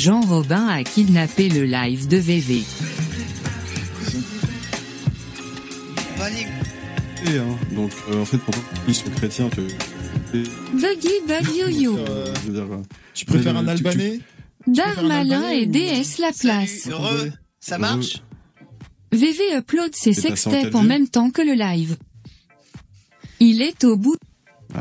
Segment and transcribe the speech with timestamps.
[0.00, 2.62] Jean Robin a kidnappé le live de VV.
[7.72, 9.60] Donc euh, en fait pourquoi ils sont chrétiens te...
[10.72, 11.98] Buggy Bug Yo-Yo.
[11.98, 14.20] Euh, euh, Tu préfères un Albanais
[14.66, 16.88] Dar Malin et DS La Place.
[16.88, 17.30] Heureux,
[17.60, 18.22] ça marche
[19.12, 20.86] VV upload ses C'est passé en sextapes en 4G?
[20.86, 21.98] même temps que le live.
[23.38, 24.16] Il est au bout.
[24.74, 24.80] Ouais.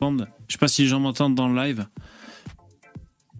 [0.00, 1.86] Je sais pas si les gens m'entendent dans le live.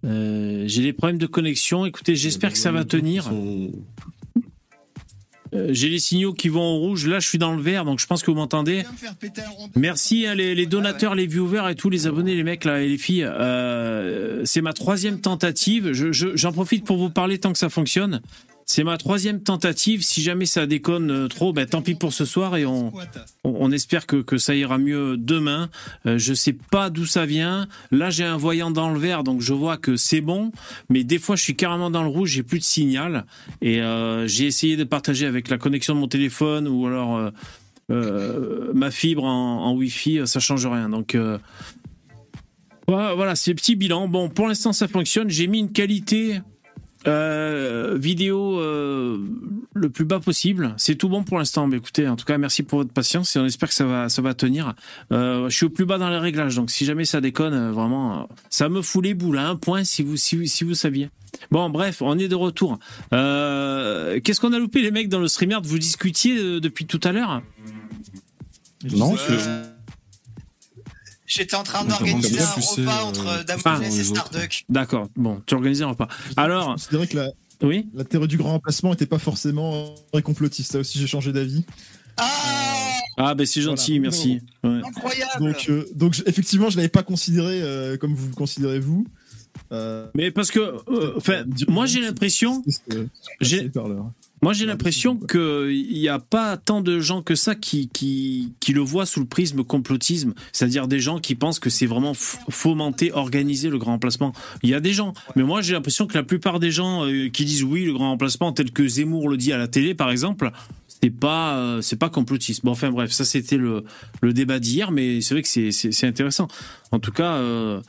[0.05, 1.87] Euh, J'ai des problèmes de connexion.
[1.87, 3.31] Écoutez, j'espère que ça va tenir.
[5.55, 7.07] Euh, J'ai les signaux qui vont au rouge.
[7.07, 8.83] Là, je suis dans le vert, donc je pense que vous m'entendez.
[9.77, 12.99] Merci à les, donateurs, les viewers et tous les abonnés, les mecs là et les
[12.99, 13.25] filles.
[13.25, 15.93] Euh, c'est ma troisième tentative.
[15.93, 18.21] Je- je- J'en profite pour vous parler tant que ça fonctionne.
[18.71, 20.03] C'est ma troisième tentative.
[20.03, 22.93] Si jamais ça déconne euh, trop, ben, tant pis pour ce soir et on,
[23.43, 25.71] on, espère que, que ça ira mieux demain.
[26.05, 27.67] Euh, je sais pas d'où ça vient.
[27.91, 30.53] Là, j'ai un voyant dans le vert, donc je vois que c'est bon.
[30.91, 33.25] Mais des fois, je suis carrément dans le rouge, j'ai plus de signal.
[33.63, 37.33] Et euh, j'ai essayé de partager avec la connexion de mon téléphone ou alors
[37.91, 40.91] euh, ma fibre en, Wi-Fi, ça change rien.
[40.91, 41.17] Donc
[42.87, 44.09] voilà, voilà, c'est le petit bilan.
[44.09, 45.31] Bon, pour l'instant, ça fonctionne.
[45.31, 46.43] J'ai mis une qualité
[47.07, 49.19] euh, vidéo euh,
[49.75, 50.75] le plus bas possible.
[50.77, 51.67] C'est tout bon pour l'instant.
[51.67, 54.09] Mais écoutez, en tout cas, merci pour votre patience et on espère que ça va,
[54.09, 54.75] ça va tenir.
[55.13, 57.71] Euh, je suis au plus bas dans les réglages, donc si jamais ça déconne, euh,
[57.73, 60.65] vraiment, euh, ça me fout les boules à un point si vous, si, vous- si
[60.65, 61.09] vous saviez.
[61.51, 62.79] Bon, bref, on est de retour.
[63.13, 65.59] Euh, Qu'est-ce qu'on a loupé, les mecs, dans le streamer?
[65.63, 67.43] Vous discutiez euh, depuis tout à l'heure?
[68.93, 69.65] Non, Euh,
[71.29, 73.45] J'étais en train d'organiser un repas euh, entre Ah.
[73.45, 74.05] Damoclès et.
[74.05, 74.65] Starduck.
[74.69, 76.09] D'accord, bon, tu organisais un repas.
[76.37, 77.29] Alors, Je considérais que la,
[77.63, 80.73] oui la théorie du grand remplacement n'était pas forcément très complotiste.
[80.73, 81.65] Ça aussi, j'ai changé d'avis.
[82.17, 82.27] Ah
[83.19, 84.03] Ah, ben c'est gentil, Voilà.
[84.11, 84.41] merci.
[84.65, 84.81] Ouais.
[84.87, 88.79] Incroyable Donc, euh, donc je- effectivement, je l'avais pas considéré euh, comme vous le considérez
[88.81, 89.07] vous.
[89.73, 93.07] Euh, Mais parce que, euh, enfin, moi j'ai l'impression, c'est- c'est-
[93.41, 93.79] j'ai- c'est.
[94.41, 98.73] Moi, j'ai l'impression qu'il n'y a pas tant de gens que ça qui, qui, qui
[98.73, 103.13] le voient sous le prisme complotisme, c'est-à-dire des gens qui pensent que c'est vraiment fomenter,
[103.13, 104.33] organiser le grand remplacement.
[104.63, 107.29] Il y a des gens, mais moi, j'ai l'impression que la plupart des gens euh,
[107.29, 110.11] qui disent oui, le grand remplacement, tel que Zemmour le dit à la télé, par
[110.11, 110.53] exemple,
[111.03, 112.65] c'est pas, euh, c'est pas complotiste.
[112.65, 113.85] Bon, enfin bref, ça c'était le,
[114.21, 116.49] le débat d'hier, mais c'est vrai que c'est, c'est, c'est intéressant.
[116.91, 117.81] En tout cas, euh,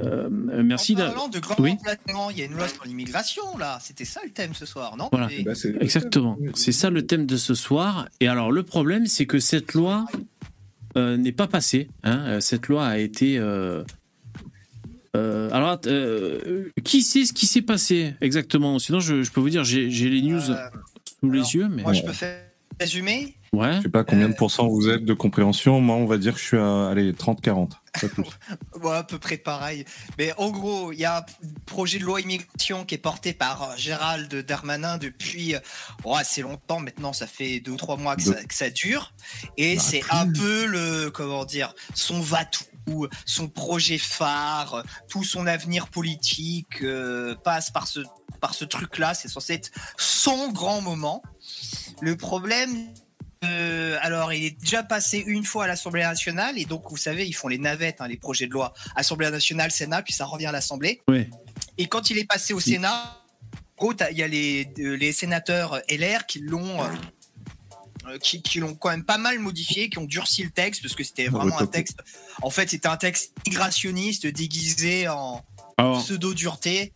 [0.00, 0.94] euh, merci.
[0.94, 1.70] En d'a- parlant de grand Oui.
[1.70, 3.78] remplacement, il y a une loi sur l'immigration, là.
[3.82, 5.08] C'était ça le thème ce soir, non?
[5.12, 5.28] Voilà.
[5.32, 6.38] Et- Bah, c'est- Exactement.
[6.54, 8.08] C'est ça le thème de ce soir.
[8.20, 10.06] Et alors le problème, c'est que cette loi
[10.96, 11.88] euh, n'est pas passée.
[12.02, 12.40] hein.
[12.40, 13.38] Cette loi a été.
[13.38, 13.84] euh,
[15.16, 18.78] euh, alors, euh, qui sait ce qui s'est passé exactement?
[18.78, 20.56] Sinon, je, je peux vous dire, j'ai j'ai les news Euh,
[21.20, 22.42] sous les yeux, mais Moi, je peux faire
[22.80, 23.34] résumer.
[23.52, 23.76] ouais.
[23.76, 25.80] Je sais pas combien de pourcents vous êtes de compréhension.
[25.82, 27.70] Moi, on va dire que je suis à allez, 30-40.
[28.00, 28.24] pas plus.
[28.82, 29.84] Ouais, à peu près pareil.
[30.16, 31.24] Mais en gros, il y a un
[31.66, 35.58] projet de loi immigration qui est porté par euh, Gérald Darmanin depuis euh,
[36.04, 36.80] oh, assez longtemps.
[36.80, 39.12] Maintenant, ça fait deux ou trois mois que, ça, que ça dure.
[39.58, 40.16] Et Bah, c'est plus.
[40.16, 42.64] un peu le, comment dire, son va-tout,
[43.24, 48.00] son projet phare, tout son avenir politique euh, passe par ce,
[48.40, 49.14] par ce truc-là.
[49.14, 51.22] C'est censé être son grand moment.
[52.00, 52.92] Le problème,
[53.44, 57.26] euh, alors, il est déjà passé une fois à l'Assemblée nationale et donc, vous savez,
[57.26, 58.72] ils font les navettes, hein, les projets de loi.
[58.96, 61.00] Assemblée nationale, Sénat, puis ça revient à l'Assemblée.
[61.08, 61.28] Ouais.
[61.78, 63.16] Et quand il est passé au Sénat,
[64.10, 66.80] il y a les, euh, les sénateurs LR qui l'ont.
[68.10, 70.94] Euh, qui, qui l'ont quand même pas mal modifié, qui ont durci le texte parce
[70.94, 71.98] que c'était Ah, vraiment un texte.
[72.42, 75.42] En fait, c'était un texte migrationniste déguisé en
[75.76, 76.92] Alors, pseudo dureté.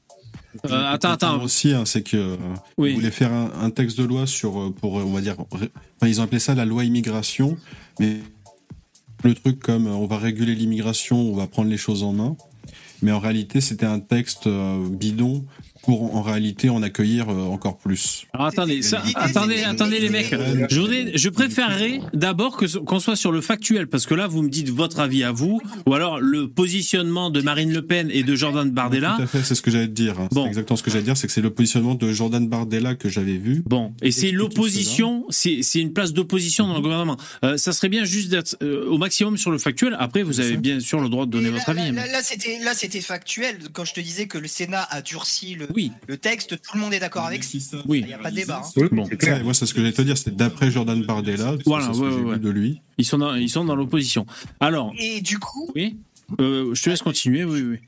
[0.67, 1.43] euh, attends, attends.
[1.43, 2.37] aussi, hein, c'est que euh,
[2.79, 2.91] Oui.
[2.91, 5.71] ils voulaient faire un, un texte de loi sur, euh, pour, on va dire, ré-
[5.97, 7.57] enfin, ils ont appelé ça la loi immigration,
[7.99, 8.19] mais
[9.25, 12.37] le truc comme euh, on va réguler l'immigration, on va prendre les choses en main,
[13.03, 15.45] mais en réalité, c'était un texte euh, bidon
[15.85, 18.27] pour en réalité en accueillir euh, encore plus.
[18.33, 20.35] Alors attendez, ça, attendez, attendez les mecs.
[20.71, 24.27] Je voudrais, je préférerais d'abord que ce- qu'on soit sur le factuel parce que là
[24.27, 28.11] vous me dites votre avis à vous ou alors le positionnement de Marine Le Pen
[28.13, 29.15] et de Jordan Bardella.
[29.17, 30.15] Tout à fait, c'est ce que j'allais te dire.
[30.33, 30.43] Bon.
[30.45, 32.95] C'est exactement ce que j'allais te dire, c'est que c'est le positionnement de Jordan Bardella
[32.95, 33.63] que j'avais vu.
[33.67, 37.17] Bon, et c'est l'opposition, c'est c'est une place d'opposition dans le gouvernement.
[37.45, 39.97] Euh, ça serait bien juste d'être euh, au maximum sur le factuel.
[39.99, 41.93] Après, vous avez bien sûr le droit de donner votre avis.
[41.93, 43.59] Là, là, là, c'était là, c'était factuel.
[43.73, 46.81] Quand je te disais que le Sénat a durci le, Oui, le texte, tout le
[46.81, 47.43] monde est d'accord avec.
[47.87, 48.01] oui.
[48.01, 48.63] Il n'y a pas de débat.
[48.65, 48.71] hein.
[48.77, 49.07] Oui, Bon.
[49.07, 49.43] Ça, clair.
[49.45, 52.05] moi, c'est ce que j'allais te dire, c'est d'après Jordan Bardella, Voilà, c'est ce que
[52.05, 52.39] ouais, j'ai ouais, vu ouais.
[52.39, 52.81] de lui.
[52.99, 54.25] Ils sont dans, ils sont dans l'opposition.
[54.61, 55.97] Alors, Et du coup, oui,
[56.41, 57.45] euh, je te laisse continuer.
[57.45, 57.79] Oui, oui.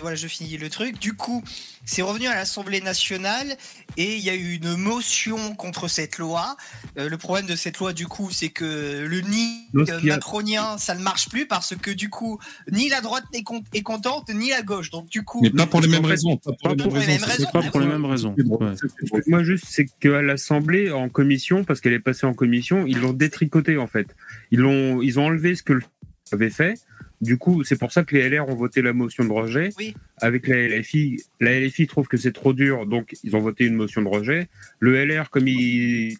[0.00, 0.98] Voilà, je finis le truc.
[0.98, 1.42] Du coup,
[1.84, 3.56] c'est revenu à l'Assemblée nationale
[3.96, 6.56] et il y a eu une motion contre cette loi.
[6.98, 10.94] Euh, le problème de cette loi, du coup, c'est que le nid euh, macronien, ça
[10.94, 12.38] ne marche plus parce que du coup,
[12.70, 14.90] ni la droite con- est contente, ni la gauche.
[14.90, 16.36] Donc du coup, Mais pas pour les mêmes raisons.
[16.36, 17.10] Pas pour les pas mêmes pour les raisons.
[17.12, 17.36] mêmes ça, raisons.
[17.38, 18.34] c'est C'est pas pour les mêmes raisons.
[18.38, 19.22] Ouais.
[19.26, 23.12] Moi, juste, c'est qu'à l'Assemblée, en commission, parce qu'elle est passée en commission, ils l'ont
[23.12, 24.14] détricoté, en fait.
[24.50, 25.82] Ils, l'ont, ils ont enlevé ce que le
[26.30, 26.74] avait fait.
[27.22, 29.70] Du coup, c'est pour ça que les LR ont voté la motion de rejet.
[29.78, 29.94] Oui.
[30.18, 33.76] Avec la LFI, la LFI trouve que c'est trop dur, donc ils ont voté une
[33.76, 34.48] motion de rejet.
[34.80, 36.16] Le LR, comme il,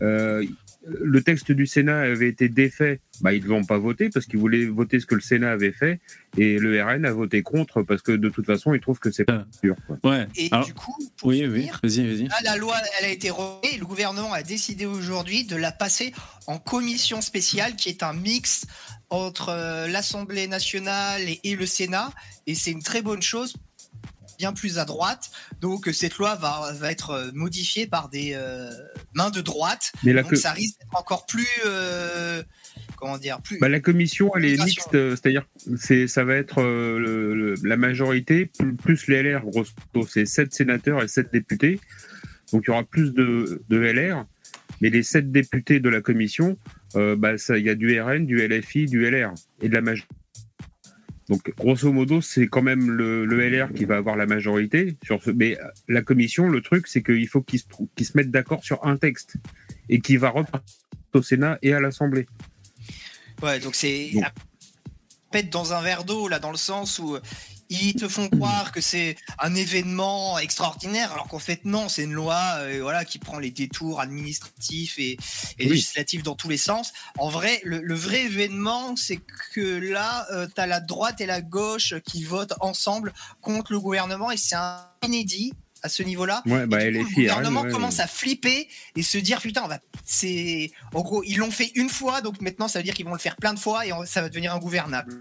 [0.00, 0.42] euh,
[0.84, 4.38] le texte du Sénat avait été défait, bah, ils ne l'ont pas voté parce qu'ils
[4.38, 6.00] voulaient voter ce que le Sénat avait fait.
[6.38, 9.24] Et le RN a voté contre parce que de toute façon, ils trouvent que c'est
[9.24, 9.76] pas dur.
[9.86, 9.98] quoi.
[10.02, 10.26] Ouais.
[10.36, 11.60] et Alors, du coup, pour oui, oui.
[11.60, 12.28] finir, Vas-y, vas-y.
[12.28, 15.72] Là, la loi, elle a été revue et le gouvernement a décidé aujourd'hui de la
[15.72, 16.12] passer
[16.46, 18.66] en commission spéciale, qui est un mix
[19.10, 22.10] entre euh, l'Assemblée nationale et, et le Sénat.
[22.46, 23.54] Et c'est une très bonne chose,
[24.42, 25.30] bien plus à droite.
[25.60, 28.68] Donc, euh, cette loi va, va être euh, modifiée par des euh,
[29.14, 29.92] mains de droite.
[30.02, 31.46] Mais Donc, ça risque d'être encore plus.
[31.64, 32.42] euh,
[32.96, 35.46] comment dire plus, bah, la commission, elle est mixte, c'est-à-dire
[35.76, 38.50] c'est ça va être euh, le- le- la majorité
[38.82, 41.78] plus, les LR, grosso modo, c'est 7 sénateurs et 7 députés.
[42.52, 44.24] Donc il y aura plus de, de LR,
[44.80, 46.58] mais les 7 députés de la commission,
[46.94, 50.12] bah, ça- il y a du RN, du LFI, du LR et de la majorité.
[51.32, 54.98] Donc, grosso modo, c'est quand même le, le LR qui va avoir la majorité.
[55.02, 55.56] Sur ce, mais
[55.88, 59.36] la commission, le truc, c'est qu'il faut qu'ils se, mettent d'accord sur un texte
[59.88, 60.76] et qui va repartir
[61.14, 62.26] au Sénat et à l'Assemblée.
[63.42, 64.10] Ouais, donc c'est
[65.30, 67.16] pète dans un verre d'eau là, dans le sens où
[67.72, 72.12] ils te font croire que c'est un événement extraordinaire, alors qu'en fait non, c'est une
[72.12, 75.18] loi, euh, voilà, qui prend les détours administratifs et, et
[75.60, 75.68] Oui.
[75.70, 76.92] législatifs dans tous les sens.
[77.18, 79.20] En vrai, le, le vrai événement, c'est
[79.54, 84.30] que là, tu as la droite et la gauche qui votent ensemble contre le gouvernement,
[84.30, 85.52] et c'est un inédit
[85.82, 86.42] à ce niveau-là.
[86.46, 88.02] Ouais, bah, le gouvernement RN, ouais, commence ouais.
[88.04, 91.88] à flipper et se dire putain, on va, c'est, en gros, ils l'ont fait une
[91.88, 94.06] fois, donc maintenant ça veut dire qu'ils vont le faire plein de fois et on-
[94.06, 95.12] ça va devenir ingouvernable.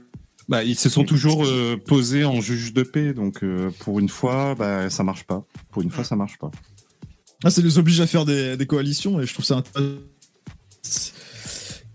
[0.52, 4.10] Bah, ils se sont toujours euh, posés en juge de paix, donc euh, pour une
[4.10, 5.46] fois, bah, ça marche pas.
[5.72, 6.52] Pour une fois, ça marche pas.
[7.44, 9.98] Ah, ça les oblige à faire des, des coalitions et je trouve ça intéressant.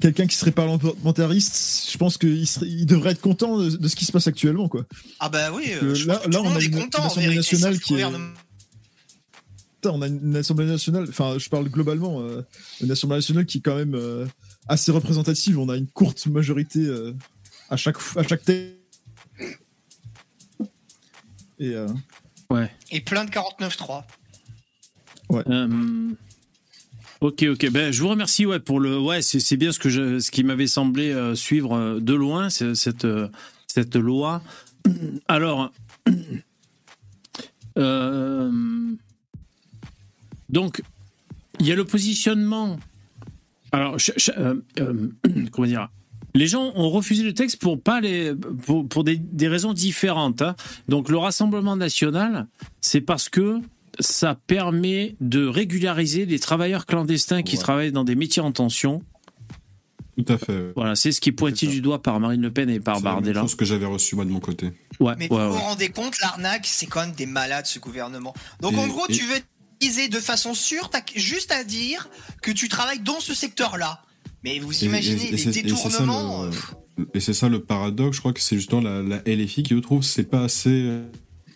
[0.00, 3.96] Quelqu'un qui serait parlementariste, je pense qu'il serait- il devrait être content de, de ce
[3.96, 4.84] qui se passe actuellement, quoi.
[5.20, 6.98] Ah bah oui, euh, je là- pense que là, tout on a est une- content
[7.00, 8.32] une Assemblée vérité, nationale qui est- gouvernement.
[9.84, 12.42] On a une Assemblée nationale, enfin, je parle globalement, euh,
[12.82, 14.26] une Assemblée nationale qui est quand même euh,
[14.68, 15.58] assez représentative.
[15.58, 17.12] On a une courte majorité euh,
[17.70, 18.48] à chaque à chaque.
[18.48, 18.70] Et
[21.60, 21.88] euh,
[22.90, 24.04] Et plein de 49-3.
[25.32, 26.10] Euh,
[27.20, 27.70] ok, ok.
[27.70, 28.98] Ben, je vous remercie ouais, pour le.
[28.98, 32.14] Ouais, c'est c'est bien ce, que je, ce qui m'avait semblé euh, suivre euh, de
[32.14, 33.28] loin, cette, euh,
[33.66, 34.42] cette loi.
[35.28, 35.72] Alors.
[37.78, 38.52] euh,
[40.48, 40.82] donc,
[41.58, 42.78] il y a le positionnement.
[43.72, 43.96] Alors,
[44.38, 45.08] euh, euh,
[45.50, 45.88] comment dire?
[46.36, 48.34] Les gens ont refusé le texte pour pas les
[48.64, 50.42] pour, pour des, des raisons différentes.
[50.42, 50.54] hein.
[50.88, 52.46] Donc le Rassemblement national,
[52.80, 53.60] c'est parce que
[53.98, 57.62] ça permet de régulariser les travailleurs clandestins qui Ouais.
[57.62, 59.02] travaillent dans des métiers en tension.
[60.18, 60.72] Tout à fait.
[60.74, 62.96] Voilà, c'est ce qui est pointé C'est du doigt par Marine Le Pen et par
[62.98, 63.42] C'est Bardella.
[63.42, 64.72] chose que j'avais reçu moi de mon côté.
[64.98, 68.32] Ouais, Mais ouais, vous vous rendez compte, l'arnaque, c'est quand même des malades ce gouvernement.
[68.62, 69.40] Donc Et- en gros, et- tu veux
[69.80, 72.08] utiliser de façon sûre, t'as juste à dire
[72.40, 74.02] que tu travailles dans ce secteur-là.
[74.46, 76.50] Mais vous Et- imaginez et- et les c'est- et c'est ça détournements le-
[77.02, 79.74] euh, Et c'est ça le paradoxe, je crois que c'est justement la, la LFI qui,
[79.74, 80.70] je trouve, c'est pas assez.
[80.70, 81.02] euh,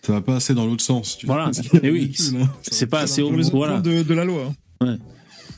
[0.03, 1.17] Ça va pas assez dans l'autre sens.
[1.17, 1.49] Tu Voilà.
[1.83, 2.47] Et oui, hein.
[2.63, 3.81] C'est pas assez pour les autres voilà.
[3.81, 4.51] points de, de la loi.
[4.81, 4.85] hein.
[4.87, 4.97] Ouais.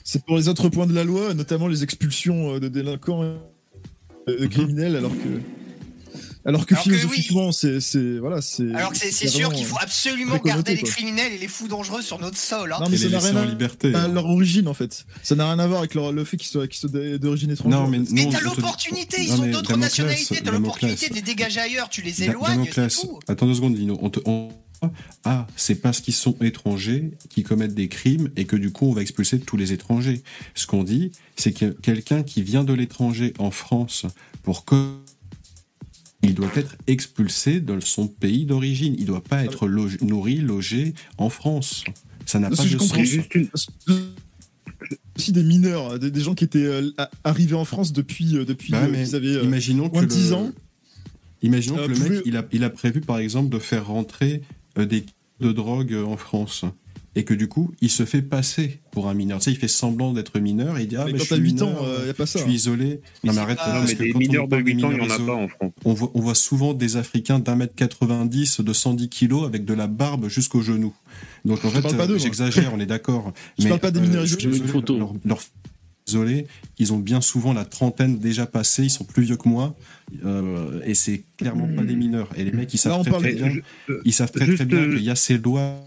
[0.03, 3.35] C'est pour les autres points de la loi, notamment les expulsions euh, de délinquants euh,
[4.27, 5.39] de criminels, alors que
[6.45, 6.95] alors que Alors que oui.
[6.97, 8.73] philosophiquement, c'est c'est voilà, c'est.
[8.73, 12.19] Alors que c'est sûr qu'il faut absolument garder les criminels et les fous dangereux sur
[12.19, 12.73] notre sol.
[12.73, 12.77] hein.
[12.81, 13.93] Non, mais ça n'a rien en à, liberté.
[13.95, 15.05] à leur origine en fait.
[15.23, 17.79] Ça n'a rien à voir avec leur- le fait qu'ils soient, qu'ils d'origine étrangère.
[17.81, 20.61] Non, mais Mais non, t'as l'opportunité, ils Non, ont mais d'autres Damoclès, nationalités, t'as Damoclès.
[20.91, 23.19] l'opportunité de les dégager ailleurs, tu les éloignes, Damoclès, c'est tout.
[23.27, 23.97] attends deux secondes, Lino.
[24.01, 24.49] On te- on-
[25.23, 28.93] Ah, c'est parce qu'ils sont étrangers qui commettent des crimes et que du coup on
[28.93, 30.23] va expulser tous les étrangers.
[30.55, 34.05] Ce qu'on dit, c'est que quelqu'un qui vient de l'étranger en France
[34.41, 34.97] pour que
[36.23, 38.95] il doit être expulsé de son pays d'origine.
[38.97, 41.83] Il doit pas être loge- nourri, logé en France.
[42.25, 42.97] Ça n'a pas de sens.
[42.99, 43.49] juste une-
[45.17, 46.89] aussi des mineurs, des, des gens qui étaient euh,
[47.23, 50.03] arrivés en France depuis euh, depuis Bah, euh, mais qu'ils avaient euh, Imaginons que moins
[50.03, 50.51] de 10 le- ans.
[51.43, 54.41] Imaginons que le mec, il a, il a prévu par exemple de faire rentrer
[54.77, 55.05] des
[55.41, 56.63] de drogue en France.
[57.15, 59.37] Et que du coup, il se fait passer pour un mineur.
[59.39, 61.33] Tu sais, il fait semblant d'être mineur et il dit Ah, mais mais quand je
[61.35, 62.39] suis 8 ans, mineur, il n'y a pas ça.
[62.39, 63.01] je suis isolé.
[63.23, 63.57] Non, mais arrête.
[63.57, 65.01] pas- Non, parce mais que des quand on mineurs de parle 8 ans, il n'y
[65.01, 65.71] en a pas en France.
[65.85, 69.73] on voit, on voit souvent des Africains d'un mètre 90, de 110 kilos, avec de
[69.73, 70.93] la barbe jusqu'aux genoux.
[71.45, 73.31] Donc en Je fait, euh, j'exagère, on est d'accord.
[73.59, 74.43] Je parle pas des mineurs je- isolés.
[74.43, 74.97] je- J'ai vu une photo.
[74.97, 75.41] Leur, leur-
[76.07, 76.47] isolés,
[76.79, 79.75] ils ont bien souvent la trentaine déjà passée, ils sont plus vieux que moi,
[80.25, 82.29] euh, et c'est clairement pas des mineurs.
[82.37, 83.49] Et les mecs, ils savent très, très bien.
[83.87, 85.83] Je- Ils savent très, très bien euh, qu'il y a ces lois.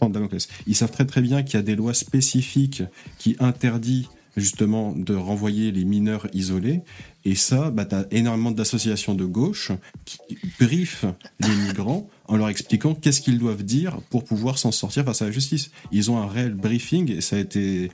[0.66, 2.82] Ils savent très très bien qu'il y a des lois spécifiques
[3.18, 4.06] qui interdisent
[4.36, 6.80] justement de renvoyer les mineurs isolés.
[7.24, 9.72] Et ça, bah, tu as énormément d'associations de gauche
[10.04, 10.18] qui
[10.60, 11.06] briefent
[11.40, 15.26] les migrants en leur expliquant qu'est-ce qu'ils doivent dire pour pouvoir s'en sortir face à
[15.26, 15.70] la justice.
[15.92, 17.90] Ils ont un réel briefing et ça a été,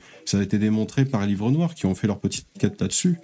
[0.53, 3.17] démontré par Livre Noir qui ont fait leur petite quête là-dessus.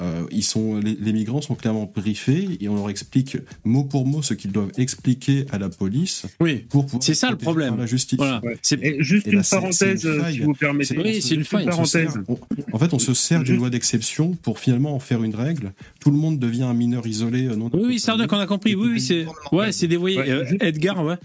[0.00, 4.06] Euh, ils sont, les, les migrants sont clairement briefés et on leur explique mot pour
[4.06, 7.76] mot ce qu'ils doivent expliquer à la police Oui, pour pouvoir C'est ça, le problème.
[7.76, 8.16] La justice.
[8.16, 8.40] voilà.
[8.44, 8.56] Ouais.
[8.62, 10.96] C'est- juste Et une là, parenthèse, une si vous permettez.
[10.98, 11.66] Oui, c'est une faille.
[11.66, 12.12] parenthèse.
[12.12, 12.38] sert- on-
[12.72, 15.72] en fait, on se sert d'une loi d'exception pour finalement en faire une règle.
[16.00, 17.46] Tout le monde devient un mineur isolé.
[17.48, 18.74] euh, Non Oui, oui, Sardoc, on a compris.
[18.76, 20.18] Oui, oui, c'est ouais, c'est dévoyé.
[20.18, 21.16] Ouais, Euh, juste- Edgar, ouais.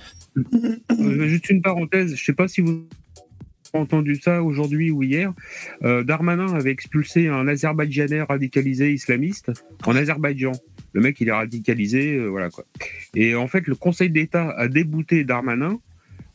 [0.99, 2.85] Euh, juste une parenthèse, je sais pas si vous
[3.73, 5.33] entendu ça aujourd'hui ou hier.
[5.83, 9.51] Euh, Darmanin avait expulsé un Azerbaïdjanais radicalisé islamiste
[9.85, 10.53] en Azerbaïdjan.
[10.93, 12.65] Le mec, il est radicalisé, euh, voilà quoi.
[13.15, 15.79] Et en fait, le Conseil d'État a débouté Darmanin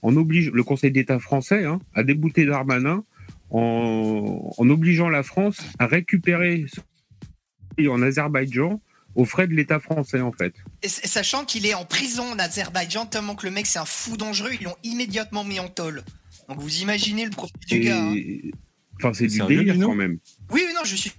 [0.02, 3.02] en oblige le Conseil d'État français hein, a débouté Darmanin
[3.50, 6.80] en, obligeant la France à récupérer ce
[7.88, 8.80] en Azerbaïdjan
[9.14, 10.52] aux frais de l'État français en fait.
[10.84, 14.50] Sachant qu'il est en prison en Azerbaïdjan, tellement que le mec c'est un fou dangereux,
[14.60, 16.02] ils l'ont immédiatement mis en tôle.
[16.48, 18.00] Donc vous imaginez le profil du Et- gars.
[18.02, 18.14] hein.
[18.96, 20.18] Enfin, c'est du délire quand même.
[20.50, 21.12] Oui, oui, non, je suis.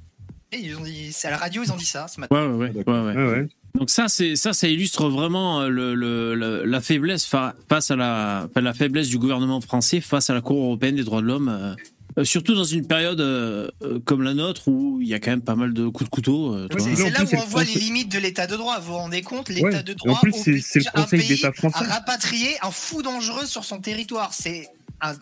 [0.52, 2.36] Ils ont dit, c'est à la radio, ils ont dit ça ce matin.
[2.36, 3.16] Ouais, ouais, ouais, ouais, ouais.
[3.16, 3.48] Ouais, ouais.
[3.76, 8.48] Donc ça, c'est ça, ça illustre vraiment euh, le, la faiblesse fa- face à la,
[8.50, 11.50] enfin, la faiblesse du gouvernement français face à la Cour européenne des droits de l'homme.
[11.50, 11.76] euh,
[12.18, 13.70] euh, surtout dans une période euh,
[14.06, 16.56] comme la nôtre où il y a quand même pas mal de coups de couteau.
[16.56, 18.80] euh, c'est là où on le voit les conseil- limites de l'état de droit.
[18.80, 19.50] Vous vous rendez compte?
[19.50, 19.84] L'état Ouais.
[19.84, 21.78] de droit en plus, c'est- c'est le oblige un Conseil pays d'État français.
[21.78, 24.34] à rapatrier un fou dangereux sur son territoire.
[24.34, 24.68] C'est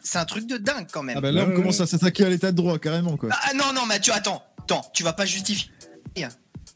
[0.03, 1.17] c'est un truc de dingue quand même.
[1.17, 3.29] Ah bah là, on commence à s'attaquer à l'état de droit, carrément, quoi.
[3.31, 5.69] Ah, non, non, Mathieu, attends, attends, tu vas pas justifier.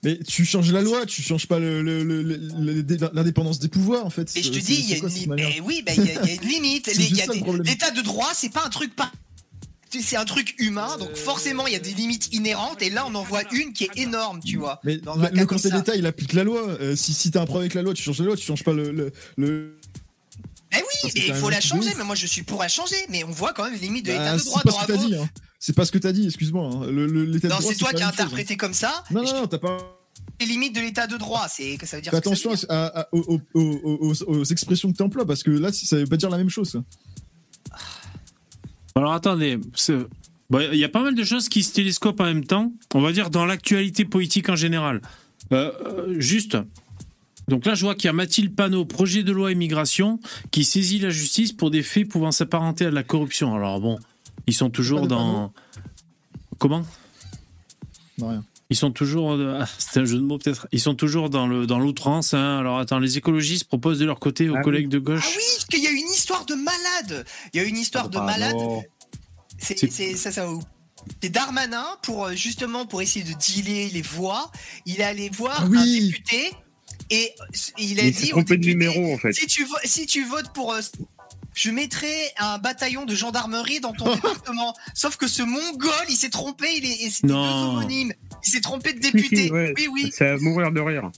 [0.04, 3.68] Mais tu changes la loi, tu changes pas le- le- le- le- le- l'indépendance des
[3.68, 4.32] pouvoirs, en fait.
[4.36, 5.30] Mais je te dis, il y a une limite.
[5.30, 5.36] bah,
[5.96, 6.88] il y, a- il y a une limite.
[7.64, 9.12] L'état de droit, c'est pas un truc pas.
[9.92, 13.14] C'est un truc humain, donc forcément il y a des limites inhérentes, et là on
[13.14, 14.80] en voit une qui est énorme, tu vois.
[14.86, 16.62] Mais Dans le, Conseil d'État, il applique la loi.
[16.80, 18.64] Euh, si si t'as un problème avec la loi, tu changes la loi, tu changes
[18.64, 19.12] pas le.
[20.74, 23.24] Eh oui, mais il faut la changer, mais moi je suis pour la changer, mais
[23.24, 24.62] on voit quand même les limites de Bah, l'état de droit.
[25.24, 25.30] Hein.
[25.60, 26.70] C'est pas ce que t'as dit, excuse-moi.
[26.74, 26.92] hein.
[26.92, 28.10] Non, c'est toi qui as hein.
[28.10, 29.04] interprété comme ça.
[29.12, 29.78] Non, non, non, t'as pas.
[30.40, 32.12] les limites de l'état de droit, c'est que ça veut dire.
[32.12, 32.66] Fais ce que ça veut attention dire.
[32.70, 35.98] à- à- aux, aux- aux- aux- aux expressions que tu emploies parce que là, ça
[35.98, 36.70] veut pas dire la même chose.
[36.72, 36.80] ça.
[38.96, 39.58] Alors attendez,
[40.50, 42.72] bon, il y a pas mal de choses qui se télescopent en même temps.
[42.94, 45.02] On va dire dans l'actualité politique en général.
[45.54, 46.58] Euh, euh, juste.
[47.52, 50.20] Donc là, je vois qu'il y a Mathilde Panot, projet de loi immigration,
[50.52, 53.54] qui saisit la justice pour des faits pouvant s'apparenter à de la corruption.
[53.56, 54.00] Alors bon,
[54.48, 55.52] ils sont toujours dans.
[56.58, 56.86] Comment?
[58.18, 58.44] Non, rien.
[58.70, 59.34] Ils sont toujours.
[59.34, 60.66] ah, c'est un jeu de mots peut-être.
[60.72, 62.34] Ils sont toujours dans le dans l'outrance.
[62.34, 62.60] hein.
[62.60, 64.64] Alors attends, les écologistes proposent de leur côté aux Ah oui.
[64.64, 65.28] collègues de Ah gauche.
[65.36, 67.26] oui, parce qu'il y a une histoire de malade.
[67.54, 68.56] Il y a une histoire de Ah, malade.
[69.60, 70.48] C'est ça, ça.
[71.22, 74.52] C'est Darmanin pour euh, justement pour essayer de dealer les voix.
[74.86, 75.78] Il est allé voir Ah oui.
[75.78, 76.52] un député
[77.12, 77.34] et
[77.78, 79.34] il a Il dit au de numéro en fait.
[79.34, 80.74] si tu, vo- si tu votes pour.
[80.74, 80.82] euh,
[81.54, 84.74] je mettrai un bataillon de gendarmerie dans ton département.
[84.94, 87.72] Sauf que ce mongol, il s'est trompé, il est, Non.
[87.78, 88.14] homonymes.
[88.46, 89.46] Il s'est trompé de député.
[89.48, 89.74] si, ouais.
[89.78, 90.12] Oui, oui.
[90.16, 91.12] C'est à mourir de rire.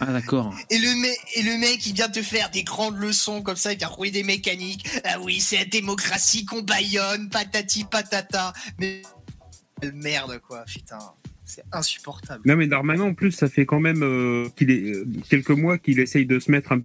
[0.00, 0.54] Ah d'accord.
[0.70, 3.72] Et le, mec, et le mec, il vient te faire des grandes leçons comme ça,
[3.72, 4.86] il vient rouler des mécaniques.
[5.04, 8.54] Ah oui, c'est la démocratie qu'on baillonne, patati patata.
[8.78, 9.02] Mais
[9.94, 10.98] merde, quoi, putain.
[11.50, 12.42] C'est insupportable.
[12.46, 15.78] Non mais Darmanin en plus ça fait quand même euh, qu'il est euh, quelques mois
[15.78, 16.80] qu'il essaye de se mettre un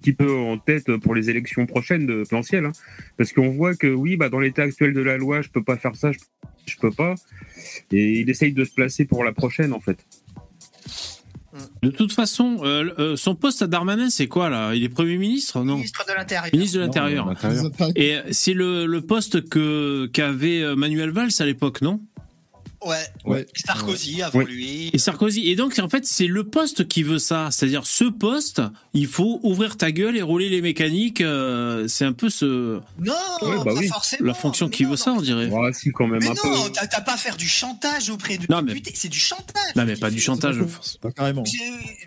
[0.00, 2.72] petit peu en tête pour les élections prochaines de potentielles hein.
[3.16, 5.76] parce qu'on voit que oui bah dans l'état actuel de la loi je peux pas
[5.76, 6.18] faire ça je,
[6.66, 7.14] je peux pas
[7.92, 9.98] et il essaye de se placer pour la prochaine en fait.
[11.82, 14.74] De toute façon, euh, euh, son poste à Darmanin, c'est quoi là?
[14.74, 15.74] Il est Premier ministre Non?
[15.74, 16.50] Ministre de l'Intérieur.
[16.54, 17.34] Ministre de l'Intérieur.
[17.94, 22.00] Et c'est le, le poste que qu'avait Manuel Valls à l'époque, non?
[22.84, 23.06] Ouais.
[23.24, 23.46] Ouais.
[23.54, 24.44] Sarkozy avant Ouais.
[24.44, 24.90] lui.
[24.92, 25.48] Et Sarkozy.
[25.48, 27.48] Et donc, en fait, c'est le poste qui veut ça.
[27.50, 28.60] C'est-à-dire, ce poste,
[28.94, 31.20] il faut ouvrir ta gueule et rouler les mécaniques.
[31.20, 33.12] euh, c'est un peu ce, Non,
[33.42, 33.88] Ouais, bah pas oui.
[33.88, 34.26] forcément.
[34.26, 35.46] la fonction Mais qui non, veut ça, on dirait.
[35.46, 36.48] Ouais, si, quand même Mais un peu.
[36.48, 38.82] non, t'as t'as pas à faire du chantage auprès de Non, mais-.
[38.94, 39.74] C'est du chantage.
[39.76, 40.56] Non, mais pas du C'est- chantage.
[41.00, 41.44] pas carrément.
[41.44, 41.58] c'est-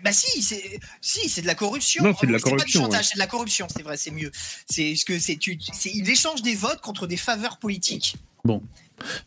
[0.04, 2.04] Bah si, c'est si, c'est de la corruption.
[2.04, 3.04] Non, c'est de la pas du corruption, chantage, ouais.
[3.04, 3.66] c'est de la corruption.
[3.74, 4.30] C'est vrai, c'est mieux.
[4.68, 5.36] C'est ce que c'est.
[5.36, 8.16] Tu, c'est il échange des votes contre des faveurs politiques.
[8.44, 8.62] Bon.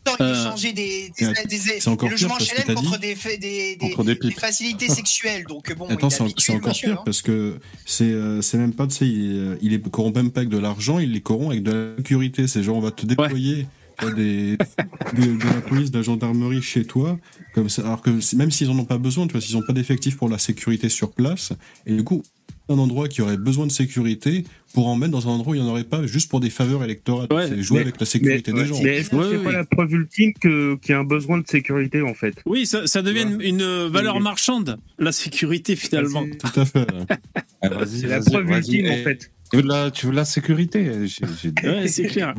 [0.06, 2.74] Non, il Euh, échangeait des, des, des, c'est encore des pire logements parce que HLM
[2.74, 3.14] contre des,
[4.32, 5.44] facilités sexuelles.
[5.48, 6.22] Donc bon, Attends, c'est
[6.52, 7.02] encore pire hein.
[7.04, 10.30] parce que c'est euh, c'est même pas de ça, il, est- il est corrompt même
[10.30, 12.46] pas avec de l'argent, il les corrompt avec de la sécurité.
[12.48, 13.66] C'est genre on va te déployer
[13.98, 17.18] tu des, de, de la police, de la gendarmerie chez toi,
[17.54, 19.74] comme ça, alors que même s'ils en ont pas besoin, tu vois, s'ils ont pas
[19.74, 21.52] d'effectifs pour la sécurité sur place,
[21.84, 22.22] et du coup
[22.70, 25.60] un endroit qui aurait besoin de sécurité pour en mettre dans un endroit où il
[25.60, 27.26] n'y en aurait pas juste pour des faveurs électorales.
[27.32, 28.80] Ouais, c'est jouer mais- avec la Mais, sécurité des gens.
[28.82, 31.38] mais est-ce que Ouais, c'est pas la preuve ultime que- qu'il y a un besoin
[31.38, 32.34] de sécurité, en fait?
[32.46, 34.22] Oui, ça, ça devient une, une valeur Oui.
[34.22, 36.24] marchande, la sécurité, finalement.
[36.38, 36.86] Tout à fait.
[37.62, 39.30] Ah, C'est la preuve ultime, Eh, en fait.
[39.50, 42.34] Tu veux de la, tu veux de la sécurité J'ai- j'ai- Ouais, c'est clair.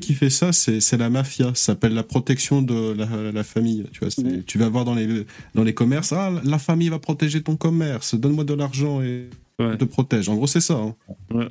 [0.00, 1.48] Qui fait ça, c'est la mafia.
[1.54, 3.84] Ça s'appelle la protection de la, la famille.
[3.92, 5.24] Tu vois, c'est- tu vas voir dans les
[5.54, 8.14] dans les commerces, ah, la famille va protéger ton commerce.
[8.16, 9.28] Donne-moi de l'argent et
[9.60, 9.76] Ouais.
[9.78, 10.28] te protège.
[10.28, 10.74] En gros, c'est ça.
[10.74, 10.96] hein.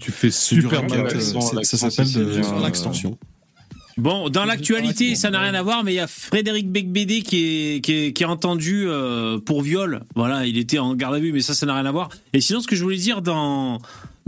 [0.02, 3.18] Tu fais super racket, bien euh, ça s'appelle de euh, l'extension.
[3.96, 7.38] Bon, dans l'actualité, ça n'a rien à voir, mais il y a Frédéric Becbédé qui
[7.76, 10.02] est, qui est, qui est entendu euh, pour viol.
[10.16, 12.10] Voilà, il était en garde à vue, mais ça, ça n'a rien à voir.
[12.34, 13.80] Et sinon, ce que je voulais dire dans...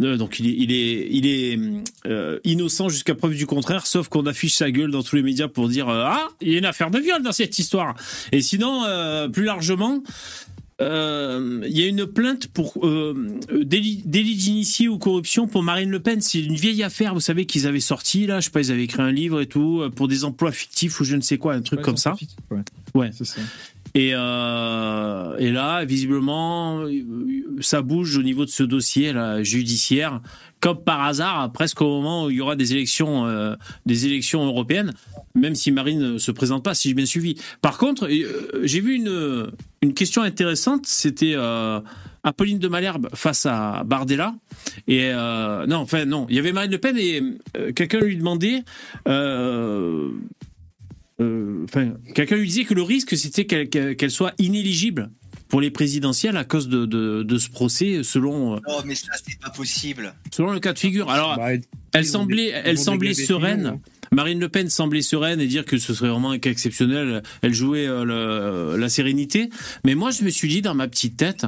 [0.01, 1.59] euh, donc il est, il est, il est
[2.07, 5.47] euh, innocent jusqu'à preuve du contraire, sauf qu'on affiche sa gueule dans tous les médias
[5.47, 7.95] pour dire euh, ah il y a une affaire de viol dans cette histoire.
[8.31, 10.03] Et sinon euh, plus largement,
[10.81, 10.85] il
[11.71, 12.85] y a une plainte pour
[13.53, 16.19] délit, délit d'initié ou corruption pour Marine Le Pen.
[16.19, 18.41] C'est une vieille affaire, vous savez, qu'ils avaient sorti là.
[18.41, 21.05] Je sais pas, ils avaient écrit un livre et tout pour des emplois fictifs ou
[21.05, 22.15] je ne sais quoi, un truc Ouais, comme ça.
[22.17, 22.59] scientifique, Ouais.
[22.93, 23.11] Ouais.
[23.13, 23.39] C'est ça.
[23.95, 26.85] Et, euh, et là, visiblement,
[27.61, 30.19] ça bouge au niveau de ce dossier là, judiciaire,
[30.59, 34.45] comme par hasard, presque au moment où il y aura des élections, euh, des élections
[34.45, 34.93] européennes,
[35.33, 37.35] même si Marine ne se présente pas, si j'ai bien suivi.
[37.61, 39.47] Par contre, euh, j'ai vu une,
[39.81, 41.35] une question intéressante, c'était
[42.23, 44.35] Apolline de Malherbe face à Bardella.
[44.89, 47.21] Et non, enfin non, il y avait Marine Le Pen et
[47.73, 48.65] quelqu'un lui demandait.
[51.21, 55.11] Euh, enfin, quelqu'un lui disait que le risque c'était qu'elle soit inéligible
[55.47, 59.39] pour les présidentielles à cause de, de, de ce procès selon, Oh, mais ça, c'est
[59.39, 60.13] pas possible.
[60.33, 61.09] selon le cas de figure.
[61.09, 61.49] Alors, Bah,
[61.93, 63.65] elle semblait, des- elle semblait sereine.
[63.67, 63.79] Hein.
[64.11, 67.21] Marine Le Pen semblait sereine et dire que ce serait vraiment un cas exceptionnel.
[67.41, 69.49] Elle jouait euh, le- la sérénité.
[69.85, 71.45] Mais moi, je me suis dit dans ma petite tête,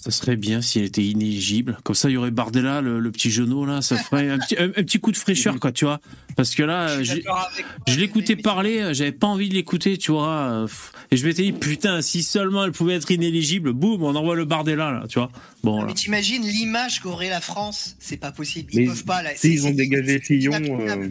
[0.00, 1.76] ça serait bien si elle était inéligible.
[1.84, 4.56] Comme ça, il y aurait Bardella, le, le petit genou là, ça ferait un petit,
[4.58, 6.00] un, un petit coup de fraîcheur, quoi, tu vois.
[6.36, 10.66] Parce que là, Je l'écoutais parler, j'avais pas envie de l'écouter, tu vois.
[11.10, 14.44] Et je m'étais dit, putain, si seulement elle pouvait être inéligible, boum, on envoie le
[14.44, 15.30] Bardella, là, tu vois.
[15.62, 15.88] Bon, là.
[15.88, 17.96] Mais t'imagines l'image qu'aurait la France?
[17.98, 18.70] C'est pas possible.
[18.72, 19.22] Ils Mais peuvent pas.
[19.22, 19.30] Là.
[19.34, 21.08] Si C'est- ils ont dégagé Fillon, euh,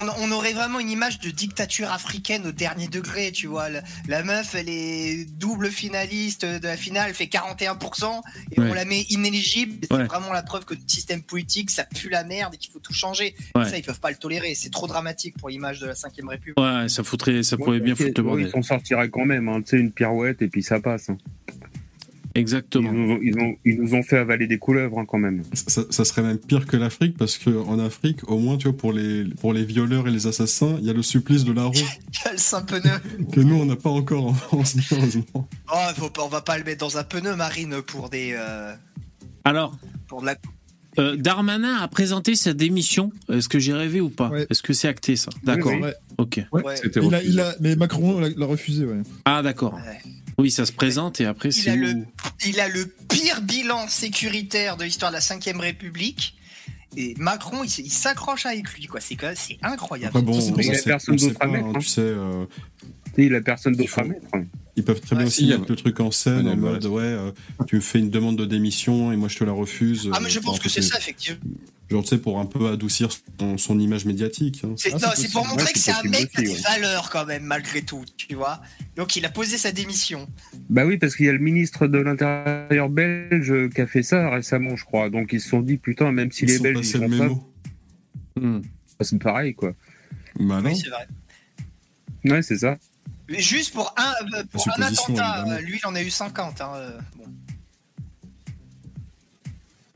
[0.00, 3.68] On- On aurait vraiment une image de dictature africaine au dernier degré, tu vois.
[3.68, 8.70] La, la meuf, elle est double finaliste de la finale, elle fait 41%, et Ouais.
[8.70, 9.74] on la met inéligible.
[9.90, 9.98] Ouais.
[9.98, 12.78] C'est vraiment la preuve que le système politique, ça pue la merde et qu'il faut
[12.78, 13.34] tout changer.
[13.54, 13.68] Ouais.
[13.68, 14.54] Ça, ils peuvent pas le tolérer.
[14.54, 16.58] C'est trop dramatique pour l'image de la 5ème République.
[16.60, 18.46] Ouais, ça foutrait, ça pourrait ouais, bien foutre le bordel.
[18.46, 21.08] Ils s'en sortiraient quand même, hein, tu sais, une pirouette et puis ça passe.
[21.10, 21.16] hein.
[22.38, 22.92] Ils, Exactement.
[22.92, 25.42] nous ont, ils, ont- ils nous ont fait avaler des couleuvres hein, quand même.
[25.52, 28.76] Ça, ça serait même pire que l'Afrique parce que en Afrique, au moins, tu vois,
[28.76, 31.64] pour les pour les violeurs et les assassins, il y a le supplice de la
[31.64, 31.72] roue
[32.24, 32.80] Quel saint pneu.
[33.32, 35.24] que nous on n'a pas encore en France malheureusement.
[35.72, 38.34] Oh, faut pas- on va pas le mettre dans un pneu marine pour des.
[38.38, 38.72] euh,
[39.44, 40.36] Alors, pour de la.
[40.98, 43.12] euh, Darmanin a présenté sa démission.
[43.32, 44.46] Est-ce que j'ai rêvé ou pas Ouais.
[44.50, 45.80] Est-ce que c'est acté, ça D'accord, oui.
[45.82, 45.94] Ouais.
[46.18, 46.40] ok.
[46.52, 46.62] Ouais.
[47.02, 49.02] Il a, il a, mais Macron l'a refusé, ouais.
[49.24, 49.74] Ah, d'accord.
[49.74, 49.98] Ouais.
[50.40, 52.04] Oui, ça se présente et après, Il c'est a, le, où
[52.46, 56.34] il a le pire bilan sécuritaire de l'histoire de la 5ème République.
[56.96, 59.00] Et Macron, il, il s'accroche avec lui, quoi.
[59.00, 59.16] C'est
[59.62, 60.16] incroyable.
[60.16, 60.74] Après bon, Ça, ça.
[60.74, 61.78] c'est- Personne d'autre à mettre, hein, hein.
[61.80, 62.46] tu sais, euh,
[63.18, 64.22] il a personne Il d'autre à mettre.
[64.32, 64.44] hein.
[64.76, 66.86] ils peuvent très bien Ouais, aussi si, mettre le truc en scène ouais, en mode
[66.86, 67.30] ouais, euh,
[67.66, 70.08] tu me fais une demande de démission et moi je te la refuse.
[70.14, 71.40] Ah, mais je euh, pense genre, que c'est ça, effectivement.
[71.90, 73.08] Genre tu sais pour un peu adoucir
[73.40, 74.60] son, son image médiatique.
[74.64, 74.74] hein.
[74.76, 76.60] C'est Ah, non, c'est pour montrer Ouais, que c'est un mec qui a des ouais.
[76.60, 78.60] valeurs quand même, malgré tout, tu vois.
[78.96, 80.28] Donc il a posé sa démission.
[80.68, 84.28] Bah oui, parce qu'il y a le ministre de l'Intérieur belge qui a fait ça
[84.28, 85.08] récemment, je crois.
[85.08, 87.24] Donc ils se sont dit, putain, même si Ils les Belges ils le ça.
[88.36, 88.58] Hmm.
[88.60, 88.66] bah,
[89.00, 89.72] c'est pareil, quoi.
[90.38, 90.68] Bah non.
[90.70, 91.06] Oui, c'est vrai.
[92.24, 92.76] Ouais, c'est ça.
[93.30, 95.08] Mais juste pour un, euh, pour un attentat,
[95.44, 95.50] évidemment.
[95.52, 96.60] euh, lui, il en a eu 50.
[96.60, 97.24] Hein, euh, bon.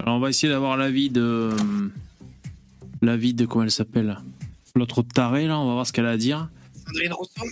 [0.02, 1.50] Alors, on va essayer d'avoir l'avis de.
[3.00, 3.46] L'avis de.
[3.46, 4.18] Comment elle s'appelle
[4.74, 6.48] L'autre taré, là, on va voir ce qu'elle a à dire.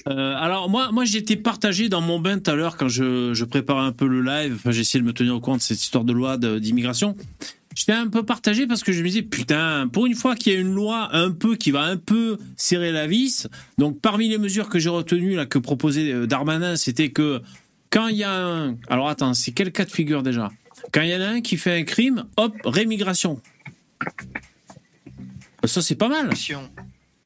[0.08, 3.44] Euh, alors moi, moi j'étais partagé dans mon bain tout à l'heure quand je, je
[3.44, 4.54] préparais un peu le live.
[4.56, 7.16] Enfin, j'ai essayé de me tenir au courant de cette histoire de loi d'immigration.
[7.74, 10.56] J'étais un peu partagé parce que je me disais putain, pour une fois qu'il y
[10.56, 13.46] a une loi un peu qui va un peu serrer la vis.
[13.78, 17.40] Donc parmi les mesures que j'ai retenues là que proposait euh, Darmanin, c'était que
[17.90, 20.50] quand il y a un, alors attends, c'est quel cas de figure déjà?
[20.92, 23.40] Quand il y en a un qui fait un crime, hop, rémigration.
[25.64, 26.30] Ça c'est pas mal.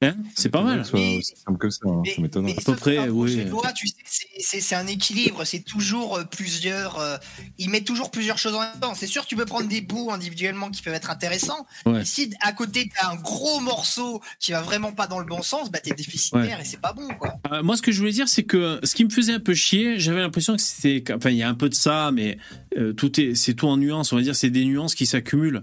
[0.08, 0.84] Hein C'est pas mal.
[0.84, 2.44] Simple que ça, hein, Mais, ça m'étonne.
[2.44, 3.30] mais peu ce près, un oui.
[3.32, 6.98] projet de loi, tu sais, c'est- un équilibre, c'est toujours euh, plusieurs.
[6.98, 7.16] euh,
[7.58, 8.94] ils mettent toujours plusieurs choses en même temps.
[8.94, 11.66] C'est sûr, tu peux prendre des bouts individuellement qui peuvent être intéressants.
[11.86, 11.92] Ouais.
[11.92, 15.42] Mais si à côté t'as un gros morceau qui va vraiment pas dans le bon
[15.42, 17.34] sens, bah t'es déficitaire et c'est pas bon quoi.
[17.52, 19.54] Euh, moi, ce que je voulais dire, c'est que ce qui me faisait un peu
[19.54, 22.38] chier, j'avais l'impression que c'était, enfin, il y a un peu de ça, mais
[22.76, 24.12] euh, tout est, c'est tout en nuances.
[24.12, 25.62] On va dire, c'est des nuances qui s'accumulent.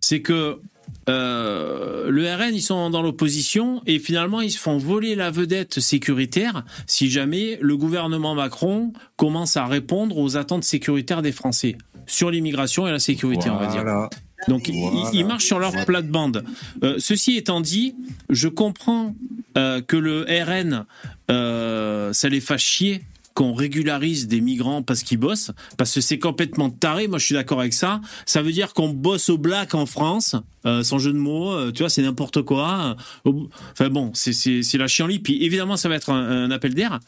[0.00, 0.58] C'est que
[1.08, 5.80] euh, le RN, ils sont dans l'opposition et finalement, ils se font voler la vedette
[5.80, 12.30] sécuritaire si jamais le gouvernement Macron commence à répondre aux attentes sécuritaires des Français sur
[12.30, 13.84] l'immigration et la sécurité, on va dire.
[14.48, 15.10] Donc ils- Voilà.
[15.12, 16.44] ils, ils marchent sur leur plate-bande.
[16.82, 17.94] Euh, ceci étant dit,
[18.30, 19.14] je comprends
[19.56, 20.84] euh, que le RN,
[22.12, 23.02] ça les fasse chier
[23.34, 27.08] qu'on régularise des migrants parce qu'ils bossent, parce que c'est complètement taré.
[27.08, 28.00] Moi, je suis d'accord avec ça.
[28.26, 31.52] Ça veut dire qu'on bosse au black en France, euh, sans jeu de mots.
[31.52, 32.96] euh, tu vois, c'est n'importe quoi.
[33.26, 33.32] Euh,
[33.72, 35.18] Enfin bon, c'est la chienlit.
[35.18, 37.00] Puis évidemment, ça va être un, un appel d'air.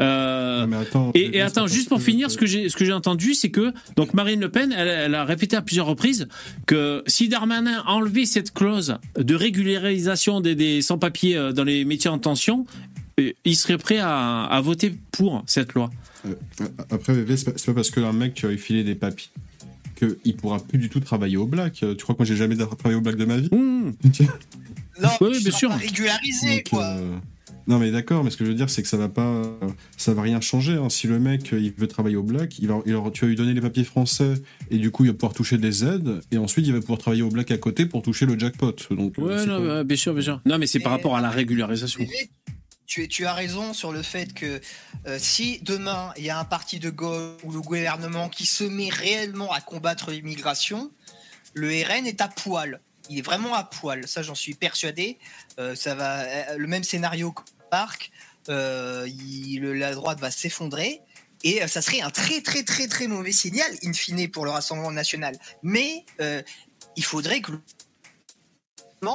[0.00, 0.66] Euh,
[1.14, 4.72] et, attends, juste pour finir, ce que j'ai entendu, c'est que donc Marine Le Pen,
[4.76, 6.26] elle, elle a répété à plusieurs reprises
[6.66, 12.18] que si Darmanin enlevait cette clause de régularisation des, des sans-papiers dans les métiers en
[12.18, 12.66] tension,
[13.20, 15.90] euh, il serait prêt à, à voter pour cette loi.
[16.26, 16.34] Euh,
[16.90, 19.28] Après, VV, c'est pas, parce qu'un mec tu as filé des papiers
[19.96, 21.82] qu'il pourra plus du tout travailler au black.
[21.82, 23.48] Euh, Tu crois que moi j'ai jamais travaillé au black de ma vie?
[23.52, 23.92] Mmh.
[25.02, 25.68] Non, Oui, tu bien sûr.
[25.68, 26.84] pas régularisé Donc, quoi.
[26.84, 27.16] euh,
[27.66, 29.42] Non mais d'accord, mais ce que je veux dire c'est que ça va pas,
[29.98, 30.72] ça va rien changer.
[30.74, 30.88] hein.
[30.88, 33.28] Si le mec euh, il veut travailler au black, il va, il aura- tu vas
[33.28, 34.34] lui donner les papiers français
[34.70, 37.22] et du coup il va pouvoir toucher des aides et ensuite il va pouvoir travailler
[37.22, 38.74] au black à côté pour toucher le jackpot.
[38.90, 40.40] Donc, euh, Ouais, non, bien sûr, bien sûr.
[40.46, 42.00] Non, mais c'est par Mais- rapport à la régularisation.
[42.86, 44.60] Tu, tu as raison sur le fait que
[45.06, 48.64] euh, si demain il y a un parti de gauche ou le gouvernement qui se
[48.64, 50.90] met réellement à combattre l'immigration,
[51.54, 52.80] le RN est à poil.
[53.08, 54.06] Il est vraiment à poil.
[54.06, 55.18] Ça, j'en suis persuadé.
[55.58, 58.10] Euh, ça va, euh, le même scénario que Parc.
[58.48, 61.00] la droite va s'effondrer.
[61.42, 64.90] Et ça serait un très très très très mauvais signal, in fine, pour le Rassemblement
[64.90, 65.36] national.
[65.62, 66.04] Mais
[66.96, 67.52] il faudrait que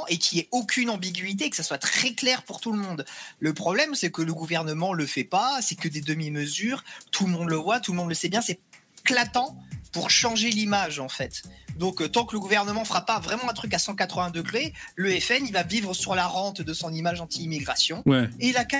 [0.07, 3.03] et qu'il n'y ait aucune ambiguïté, que ça soit très clair pour tout le monde.
[3.39, 7.31] Le problème, c'est que le gouvernement le fait pas, c'est que des demi-mesures, tout le
[7.31, 8.59] monde le voit, tout le monde le sait bien, c'est
[9.03, 9.57] éclatant
[9.91, 11.43] pour changer l'image en fait.
[11.77, 15.11] Donc euh, tant que le gouvernement fera pas vraiment un truc à 180 degrés, le
[15.19, 18.29] FN il va vivre sur la rente de son image anti-immigration Ouais.
[18.39, 18.77] et il a qu'à-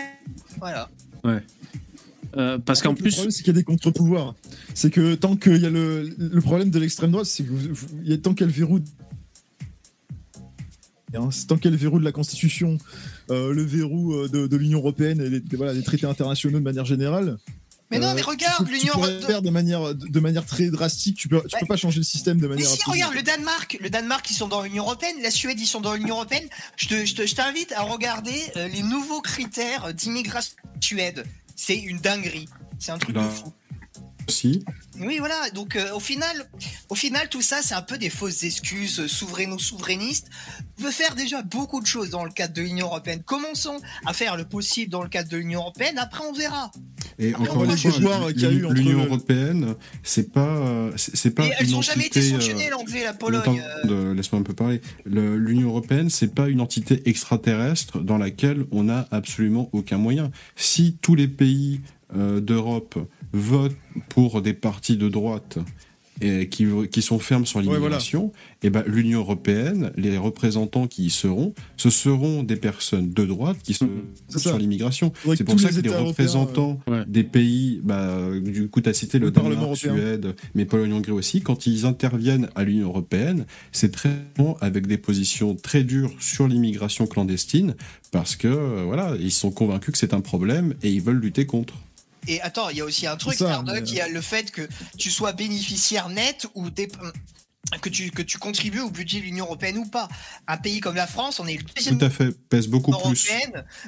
[0.59, 0.89] voilà.
[2.37, 4.35] Euh, parce qu'en Le plus, problème, c'est qu'il y a des contre-pouvoirs.
[4.73, 7.73] C'est que tant qu'il y a le, le problème de l'extrême droite, c'est que vous-
[7.73, 8.83] vous- il y a tant qu'elle verrouille.
[11.13, 12.77] Hein, c'est tant qu'elle verrouille de la Constitution,
[13.29, 16.59] euh, le verrou euh, de, de l'Union européenne et des, des- voilà, des traités internationaux
[16.59, 17.37] de manière générale.
[17.89, 19.21] Mais non, euh, mais tu regarde, l'Union Tu peux européenne.
[19.23, 21.17] faire de manière, de, de manière très drastique.
[21.17, 21.59] Tu peux, tu Ouais.
[21.59, 22.67] peux pas changer le système de Mais manière.
[22.67, 22.93] si, absolue.
[22.93, 25.93] regarde, le Danemark, le Danemark, ils sont dans l'Union Européenne, la Suède, ils sont dans
[25.93, 26.47] l'Union Européenne.
[26.77, 31.25] Je te- je te- je t'invite à regarder euh, les nouveaux critères d'immigration Suède.
[31.57, 32.47] C'est une dinguerie.
[32.79, 33.27] C'est un truc de Là.
[33.29, 33.51] fou.
[34.31, 34.63] Aussi.
[34.99, 35.49] Oui, voilà.
[35.53, 36.45] Donc, euh, au final,
[36.89, 40.27] au final, tout ça, c'est un peu des fausses excuses euh, souveraino-souverainistes.
[40.79, 43.21] On peut faire déjà beaucoup de choses dans le cadre de l'Union européenne.
[43.23, 45.97] Commençons à faire le possible dans le cadre de l'Union européenne.
[45.97, 46.71] Après, on verra.
[47.19, 50.41] Et encore une les fois, déboires qu'il y a eu entre l'Union européenne, c'est pas,
[50.57, 53.63] euh, c'est pas Et elles n'ont jamais été entité, sanctionnées, euh, l'anglais, la Pologne.
[53.85, 54.13] euh.
[54.15, 54.81] Laisse-moi un peu parler.
[55.05, 60.31] Le- L'Union européenne, c'est pas une entité extraterrestre dans laquelle on n'a absolument aucun moyen.
[60.55, 62.97] Si tous les pays euh, d'Europe
[63.33, 63.75] votent
[64.09, 65.59] pour des partis de droite
[66.21, 67.79] et qui, qui sont fermes sur voilà.
[67.79, 68.31] l'immigration,
[68.63, 73.57] et ben l'Union européenne, les représentants qui y seront, ce seront des personnes de droite
[73.63, 73.89] qui sont
[74.29, 74.39] ça.
[74.39, 75.11] sur l'immigration.
[75.35, 78.93] C'est pour ça que les européens, représentants euh, des pays, bah, du coup, tu as
[78.93, 79.77] cité le, Le Parlement Danemark.
[79.77, 84.85] Suède, mais Pologne, Hongrie aussi, quand ils interviennent à l'Union européenne, c'est très souvent avec
[84.85, 87.75] des positions très dures sur l'immigration clandestine,
[88.11, 91.47] parce que, euh, voilà, ils sont convaincus que c'est un problème et ils veulent lutter
[91.47, 91.73] contre.
[92.27, 94.51] Et attends, il y a aussi un truc, ça, mais- il y a le fait
[94.51, 96.69] que tu sois bénéficiaire net ou
[97.81, 100.09] que tu, que tu contribues au budget de l'Union Européenne ou pas.
[100.47, 103.27] Un pays comme la France, on est le deuxième Tout à fait, pèse beaucoup plus.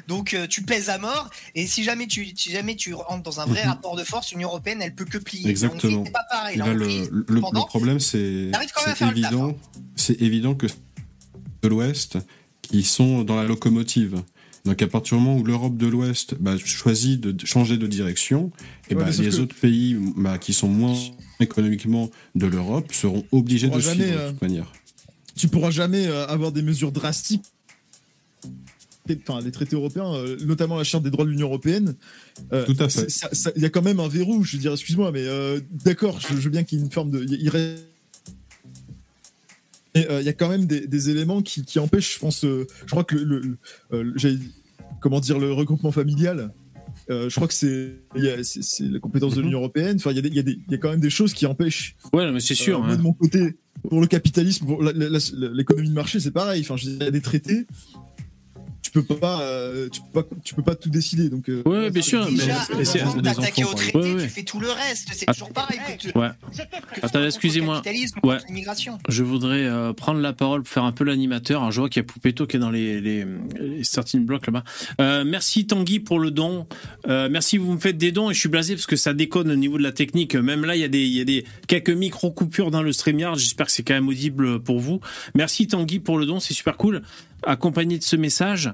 [0.08, 1.30] donc euh, tu pèses à mort.
[1.54, 3.70] Et si jamais tu, si jamais tu rentres dans un vrai Mhm.
[3.70, 5.50] rapport de force, l'Union Européenne, elle peut que plier.
[5.50, 6.04] Exactement.
[6.06, 6.58] Pas pareil.
[6.58, 8.50] Là, le, le- le problème, c'est
[9.10, 9.58] évident,
[9.96, 10.68] c'est évident que
[11.62, 12.18] de l'Ouest
[12.62, 14.24] qui sont dans la locomotive.
[14.66, 18.50] Donc à partir du moment où l'Europe de l'Ouest bah, choisit de changer de direction,
[18.90, 20.96] et bah, les que- autres pays bah, qui sont moins
[21.42, 24.72] économiquement de l'Europe seront obligés de pourra suivre jamais, de euh, toute manière.
[25.36, 27.44] tu pourras jamais euh, avoir des mesures drastiques.
[29.28, 31.96] Enfin, les traités européens, euh, notamment la charte des droits de l'Union européenne.
[32.54, 33.08] euh, Tout à fait.
[33.58, 34.46] Il y a quand même un verrou.
[34.46, 36.92] Je veux dire, excuse-moi, mais euh, d'accord, je, je veux bien qu'il y ait une
[36.92, 37.22] forme de.
[37.22, 37.84] il- il reste-
[39.96, 42.44] Euh, il y a quand même des, des éléments qui, qui empêchent, je pense.
[42.46, 43.58] euh, je crois que le, le-
[44.04, 44.38] le- euh,
[45.00, 46.52] comment dire, le regroupement familial.
[47.10, 49.46] euh, je crois que c'est la compétence de Mhm.
[49.46, 49.98] l'Union européenne.
[49.98, 52.56] Enfin, il y, y, y a quand même des choses qui empêchent Ouais, mais c'est
[52.56, 52.80] sûr.
[52.82, 52.96] moi, hein.
[52.98, 53.56] de mon côté,
[53.90, 56.62] pour le capitalisme, pour l'économie de marché, c'est pareil.
[56.62, 57.66] Enfin, il y a des traités.
[58.94, 61.28] Tu peux pas, euh, tu peux pas, tu peux pas tout décider.
[61.30, 62.26] Donc, euh, Ouais, bien sûr.
[62.30, 63.98] mais- Déjà, mais c'est- avant d'attaquer au traité.
[63.98, 64.24] Ouais, ouais.
[64.24, 65.10] tu fais tout le reste.
[65.14, 65.34] C'est Ah.
[65.34, 66.18] toujours pareil que tu.
[66.18, 66.30] Ouais.
[66.52, 67.82] que tu Attends, sois excusez-moi.
[68.24, 68.38] Ouais.
[69.10, 71.62] Je voudrais euh, prendre la parole pour faire un peu l'animateur.
[71.62, 73.26] Alors, je vois qu'il y a Poupetto qui est dans les, les,
[73.60, 74.64] les starting blocks là-bas.
[75.02, 76.68] Euh, merci Tanguy pour le don.
[77.08, 79.50] Euh, merci, vous me faites des dons et je suis blasé parce que ça déconne
[79.50, 80.36] au niveau de la technique.
[80.36, 82.92] Même là, il y a des, il y a des quelques micro coupures dans le
[82.94, 83.38] StreamYard.
[83.40, 85.00] J'espère que c'est quand même audible pour vous.
[85.34, 87.02] Merci Tanguy pour le don, c'est super cool.
[87.46, 88.72] Accompagné de ce message,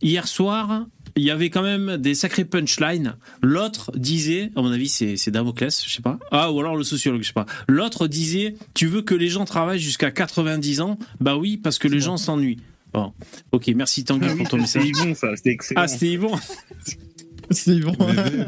[0.00, 3.16] hier soir, il y avait quand même des sacrés punchlines.
[3.42, 6.18] L'autre disait, à mon avis, c'est c'est Damoclès, je sais pas.
[6.30, 7.46] Ah, ou alors le sociologue, je sais pas.
[7.68, 10.98] L'autre disait, tu veux que les gens travaillent jusqu'à 90 ans?
[11.20, 12.60] Bah oui, parce que les gens s'ennuient.
[12.94, 13.12] Bon,
[13.52, 15.02] ok, merci Tanguy Ah oui, pour ton c'était message.
[15.04, 15.80] Yvon, ça, c'était excellent.
[15.82, 16.32] Ah, c'était Yvon
[17.50, 17.94] c'est bon.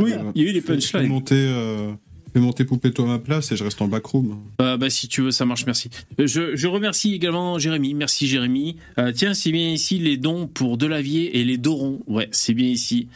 [0.01, 1.09] Oui, Euh, il y a eu les punchlines.
[1.09, 1.93] monter, euh,
[2.35, 4.39] fais monter Poupetto à ma place et je reste en backroom.
[4.61, 5.89] Euh, bah, si tu veux, ça marche, merci.
[6.21, 7.95] Euh, Je, je remercie également Jérémy.
[7.95, 8.77] Merci Jérémy.
[8.99, 12.03] Euh, tiens, c'est bien ici les dons pour Delavier et les Dorons.
[12.07, 13.09] Ouais, c'est bien ici.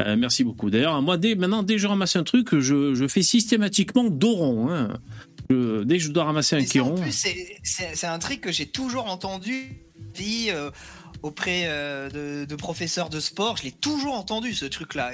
[0.00, 0.68] Euh, merci beaucoup.
[0.68, 4.68] D'ailleurs, moi, dès, maintenant, dès que je ramasse un truc, je, je fais systématiquement Doron.
[4.70, 4.98] Hein.
[5.48, 6.66] Je- dès que je dois ramasser un plus,
[7.86, 9.68] c'est- un truc que j'ai toujours entendu
[10.14, 10.70] dit euh,
[11.26, 13.56] auprès euh, de, de professeurs de sport.
[13.56, 15.12] Je l'ai toujours entendu ce truc-là.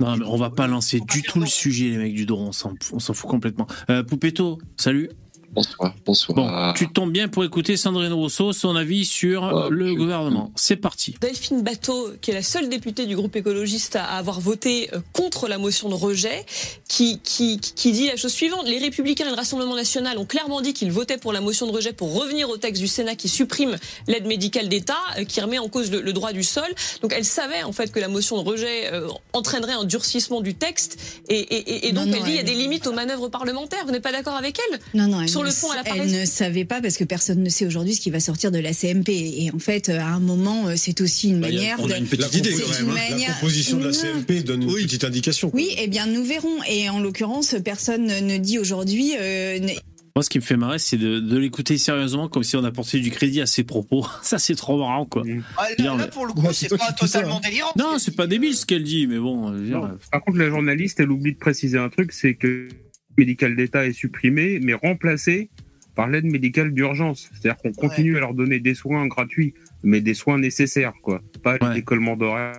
[0.00, 2.48] Non, mais on va pas lancer du tout le sujet, les mecs du Doron.
[2.48, 3.66] On s'en on s'en fout complètement.
[3.90, 5.08] Euh, Poupetto, salut.
[5.54, 6.34] Bonsoir, bonsoir.
[6.34, 9.98] Bon, tu tombes bien pour écouter Sandrine Rousseau, son avis sur Oh, le putain.
[9.98, 10.50] gouvernement.
[10.56, 11.14] C'est parti.
[11.20, 15.48] Delphine Bateau, qui est la seule députée du groupe écologiste à avoir voté euh, contre
[15.48, 16.46] la motion de rejet,
[16.88, 18.66] qui, qui, qui dit la chose suivante.
[18.66, 21.72] Les Républicains et le Rassemblement national ont clairement dit qu'ils votaient pour la motion de
[21.72, 23.76] rejet pour revenir au texte du Sénat qui supprime
[24.08, 26.64] l'aide médicale d'État, euh, qui remet en cause le, le droit du sol.
[27.02, 30.54] Donc elle savait en fait que la motion de rejet euh, entraînerait un durcissement du
[30.54, 30.98] texte.
[31.28, 32.92] Et, et, et- et donc Non, non, elle dit il y a des limites aux
[32.94, 33.84] manœuvres parlementaires.
[33.84, 34.80] Vous n'êtes pas d'accord avec elle?
[34.94, 37.48] Non, non, elle, Sur ne, le fond, elle ne savait pas parce que personne ne
[37.50, 39.10] sait aujourd'hui ce qui va sortir de la CMP.
[39.10, 41.86] Et en fait, euh, à un moment, euh, c'est aussi une Bah, a- manière on
[41.86, 41.92] de.
[41.92, 42.90] a une petite idée quand même.
[42.90, 43.10] hein.
[43.10, 43.92] manière- La proposition de la.
[43.92, 45.50] CMP donne une petite indication.
[45.50, 45.60] quoi.
[45.60, 46.62] Oui, eh bien, nous verrons.
[46.68, 49.12] Et en l'occurrence, personne ne dit aujourd'hui.
[49.20, 49.72] euh, ne-
[50.14, 53.00] Moi, ce qui me fait marrer, c'est de, de l'écouter sérieusement, comme si on apportait
[53.00, 54.06] du crédit à ses propos.
[54.22, 55.22] Ça, c'est trop marrant, quoi.
[55.56, 57.40] Ah, là, pour le coup, Ouais, c'est pas totalement hein.
[57.42, 57.70] délirant.
[57.78, 59.50] Non, c'est pas débile ce qu'elle dit, mais bon.
[59.52, 59.90] dire.
[60.10, 62.68] Par contre, la journaliste, elle oublie de préciser un truc, c'est que
[63.16, 65.50] le médical d'État est supprimé, mais remplacé
[65.94, 67.28] par l'aide médicale d'urgence.
[67.32, 71.20] C'est-à-dire qu'on continue à leur donner des soins gratuits, mais des soins nécessaires, quoi.
[71.42, 71.74] Pas Ouais.
[71.74, 72.54] décollements d'horaire.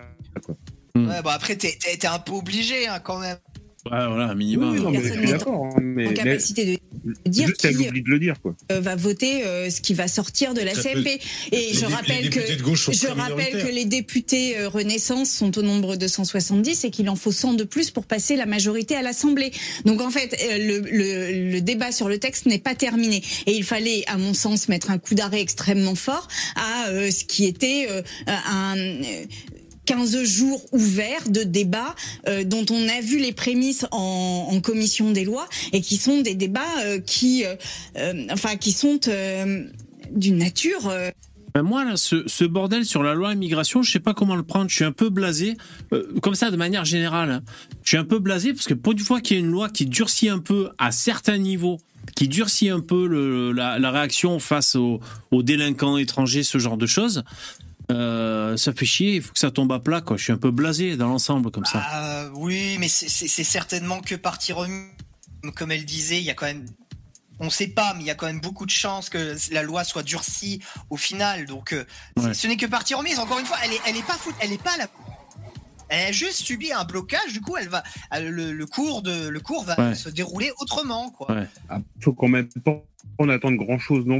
[0.45, 0.55] quoi.
[0.95, 1.75] Ouais, bah après, t'es
[2.07, 3.37] un peu obligé hein, quand même.
[3.85, 4.71] Ouais, voilà, un minimum.
[4.71, 5.65] Oui, non, mais je Personne suis n'est d'accord.
[5.65, 6.79] hein, Mais, en mais capacité de
[7.25, 8.55] dire juste, elle oublie de le dire, quoi.
[8.71, 11.19] euh, va voter euh, ce qui va sortir de la CMP.
[11.51, 12.39] Et Les je rappelle que.
[12.39, 17.15] Je rappelle que les députés euh, Renaissance sont au nombre de 170 et qu'il en
[17.15, 19.51] faut 100 de plus pour passer la majorité à l'Assemblée.
[19.85, 23.21] Donc en fait, le, le- le débat sur le texte n'est pas terminé.
[23.47, 27.23] Et il fallait, à mon sens, mettre un coup d'arrêt extrêmement fort à euh, ce
[27.25, 28.77] qui était euh, un...
[28.77, 29.25] euh,
[29.85, 31.95] 15 jours ouverts de débats
[32.27, 36.35] euh, dont on a vu les prémices en, commission des lois et qui sont des
[36.35, 38.99] débats euh, qui, euh, enfin, qui sont
[40.11, 40.91] d'une nature
[41.61, 44.69] moi, ce, bordel sur la loi immigration, je sais pas comment le prendre.
[44.69, 45.55] Je suis un peu blasé,
[46.23, 47.43] comme ça, de manière générale.
[47.83, 49.69] Je suis un peu blasé parce que pour une fois qu'il y a une loi
[49.69, 51.77] qui durcit un peu à certains niveaux,
[52.15, 57.23] qui durcit un peu la, réaction face aux délinquants étrangers, ce genre de choses,
[57.91, 59.15] euh, ça fait chier.
[59.15, 60.17] Il faut que ça tombe à plat, quoi.
[60.17, 61.81] Je suis un peu blasé dans l'ensemble comme ça.
[61.85, 63.07] Ah, oui, mais c'est-
[63.43, 64.87] certainement que partie remise.
[65.55, 66.65] Comme elle disait, il y a quand même.
[67.39, 69.83] On sait pas, mais il y a quand même beaucoup de chances que la loi
[69.83, 71.45] soit durcie au final.
[71.45, 71.83] Donc, euh,
[72.17, 72.33] Ouais.
[72.33, 73.19] ce n'est que partie remise.
[73.19, 74.87] Encore une fois, elle est, elle est pas fout, elle est pas la.
[75.89, 77.33] Elle a juste subi un blocage.
[77.33, 79.95] Du coup, elle va, elle- le, le cours de, le cours va Ouais.
[79.95, 81.31] se dérouler autrement, quoi.
[81.35, 81.47] Ouais.
[81.69, 82.77] Ah, faut quand même pas
[83.19, 84.17] on attendre grand chose non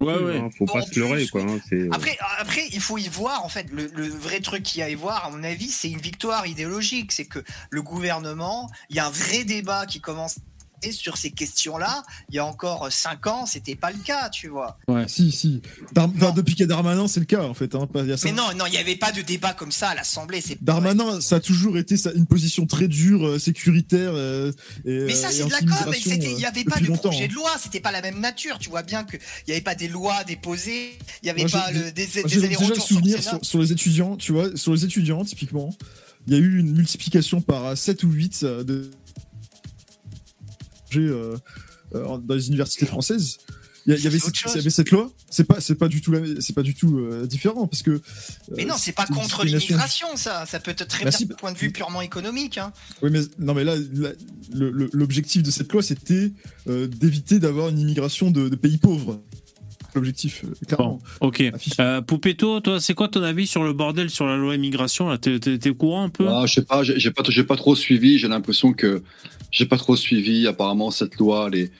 [0.00, 0.38] Ouais, ouais.
[0.38, 0.50] hein.
[0.56, 1.42] Faut pas se leurrer, quoi.
[1.42, 1.58] hein.
[1.72, 4.82] Euh, Après, après, il faut y voir, en fait, le, le vrai truc qu'il y
[4.82, 7.12] a à y voir, à mon avis, c'est une victoire idéologique.
[7.12, 10.36] C'est que le gouvernement, il y a un vrai débat qui commence
[10.82, 14.48] Et sur ces questions-là, il y a encore 5 ans, c'était pas le cas, tu
[14.48, 14.78] vois.
[14.88, 15.06] Ouais.
[15.08, 15.62] Si, si.
[15.92, 17.74] Dar- enfin, depuis qu'il y a Darmanin, c'est le cas, en fait.
[17.74, 18.28] Hein, pas- il y a ça.
[18.28, 20.42] Mais non, non, il n'y avait pas de débat comme ça à l'Assemblée.
[20.60, 24.12] Darmanin, ça a toujours été une position très dure, euh, sécuritaire.
[24.14, 24.52] euh,
[24.84, 25.94] et, Mais ça, euh, c'est de la com.
[26.04, 27.28] Il n'y avait pas de projet hein.
[27.28, 27.50] de loi.
[27.62, 28.58] C'était pas la même nature.
[28.58, 30.98] Tu vois bien qu'il n'y avait pas des lois déposées.
[31.22, 33.58] Il n'y avait Moi, pas le, des, Moi, des J'ai déjà le souvenir sur, sur
[33.60, 35.74] les étudiants, tu vois, sur les étudiants, typiquement,
[36.26, 38.90] il y a eu une multiplication par 7 ou 8 euh, de
[40.94, 41.36] euh,
[41.94, 43.38] euh, dans les universités françaises.
[43.88, 44.50] Il y, avait, cette- chose.
[44.54, 45.12] il y avait cette loi.
[45.30, 48.00] C'est pas, c'est pas du tout, la- c'est pas du tout euh, différent parce que.
[48.56, 50.44] Mais non, c'est pas contre l'immigration, ça.
[50.44, 52.58] Ça peut être très Bah bien si, du point de vue purement économique.
[52.58, 52.72] Hein.
[53.00, 53.76] Oui, mais non, mais là,
[54.52, 56.32] l'objectif de cette loi, c'était
[56.68, 59.20] euh, d'éviter d'avoir une immigration de, de pays pauvres.
[59.94, 60.98] L'objectif, clairement.
[61.20, 61.44] Bon, ok.
[61.80, 65.16] Euh, Poupetto, toi, c'est quoi ton avis sur le bordel sur la loi immigration là?
[65.16, 66.28] T'es au courant un peu?
[66.28, 68.18] Ah, je sais pas, j'ai pas, j'ai pas trop suivi.
[68.18, 69.02] J'ai l'impression que
[69.50, 70.46] j'ai pas trop suivi.
[70.46, 71.72] Apparemment, cette loi, elle, est-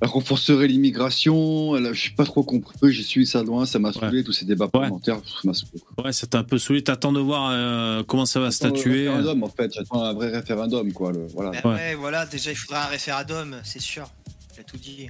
[0.00, 1.76] elle renforcerait l'immigration.
[1.76, 2.74] Elle- Je suis pas trop compris.
[2.92, 3.64] J'ai suivi ça loin.
[3.66, 5.20] Ça m'a saoulé tous ces débats parlementaires.
[5.24, 5.80] Ça m'a saoulé.
[6.04, 6.82] Ouais, ça t'a un peu saoulé.
[6.84, 9.08] T'attends de voir euh, comment ça va statuer.
[9.08, 9.72] référendum, en fait.
[9.74, 11.12] J'attends un vrai référendum, quoi.
[11.12, 11.50] Le, voilà.
[11.66, 11.94] Ouais.
[11.94, 14.10] voilà, déjà, il faudra un référendum, c'est sûr.
[14.56, 15.08] J'ai tout dit.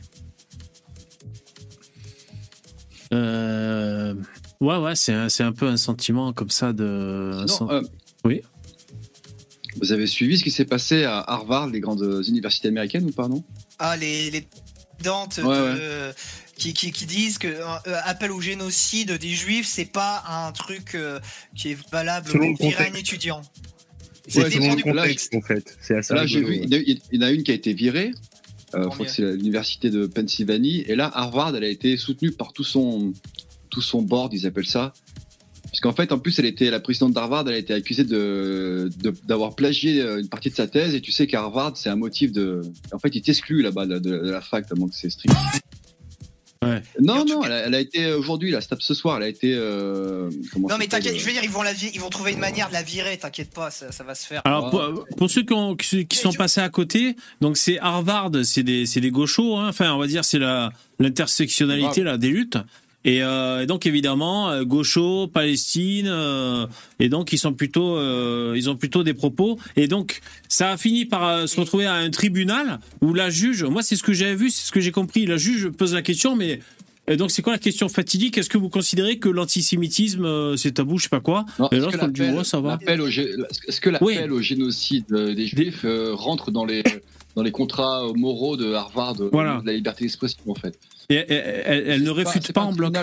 [3.12, 4.14] Euh,
[4.60, 7.32] Ouais, ouais, c'est un, c'est un peu un sentiment comme ça de.
[7.34, 7.82] un Sinon, sen- euh,
[8.24, 8.40] Oui.
[9.80, 13.28] Vous avez suivi ce qui s'est passé à Harvard, les grandes universités américaines ou pas,
[13.28, 13.44] non?
[13.78, 14.46] Ah, les, les
[15.02, 16.12] dentes Ouais, de-
[16.56, 20.94] Qui, qui, qui disent que euh, appel au génocide des juifs, c'est pas un truc
[20.94, 21.20] euh,
[21.54, 23.42] qui est valable Selon pour un étudiant.
[24.26, 25.76] C'est C'était selon le du- contexte, en fait.
[25.82, 26.66] C'est assez Là, j'ai rigolo, vu, ouais.
[26.66, 28.12] il y en a- il y en a une qui a été virée.
[28.74, 30.80] Euh, c'est l'université de Pennsylvanie.
[30.88, 33.12] Et là, Harvard, elle a été soutenue par tout son,
[33.70, 34.92] tout son board, ils appellent ça.
[35.78, 38.90] Parce qu'en fait, en plus, elle était la présidente d'Harvard, elle a été accusée de
[39.02, 40.94] de- d'avoir plagié euh, une partie de sa thèse.
[40.94, 42.62] Et tu sais qu'à Harvard, c'est un motif de.
[42.92, 45.34] En fait, ils t'excluent là-bas de, de- de la fac, tellement que c'est strict.
[47.00, 49.54] Non, non, elle a, elle a été aujourd'hui, là, ce soir, elle a été.
[49.54, 52.68] euh, Non mais t'inquiète, je veux dire, ils vont, la ils vont trouver une manière
[52.68, 54.40] de la virer, t'inquiète pas, ça, ça va se faire.
[54.44, 58.30] Alors pour, pour ceux qui, ont- qui- qui sont passés à côté, donc c'est Harvard,
[58.44, 59.68] c'est des c'est des gauchos, hein.
[59.68, 62.58] enfin on va dire c'est la l'intersectionnalité là des luttes.
[63.06, 66.66] Et, euh, et donc évidemment euh, gauchos, Palestine, euh,
[66.98, 67.96] et donc ils sont plutôt
[68.54, 69.58] ils ont plutôt des propos.
[69.76, 73.82] Et donc ça a fini par se retrouver à un tribunal où la juge, moi
[73.82, 76.34] c'est ce que j'avais vu, c'est ce que j'ai compris, la juge pose la question,
[76.36, 76.60] mais
[77.08, 78.36] et donc c'est quoi la question fatidique?
[78.36, 81.78] Est-ce que vous considérez que l'antisémitisme euh, c'est tabou, je sais pas quoi Non, Et
[81.78, 82.78] l'autre ça va?
[82.84, 86.82] Est-ce que l'appel au génocide des Juifs euh, rentre dans les,
[87.36, 89.60] dans les contrats moraux de Harvard, Voilà.
[89.60, 90.76] de la liberté d'expression en fait?
[91.08, 92.94] Et elle, elle- elle ne réfute pas en bloc.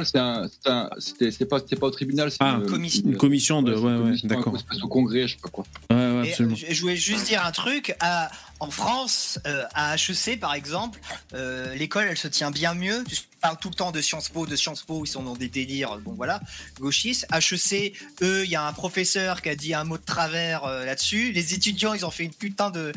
[1.00, 3.74] C'était c'était pas, c'était pas au tribunal, c'est Ah, une, une commission de.
[3.74, 4.54] Ouais, une ouais, commission, d'accord.
[4.84, 5.64] au congrès, je sais pas quoi.
[5.90, 6.56] Ouais, ouais, Et, absolument.
[6.56, 7.96] euh, je voulais juste dire un truc.
[8.00, 10.98] À- en France, euh, à HEC par exemple,
[11.34, 13.04] euh, l'école elle se tient bien mieux.
[13.12, 15.50] Je parle tout le temps de Sciences Po, de Sciences Po, ils sont dans des
[15.50, 16.40] délires, bon voilà,
[16.80, 17.28] gauchistes.
[17.34, 20.86] HEC, eux, il y a un professeur qui a dit un mot de travers euh,
[20.86, 21.34] là-dessus.
[21.34, 22.94] Les étudiants, ils ont fait une putain de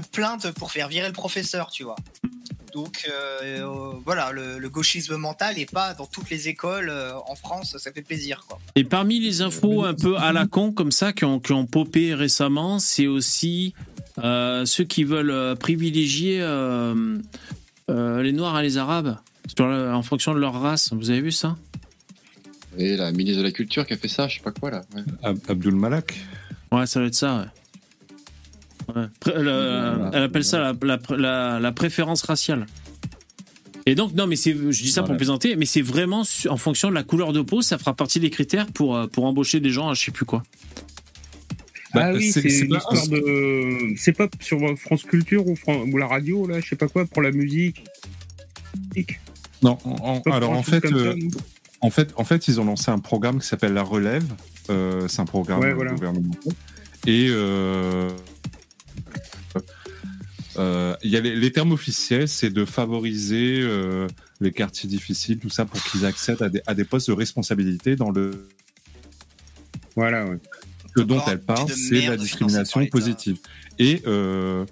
[0.00, 1.96] plainte pour faire virer le professeur, tu vois.
[2.74, 7.12] Donc euh, euh, voilà, le, le gauchisme mental est pas dans toutes les écoles euh,
[7.28, 8.58] en France, ça fait plaisir quoi.
[8.74, 11.66] Et parmi les infos un peu à la con comme ça qui ont, qui ont
[11.66, 13.74] popé récemment, c'est aussi
[14.24, 17.18] euh, ceux qui veulent privilégier euh,
[17.90, 19.18] euh, les Noirs et les Arabes
[19.56, 20.92] sur le- en fonction de leur race.
[20.92, 21.56] Vous avez vu ça?
[22.76, 24.82] Et la ministre de la Culture qui a fait ça, je sais pas quoi là.
[24.96, 25.34] ouais.
[25.48, 26.18] Abdul Malak
[26.72, 27.36] Ouais, ça doit être ça.
[27.38, 27.44] Ouais.
[28.94, 29.04] Ouais.
[29.34, 32.66] Le- elle appelle ça la, la- la- la préférence raciale.
[33.86, 36.88] Et donc, non, mais c'est, je dis ça pour plaisanter, mais c'est vraiment en fonction
[36.88, 39.70] de la couleur de peau, ça fera partie des critères pour, euh, pour embaucher des
[39.70, 40.42] gens à je sais plus quoi.
[41.92, 43.94] Bah, ah oui, c'est- c'est c'est une pas- histoire de.
[43.96, 47.04] C'est pas sur France Culture ou, Fran- ou la radio, là, je sais pas quoi,
[47.04, 47.84] pour la musique.
[49.62, 51.14] Non, en- alors en fait, ça, euh,
[51.80, 54.24] en fait, en fait, ils ont lancé un programme qui s'appelle La Relève.
[54.70, 55.92] Euh, c'est un programme Ouais, voilà.
[55.92, 56.52] gouvernemental.
[57.06, 58.08] Et euh,
[60.58, 64.06] euh, il y a les, les termes officiels, c'est de favoriser euh,
[64.40, 67.96] les quartiers difficiles, tout ça, pour qu'ils accèdent à des, à des postes de responsabilité
[67.96, 68.48] dans le.
[69.96, 70.38] Voilà, ouais.
[70.96, 73.38] Ce dont elle parle, c'est la discrimination positive.
[73.78, 74.64] Et, euh,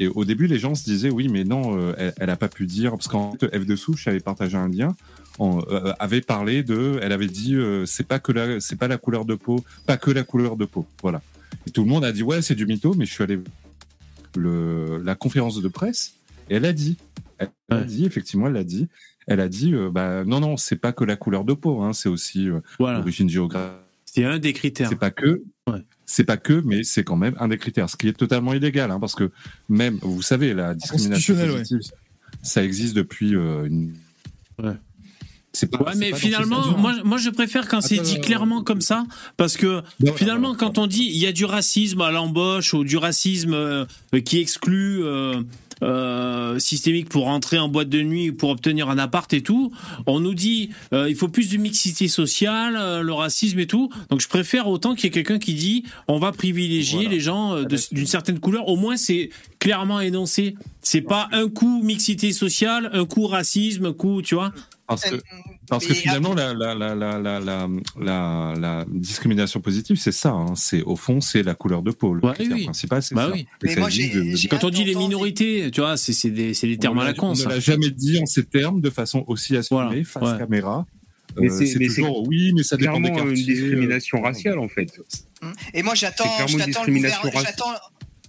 [0.00, 2.48] et au début, les gens se disaient oui, mais non, euh, elle, elle a pas
[2.48, 4.96] pu dire parce qu'en fait, F de souche avait partagé un lien,
[5.38, 8.88] en- euh, avait parlé de, elle avait dit euh, c'est pas que la, c'est pas
[8.88, 11.22] la couleur de peau, pas que la couleur de peau, voilà.
[11.66, 13.38] Et tout le monde a dit ouais, c'est du mytho, mais je suis allé
[14.36, 16.14] le la conférence de presse
[16.50, 16.96] et elle a dit,
[17.38, 18.88] elle a dit effectivement, elle a dit,
[19.26, 21.92] elle a dit euh, bah non non, c'est pas que la couleur de peau, hein,
[21.92, 22.98] c'est aussi euh, Voilà.
[22.98, 23.78] l'origine géographique.
[24.04, 24.88] C'est un des critères.
[24.88, 25.42] C'est pas que.
[26.06, 28.90] c'est pas que, mais c'est quand même un des critères, ce qui est totalement illégal,
[28.90, 29.30] hein, parce que
[29.68, 31.62] même, vous savez, la discrimination ouais.
[32.42, 33.94] ça existe depuis euh, une.
[34.62, 34.72] Ouais.
[35.58, 35.78] C'est pas.
[35.82, 39.04] Ouais, mais finalement, moi, moi, je préfère quand c'est dit clairement comme ça,
[39.36, 40.58] parce que Non, finalement, non, non.
[40.58, 43.84] quand on dit il y a du racisme à l'embauche ou du racisme euh,
[44.24, 45.42] qui exclut euh,
[45.82, 49.72] euh, systémique pour rentrer en boîte de nuit pour obtenir un appart et tout,
[50.06, 53.88] on nous dit euh, il faut plus de mixité sociale, euh, le racisme et tout.
[54.10, 57.10] Donc je préfère autant qu'il y ait quelqu'un qui dit on va privilégier Voilà.
[57.10, 58.68] les gens euh, de- d'une certaine couleur.
[58.68, 60.54] Au moins c'est clairement énoncé.
[60.82, 64.52] C'est pas un coup mixité sociale, un coup racisme, un coup, tu vois.
[64.88, 65.20] Parce que, Euh,
[65.68, 67.68] parce que mais finalement, la, la, la, la, la, la,
[68.00, 70.30] la- la discrimination positive, c'est ça.
[70.30, 70.54] hein.
[70.56, 72.14] C'est au fond, c'est la couleur de peau.
[72.14, 72.64] Le Ouais, critère oui.
[72.64, 73.32] principal, c'est Bah ça.
[73.32, 73.40] oui.
[73.40, 75.82] Et Mais ça moi, existe j'ai- de- de- j'ai- Quand on dit les minorités, tu
[75.82, 77.90] vois, c'est c'est des, c'est des termes on à la con, On ne l'a jamais
[77.90, 80.38] dit en ces termes, de façon aussi assumée, Voilà, face ouais.
[80.38, 80.86] caméra.
[81.38, 83.28] Mais Euh, c'est- c'est mais toujours oui, mais ça dépend des quartiers.
[83.28, 84.90] une discrimination euh, raciale en fait.
[85.74, 86.24] Et moi j'attends,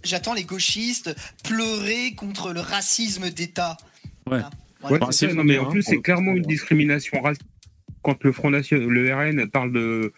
[0.03, 3.77] j'attends les gauchistes pleurer contre le racisme d'État.
[4.29, 4.39] Ouais.
[4.39, 4.49] Hein,
[4.83, 7.45] Ouais, ça, non, mais en hein, plus, c'est clairement une discrimination raciale.
[8.01, 10.13] Quand le Front National, le RN parle de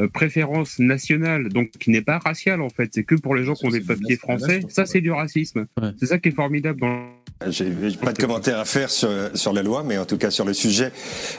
[0.00, 3.54] euh, préférence nationale, donc qui n'est pas raciale en fait, c'est que pour les gens
[3.54, 4.84] qui ont des papiers français, ça.
[4.84, 5.66] c'est du racisme.
[5.80, 5.90] Ouais.
[6.00, 7.06] C'est ça qui est formidable dans
[7.46, 10.32] J'ai j'ai pas de commentaire à faire sur, sur la loi, mais en tout cas
[10.32, 10.90] sur le sujet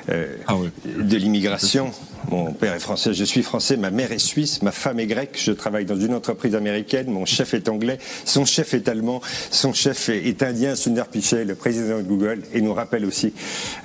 [0.08, 0.70] euh, Ah ouais.
[0.86, 1.92] de l'immigration.
[2.30, 5.38] Mon père est français, je suis français, ma mère est suisse, ma femme est grecque,
[5.42, 9.74] je travaille dans une entreprise américaine, mon chef est anglais, son chef est allemand, son
[9.74, 13.34] chef est, est indien, Sundar Pichai, le président de Google, et nous rappelle aussi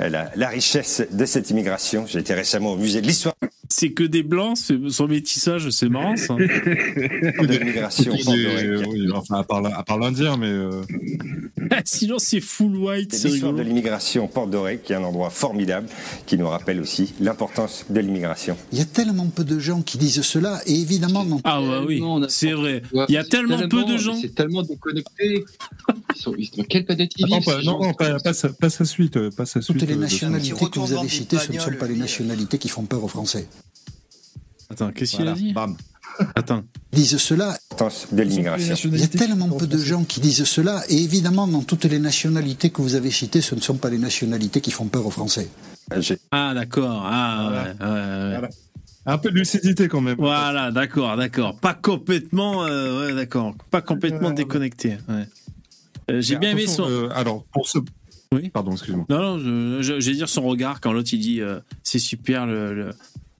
[0.01, 2.05] euh, la, la richesse de cette immigration.
[2.07, 3.35] J'ai été récemment au musée de l'histoire
[3.69, 4.57] C'est que des blancs,
[4.91, 6.35] son métissage, c'est marrant, ça.
[6.35, 8.13] de l'immigration.
[8.25, 8.35] Port
[8.89, 10.47] oui, enfin, à part, l'Indien, mais.
[10.47, 10.83] euh,
[11.85, 15.89] Sinon, c'est full white, C'est l'histoire de l'immigration Porte d'Orec, qui est un endroit formidable,
[16.27, 18.26] qui nous rappelle aussi l'importance de l'immigration.
[18.73, 21.41] Il y a tellement peu de gens qui disent cela, et évidemment, non.
[21.45, 22.83] Ah ouais, oui, c'est vrai.
[22.93, 24.19] Ouais, Il y a c'est tellement peu de gens.
[24.21, 25.45] C'est tellement déconnecté.
[26.15, 28.19] Ils sont, ils sont- quelle planète ils Attends, vivent, pas, ces non, gens non, pas,
[28.21, 29.31] pas, sa, pas sa suite.
[29.31, 31.87] Pas sa suite Toutes les euh, nationalités que vous avez citées, ce ne sont pas
[31.87, 33.47] les nationalités qui font peur aux Français.
[34.71, 35.77] Attends, qu'est-ce qu'il Voilà, a dit bam.
[36.35, 36.63] Attends.
[36.93, 38.75] Ils disent cela, L'importance de Les l'immigration.
[38.91, 41.99] il y a tellement peu de gens qui disent cela, et évidemment, dans toutes les
[41.99, 45.11] nationalités que vous avez citées, ce ne sont pas les nationalités qui font peur aux
[45.11, 45.49] Français.
[46.31, 47.03] Ah, d'accord.
[47.07, 47.63] Ah, Voilà.
[47.63, 48.31] ouais, ouais, ouais.
[48.39, 48.49] Voilà.
[49.09, 50.17] Un peu de lucidité quand même.
[50.19, 51.57] Voilà, d'accord, d'accord.
[51.61, 53.55] Pas complètement, euh, ouais, d'accord.
[53.71, 54.97] Pas complètement déconnecté.
[56.11, 56.89] Euh, J'ai bien aimé son.
[56.91, 57.79] euh, alors, pour ce.
[58.33, 58.49] Oui.
[58.49, 59.07] Pardon, excuse-moi.
[59.09, 62.47] Non, non, je, je- j'allais dire son regard quand l'autre il dit euh, c'est super
[62.47, 62.91] le- le-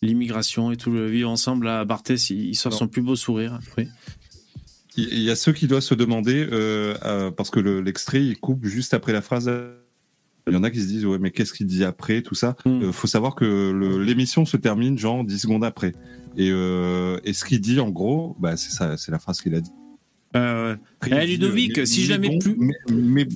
[0.01, 1.67] l'immigration et tout le vivre ensemble.
[1.67, 3.59] Là, Barthès, il, il sort son plus beau sourire.
[3.77, 3.89] Oui.
[4.97, 6.47] Il y a ceux qui doivent se demander,
[7.37, 9.51] parce que le- l'extrait, il coupe juste après la phrase.
[10.49, 12.57] Il y en a qui se disent, ouais, mais qu'est-ce qu'il dit après, tout ça?
[12.65, 12.83] Mm.
[12.85, 15.93] Euh, faut savoir que l'émission se termine genre 10 secondes après.
[16.37, 19.55] Et, euh, et ce qu'il dit, en gros, bah, c'est ça, c'est la phrase qu'il
[19.55, 19.71] a dit.
[20.37, 20.77] Euh,
[21.07, 23.29] Eh, dit, Ludovic, euh, si je la mais mets bon, plus- Mais, mais-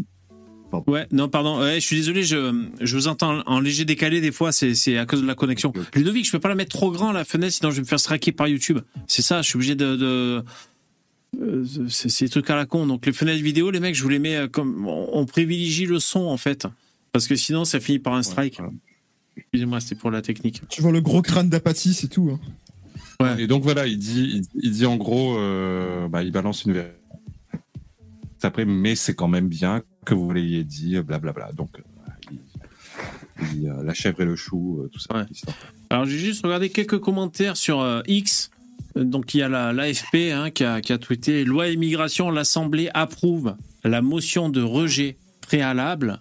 [0.86, 1.58] Ouais, non, pardon.
[1.58, 5.04] Ouais, je suis désolé, je, je vous entends en léger décalé des fois, c'est, à
[5.04, 5.72] cause de la connexion.
[5.96, 7.98] Ludovic, je peux pas la mettre trop grand la fenêtre, sinon je vais me faire
[7.98, 8.78] straquer par YouTube.
[9.08, 9.96] C'est ça, je suis obligé de.
[9.96, 10.44] de
[11.88, 12.86] c'est, des trucs à la con.
[12.86, 14.86] Donc les fenêtres vidéo, les mecs, je vous les mets comme.
[14.86, 16.68] On privilégie le son en fait.
[17.12, 18.56] Parce que sinon, ça finit par un strike.
[18.58, 18.72] voilà.
[19.36, 20.62] Excusez-moi, c'était pour la technique.
[20.68, 22.38] Tu vois le gros crâne d'apathie, c'est tout.
[23.20, 23.36] hein.
[23.38, 26.72] Et donc voilà, il dit, il, il dit en gros, euh, bah, il balance une
[26.72, 26.94] vérité.
[28.42, 31.52] Après, mais c'est quand même bien que vous l'ayez dit, blablabla.
[31.52, 31.82] Donc, euh,
[32.32, 32.38] il,
[33.62, 35.14] il, euh, la chèvre et le chou, euh, tout ça.
[35.14, 35.24] Ouais.
[35.90, 38.50] Alors j'ai juste regardé quelques commentaires sur euh, X.
[38.96, 42.88] Donc il y a la l'AFP hein, qui, a, qui a tweeté loi immigration, l'Assemblée
[42.94, 43.54] approuve
[43.84, 46.20] la motion de rejet préalable.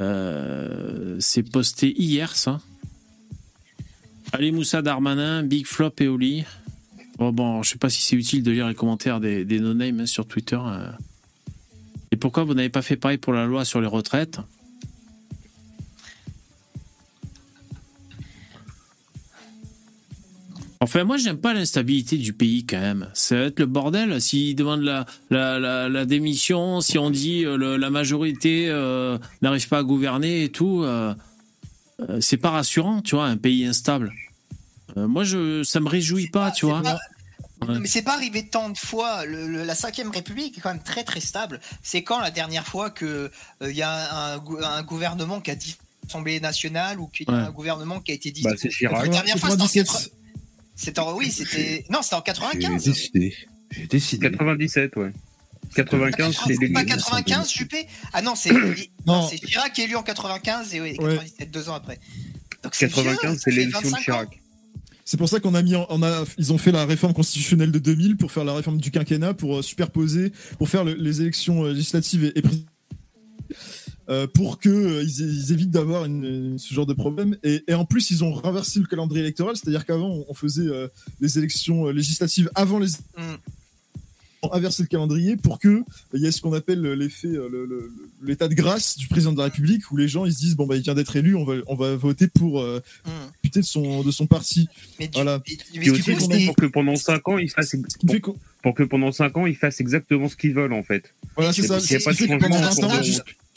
[0.00, 2.60] Euh, c'est posté hier ça.
[4.32, 6.44] Ali Moussa Darmanin, Big Flop et Oli.
[7.18, 10.00] Bon, bon, je sais pas si c'est utile de lire les commentaires des, des no-names
[10.00, 10.58] hein, sur Twitter.
[10.62, 10.90] euh.
[12.12, 14.38] Et pourquoi vous n'avez pas fait pareil pour la loi sur les retraites?
[20.82, 23.10] Enfin, moi, j'aime pas l'instabilité du pays quand même.
[23.12, 27.44] Ça va être le bordel s'ils demandent la, la, la, la démission, si on dit
[27.44, 30.82] euh, le- la majorité euh, n'arrive pas à gouverner et tout.
[30.82, 31.14] euh,
[32.08, 34.10] euh, c'est pas rassurant, tu vois, un pays instable.
[34.96, 36.80] Euh, moi, je, ça me réjouit pas, tu C'est vois.
[36.82, 36.98] pas-
[37.68, 37.78] Ouais.
[37.78, 39.26] Mais c'est pas arrivé tant de fois.
[39.26, 41.60] Le- le- la 5 République est quand même très très stable.
[41.82, 45.54] C'est quand la dernière fois que il y a un, gou- un gouvernement qui a
[45.56, 47.40] dit l'Assemblée nationale ou qu'il y a Ouais.
[47.42, 48.40] un gouvernement qui a été dit?
[48.40, 49.02] Bah, c'est Chirac.
[49.02, 49.86] La dernière fois, c'était en 97.
[49.86, 50.19] 80
[50.76, 52.84] c'était en- oui, c'était non, c'était en 95.
[52.84, 53.34] décidé.
[53.70, 54.30] J'ai décidé.
[54.30, 55.12] 97, ouais.
[55.76, 57.86] 95, c'est C'est pas les 95, Juppé?
[58.12, 58.50] Ah non, c'est
[59.06, 59.28] Non.
[59.28, 61.14] c'est Chirac qui est élu en 95 et oui, Ouais.
[61.16, 61.98] 97 deux ans après.
[62.64, 64.02] Donc c'est vieux, 95, ça c'est l'élection de 25 ans.
[64.02, 64.40] Chirac.
[65.04, 67.72] C'est pour ça qu'on a mis, en- on a, ils ont fait la réforme constitutionnelle
[67.72, 71.20] de 2000 pour faire la réforme du quinquennat, pour euh, superposer, pour faire le- les
[71.20, 72.66] élections euh, législatives et, et présidentielles,
[74.10, 77.36] euh, pour que euh, ils, ils évitent d'avoir ce genre de problème.
[77.44, 80.88] Et, et en plus, ils ont renversé le calendrier électoral, c'est-à-dire qu'avant, on, faisait euh,
[81.20, 83.36] les élections euh, législatives avant les Mm.
[84.42, 85.82] ont inversé le calendrier pour que
[86.14, 87.92] il y ait ce qu'on appelle l'effet le- le-
[88.22, 90.66] l'état de grâce du président de la République où les gens ils se disent bon
[90.66, 93.10] bah il vient d'être élu on va on va voter pour euh, Mm.
[93.42, 94.66] député de son de son parti
[94.98, 95.42] Mais du, voilà
[95.74, 98.40] mais- du aussi pour, que pendant 5 ans, ils fassent Ce qui fait pour, qu'on-
[98.62, 101.12] pour que pendant 5 ans, ils fassent exactement ce qu'ils veulent en fait.
[101.36, 102.38] voilà c'est ça pas de changement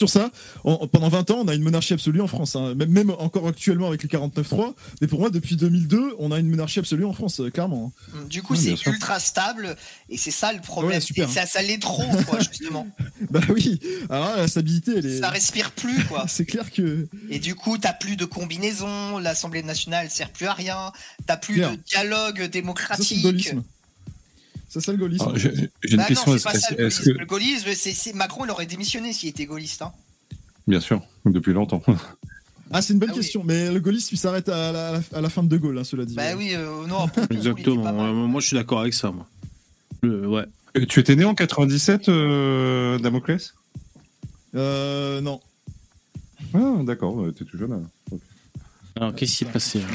[0.00, 0.30] sur ça
[0.64, 2.74] en- pendant 20 ans on a une monarchie absolue en France hein.
[2.74, 6.48] même, même encore actuellement avec les 49.3 mais pour moi depuis 2002 on a une
[6.48, 9.76] monarchie absolue en France euh, clairement Mm, Du coup, Ouais, c'est ultra stable
[10.08, 10.94] et c'est ça le problème.
[10.94, 11.28] Ouais, super.
[11.28, 12.86] Et ça, ça l'est trop, quoi, justement.
[13.30, 13.80] bah oui
[14.10, 16.24] alors là, la stabilité elle est Ça respire plus, quoi.
[16.28, 20.52] c'est clair que Et du coup, t'as plus de combinaison, l'Assemblée nationale sert plus à
[20.54, 20.92] rien,
[21.26, 22.46] t'as plus de dialogue
[23.54, 23.56] ça
[24.74, 26.30] c'est ça c'est le gaullisme Alors, J'ai j'ai une Bah question.
[26.32, 27.14] non, Est-ce c'est pas ça le est-ce gaullisme.
[27.14, 27.18] que.
[27.20, 29.82] Le gaullisme, c'est c'est- Macron, il aurait démissionné s'il était gaulliste.
[29.82, 29.92] Hein.
[30.66, 31.82] Bien sûr, depuis longtemps.
[32.72, 33.20] ah c'est une bonne Ah oui.
[33.20, 35.84] question mais le gaullisme il s'arrête à la, à la fin de De Gaulle hein,
[35.84, 37.84] cela dit Bah oui, euh, non, il était Exactement.
[37.84, 39.26] Ouais, moi, je suis d'accord avec ça, moi.
[40.02, 40.44] Le- ouais.
[40.88, 43.54] Tu étais né en 97, euh, Damoclès?
[44.56, 45.40] Euh, non
[46.54, 47.86] Ah, d'accord, t'es tout jeune.
[48.96, 49.14] alors.
[49.14, 49.86] Qu'est-ce qui s'est passé là.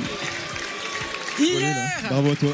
[2.10, 2.52] bravo à toi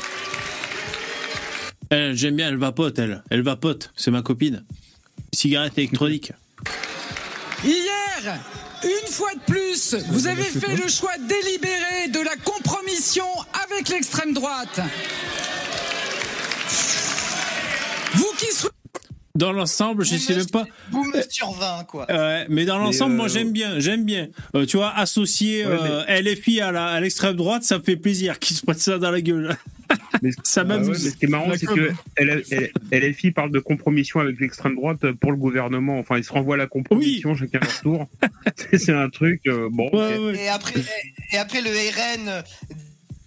[2.14, 3.24] J'aime bien, elle vapote, elle.
[3.30, 4.64] Elle vapote, c'est ma copine.
[5.34, 6.32] Cigarette électronique.
[7.64, 8.40] Hier,
[8.84, 13.26] une fois de plus, vous avez fait le choix délibéré de la compromission
[13.68, 14.80] avec l'extrême droite.
[18.14, 18.76] Vous qui souhaitez
[19.36, 20.66] Dans l'ensemble, je sais même pas.
[20.92, 22.06] Boum sur 20, quoi.
[22.10, 24.28] Ouais, mais dans l'ensemble, euh, moi j'aime bien, j'aime bien.
[24.56, 27.98] Euh, tu vois, associer Ouais, euh, LFI à la- à l'extrême droite, ça me fait
[27.98, 29.58] plaisir qu'ils se prennent ça dans la gueule.
[30.22, 31.04] Mais, Ça Ah ouais, m'amuse.
[31.04, 31.92] mais ce qui est marrant, c'est que
[32.92, 36.00] LFI parle de compromission avec l'extrême droite pour le gouvernement.
[36.00, 38.08] Enfin, ils se renvoient la compromission chacun à leur tour.
[38.78, 39.42] C'est- un truc.
[39.48, 39.90] euh, bon.
[39.92, 40.26] Ouais, ok.
[40.26, 40.44] ouais.
[40.44, 40.74] Et après,
[41.34, 42.42] et après le RN, euh,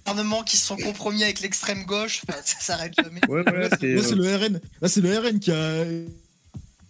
[0.07, 3.21] gouvernement qui se sont compromis avec l'extrême gauche, enfin, ça s'arrête jamais.
[3.29, 3.43] Ouais,
[3.81, 4.61] c'est, Là, c'est euh, le RN.
[4.81, 5.85] Là, c'est le RN qui a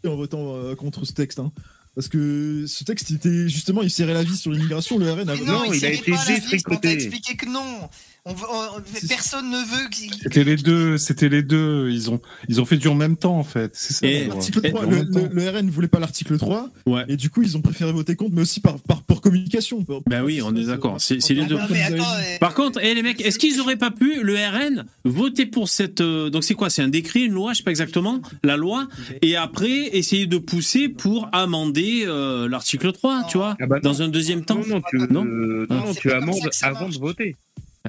[0.06, 1.38] en votant euh, contre ce texte.
[1.40, 1.50] hein.
[1.94, 4.98] Parce que ce texte, il était justement, il serrait la vie sur l'immigration.
[4.98, 6.80] Le RN a Mais non, Non, il, il a été on détricoté.
[6.80, 7.88] t'a expliqué que non.
[8.28, 9.88] On veut- on- C'est- personne ne veut.
[10.22, 11.88] C'était les deux, c'était les deux.
[11.90, 13.70] Ils ont, ils ont fait du en même temps en fait.
[13.74, 14.06] C'est ça.
[14.06, 14.34] Et- l'endroit.
[14.36, 17.04] L'article Et- 3, en le, RN ne voulait pas l'article 3, Ouais.
[17.08, 19.82] et du coup, ils ont préféré voter contre, mais aussi par, par, pour communication.
[19.84, 20.96] Pour- Ben oui, on est d'accord.
[21.00, 21.56] C'est les deux.
[21.58, 24.22] Ah non, mais attends, euh, Par contre, eh, les mecs, est-ce qu'ils auraient pas pu,
[24.22, 26.00] le RN, voter pour cette.
[26.00, 26.70] euh, donc c'est quoi?
[26.70, 28.88] C'est un décret, une loi, je sais pas exactement, la loi,
[29.22, 34.02] et après essayer de pousser pour amender euh, l'article 3, tu vois, Ah bah dans
[34.02, 35.24] un deuxième temps Non, non, tu, Non?
[35.26, 35.66] euh,
[36.00, 36.10] tu
[36.52, 37.36] ça avant de voter.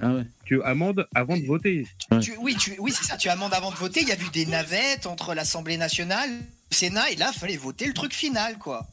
[0.01, 0.23] Ah ouais.
[0.45, 1.85] Tu amendes avant de voter.
[2.11, 2.19] Ouais.
[2.19, 3.17] tu- oui, tu, oui c'est ça.
[3.17, 4.01] Tu amendes avant de voter.
[4.01, 7.57] Il y a eu des navettes entre l'Assemblée nationale, le Sénat, et là, il fallait
[7.57, 8.85] voter le truc final, quoi.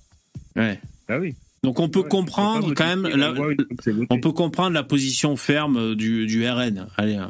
[0.57, 0.81] ouais.
[1.09, 1.35] Bah oui.
[1.63, 3.07] Donc on peut Ouais, comprendre quand même.
[3.07, 3.65] la voté.
[4.11, 6.87] on peut comprendre la position ferme du, du RN.
[6.97, 7.27] Allez, euh,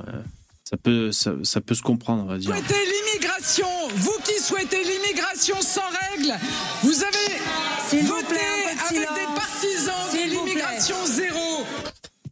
[0.64, 2.50] ça peut, ça, ça peut se comprendre, on va dire.
[2.54, 6.34] souhaitez l'immigration, vous qui souhaitez l'immigration sans règles,
[6.82, 7.36] vous avez
[7.88, 9.14] S'il vous voté plaît, avec silence.
[9.14, 11.38] des partisans de vous l'immigration zéro.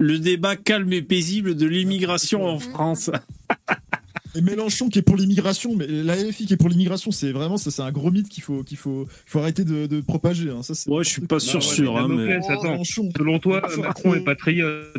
[0.05, 3.11] Le débat calme et paisible de l'immigration en France.
[4.37, 7.57] Et Mélenchon qui est pour l'immigration, mais la LFI qui est pour l'immigration, c'est vraiment
[7.57, 10.51] ça, c'est un gros mythe qu'il faut, qu'il faut, qu'il faut arrêter de, de propager.
[10.51, 10.63] hein.
[10.63, 12.17] Ça, c'est Ouais, je suis pas sûr, Non, ouais, sûr, mais hein, mais.
[12.29, 12.63] Damoclès, attends.
[12.73, 13.09] Mélenchon.
[13.17, 14.93] Selon toi, Macron faut- est patriote.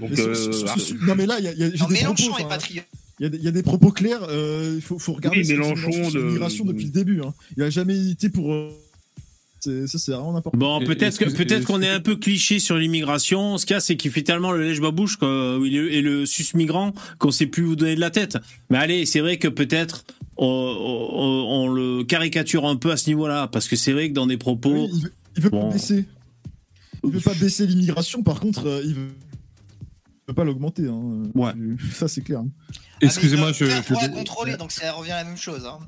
[0.00, 1.58] Donc, Mais ce- euh, ce- ce- ah, ce- non mais là, il y a, il
[1.58, 2.84] y a- j'ai Non, des Mélenchon propos, est enfin, patriote.
[3.20, 5.38] Il y, a des- il y a des propos clairs, euh, il faut, faut regarder
[5.40, 7.20] Oui, ce que dit Mélenchon sur de- l'immigration depuis le début.
[7.20, 7.34] hein.
[7.56, 8.52] Il a jamais été pour.
[9.62, 12.76] C'est- ça, c'est vraiment n'importe Bon, peut-être que peut-être qu'on est un peu cliché sur
[12.76, 13.58] l'immigration.
[13.58, 16.26] Ce qu'il y a, c'est qu'il fait tellement le lèche babouche et le, et le
[16.26, 18.38] sus migrant qu'on sait plus où donner de la tête.
[18.70, 20.04] Mais allez, c'est vrai que peut-être
[20.36, 24.14] on, on- on le caricature un peu à ce niveau-là, parce que c'est vrai que
[24.14, 25.68] dans des propos, Oui, il veut, il veut Bon.
[25.68, 26.04] pas baisser.
[27.04, 29.08] Il veut pas baisser l'immigration, par contre, euh, il veut,
[30.32, 30.86] pas l'augmenter.
[30.88, 31.22] hein.
[31.34, 31.52] Ouais.
[31.92, 32.40] Ça, c'est clair.
[32.40, 32.48] hein.
[33.00, 35.66] Excusez-moi, Ah, je, je, la contrôler, donc ça revient à la même chose.
[35.66, 35.78] Hein.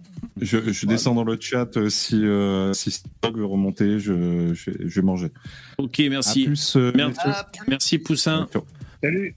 [0.41, 4.71] je, je descends dans le chat euh, si euh, si Stock veut remonter, je, je,
[4.85, 5.31] je vais manger.
[5.79, 6.77] ok, merci, plus.
[6.77, 6.93] euh.
[7.19, 8.49] Ah, plus- merci Poussin.
[8.53, 8.65] Ciao.
[9.03, 9.37] Salut.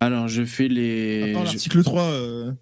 [0.00, 2.52] Alors, je fais les l'article 3, euh,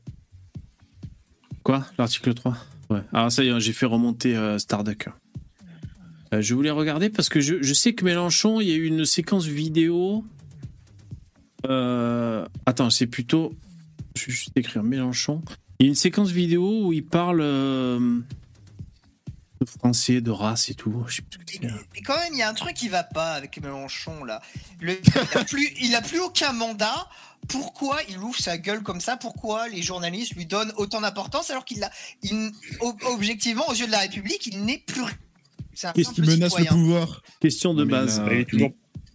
[1.62, 1.86] quoi?
[1.98, 2.56] L'article 3.
[2.90, 3.00] Ouais.
[3.12, 5.08] Alors ça y est, j'ai fait remonter euh, Starduck.
[6.32, 8.86] Euh, je voulais regarder parce que je, je sais que Mélenchon, il y a eu
[8.86, 10.24] une séquence vidéo.
[11.66, 13.52] Euh, attends, c'est plutôt.
[14.16, 15.42] Je vais juste écrire Mélenchon.
[15.78, 17.40] Il y a une séquence vidéo où il parle.
[17.42, 18.20] euh,
[19.60, 21.04] De français, de race et tout.
[21.06, 21.74] Je sais plus ce que c'est.
[21.94, 24.40] Mais quand même, il y a un truc qui va pas avec Mélenchon là.
[24.80, 27.06] Le- il, a plus, il a plus aucun mandat.
[27.48, 29.16] Pourquoi il ouvre sa gueule comme ça?
[29.16, 31.90] Pourquoi les journalistes lui donnent autant d'importance alors qu'il a,
[32.22, 32.50] il-
[33.06, 35.02] objectivement, aux yeux de la République, il n'est plus.
[35.94, 37.22] Qu'est-ce qui menace le pouvoir?
[37.40, 38.22] Question de mais base.
[38.26, 38.70] Il est toujours-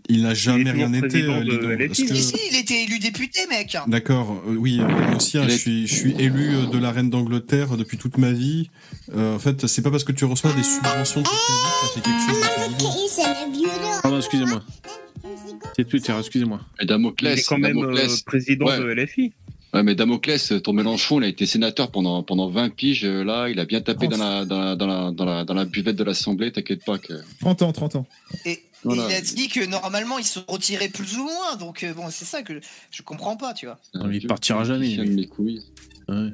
[0.07, 3.75] Il n'a jamais rien été, euh, que- si, il était élu député, mec.
[3.87, 6.77] D'accord, euh, oui, euh, moi aussi, hein, Il je suis, je suis élu euh, de
[6.77, 8.69] la reine d'Angleterre depuis toute ma vie.
[9.15, 11.87] Euh, en fait, c'est pas parce que tu reçois des subventions toute ta vie que
[11.87, 13.99] ça fait quelque chose de évident.
[14.03, 14.63] Pardon, excusez-moi.
[15.75, 16.59] C'est Twitter, excusez-moi.
[16.79, 18.21] Et Il Damoclès, est quand même euh, Damoclès.
[18.21, 18.79] président Ouais.
[18.79, 19.33] de LFI.
[19.73, 23.03] Ouais, mais Damoclès, ton Mélenchon, il a été sénateur pendant, pendant 20 piges.
[23.05, 25.65] Là, il a bien tapé dans la, dans la, dans la, dans la, dans la
[25.65, 26.97] buvette de l'Assemblée, t'inquiète pas.
[26.97, 27.13] Que...
[27.41, 28.07] 30 ans, 30 ans.
[28.45, 28.59] Et,
[28.93, 31.55] et il a dit que normalement, il se retirait plus ou moins.
[31.57, 32.59] Donc, euh, bon, c'est ça que
[32.91, 33.79] je comprends pas, tu vois.
[33.93, 35.61] Non, mais il partira jamais, mes couilles.
[36.07, 36.29] Ouais.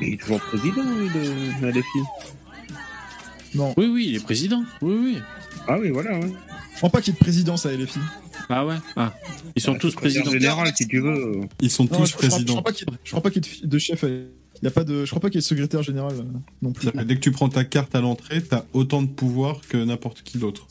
[0.00, 1.98] Il est toujours président lui, de, LFI.
[3.54, 4.64] Non, Oui, oui, il est président.
[4.80, 5.18] Oui, oui.
[5.68, 6.18] Ah oui, voilà.
[6.18, 6.32] Ouais.
[6.72, 8.00] je crois pas qu'il y ait de présidence à LFI.
[8.48, 9.14] Ah ouais Ah.
[9.54, 10.30] Ils sont Bah, tous présidents.
[10.30, 11.40] général, si tu veux.
[11.60, 12.54] Ils sont Non, tous je, présidents.
[12.54, 14.02] crois pas qu'il y ait- je crois pas qu'il y ait de, chef.
[14.04, 14.08] à-
[14.62, 16.22] Il y a pas de, je crois pas qu'il y ait de secrétaire général euh,
[16.62, 16.88] non plus.
[17.04, 20.38] Dès que tu prends ta carte à l'entrée, t'as autant de pouvoir que n'importe qui
[20.38, 20.68] d'autre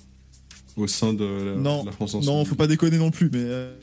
[0.78, 3.40] au sein de la, Non, de la France non, faut pas déconner non plus, mais.
[3.40, 3.74] euh,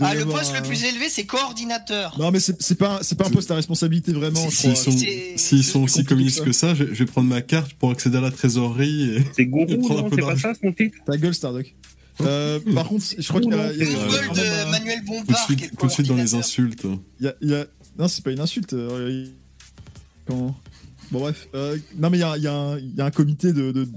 [0.00, 2.16] Ah, le poste un- le plus élevé, c'est coordinateur.
[2.18, 4.48] Non, mais c'est pas, c'est pas un poste à responsabilité vraiment.
[4.48, 4.96] S'ils sont,
[5.36, 8.18] s'ils sont aussi communistes que que ça, je, je vais prendre ma carte pour accéder
[8.18, 9.16] à la trésorerie.
[9.16, 9.22] Et...
[9.34, 11.74] C'est Et Gourou, C'est pas ça son titre Ta gueule, Stardock.
[12.20, 13.80] Euh, par contre, je crois qu'il y a, Google
[14.34, 15.46] de Manuel Bompard.
[15.78, 16.84] tout de suite dans les insultes.
[17.20, 17.66] il y a- il y a-
[17.98, 18.72] Non, c'est pas une insulte.
[18.74, 19.26] euh,
[20.28, 20.54] Bon,
[21.10, 21.48] bref.
[21.54, 23.52] euh, Non, mais il y a, il y a un- il y a un comité
[23.52, 23.72] de.
[23.72, 23.88] de-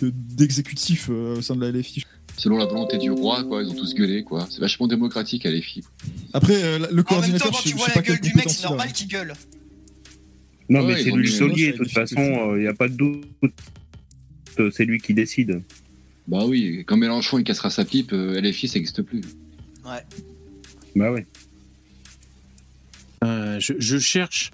[0.00, 2.04] de- d'exécutif euh, au sein de la LFI.
[2.36, 4.46] Selon la volonté du roi, quoi, ils ont tous gueulé, quoi.
[4.48, 5.82] C'est vachement démocratique à filles.
[6.32, 8.48] Après, euh, le En même coordinateur, temps, quand tu je vois la gueule du mec,
[8.48, 9.32] c'est normal qu'il gueule.
[10.68, 12.94] Non, Ouais, mais c'est lui le ça, de toute façon, il n'y a pas de
[12.94, 13.24] doute.
[14.72, 15.62] C'est lui qui décide.
[16.28, 19.20] Bah oui, quand Mélenchon il cassera sa pipe, euh, LFI ça n'existe plus.
[19.84, 20.02] Ouais.
[20.94, 21.26] Bah ouais.
[23.24, 24.50] Euh, je, je cherche.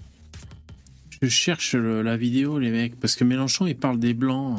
[1.23, 4.59] Je cherche le- la vidéo, les mecs, parce que Mélenchon, il parle des blancs.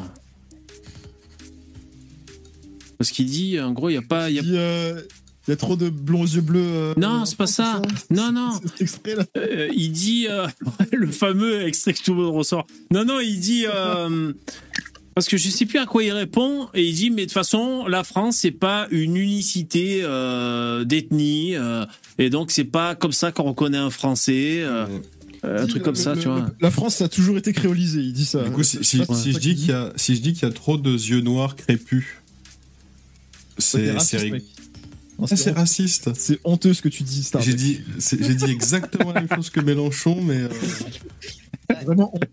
[2.98, 4.30] Parce qu'il dit, en gros, il n'y a pas.
[4.30, 4.42] il Y a...
[4.44, 5.02] Il euh,
[5.48, 6.60] y a trop de blonds aux yeux bleus.
[6.64, 7.82] euh, Non, c'est pas ça.
[8.10, 8.60] Non, non.
[8.64, 9.26] Cet extrait là.
[9.74, 10.28] Il dit
[10.92, 12.66] le fameux extrait que tout le monde ressort.
[12.92, 13.66] Non, non, il dit
[15.16, 17.32] parce que je sais plus à quoi il répond et il dit mais de toute
[17.34, 21.86] façon la France c'est pas une unicité euh, d'ethnie euh,
[22.20, 24.86] et donc c'est pas comme ça qu'on reconnaît un Français, euh,
[25.46, 26.50] euh, un truc le- comme ça, le- tu vois.
[26.62, 28.44] La France, ça a toujours été créolisé, il dit ça.
[28.44, 29.06] Du coup, si, si- Ouais.
[29.16, 31.22] si je dis qu'il y a, si je dis qu'il y a trop de yeux
[31.22, 32.06] noirs crépus,
[33.58, 34.44] c'est raciste, c'est mec.
[35.18, 36.10] Non, Ah, c'est c'est honte- raciste.
[36.16, 37.42] C'est honteux ce que tu dis, Star.
[37.42, 40.50] J'ai dit, c'est- j'ai dit exactement la même chose que Mélenchon, mais euh,
[41.86, 42.24] Vraiment honte.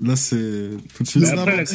[0.00, 1.24] là c'est tout de suite.
[1.24, 1.66] C'est après, la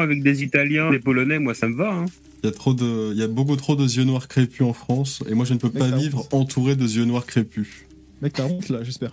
[0.00, 1.92] avec des Italiens, des Polonais, moi ça me va.
[1.92, 2.04] Hein.
[2.42, 4.72] Il y a trop de, il y a beaucoup trop de yeux noirs crépus en
[4.72, 6.34] France, et moi je ne peux Mec, pas t'as vivre honte.
[6.34, 7.86] entouré de yeux noirs crépus.
[8.22, 9.10] Mec, t'as honte là, j'espère.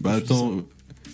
[0.00, 0.64] Bah attends,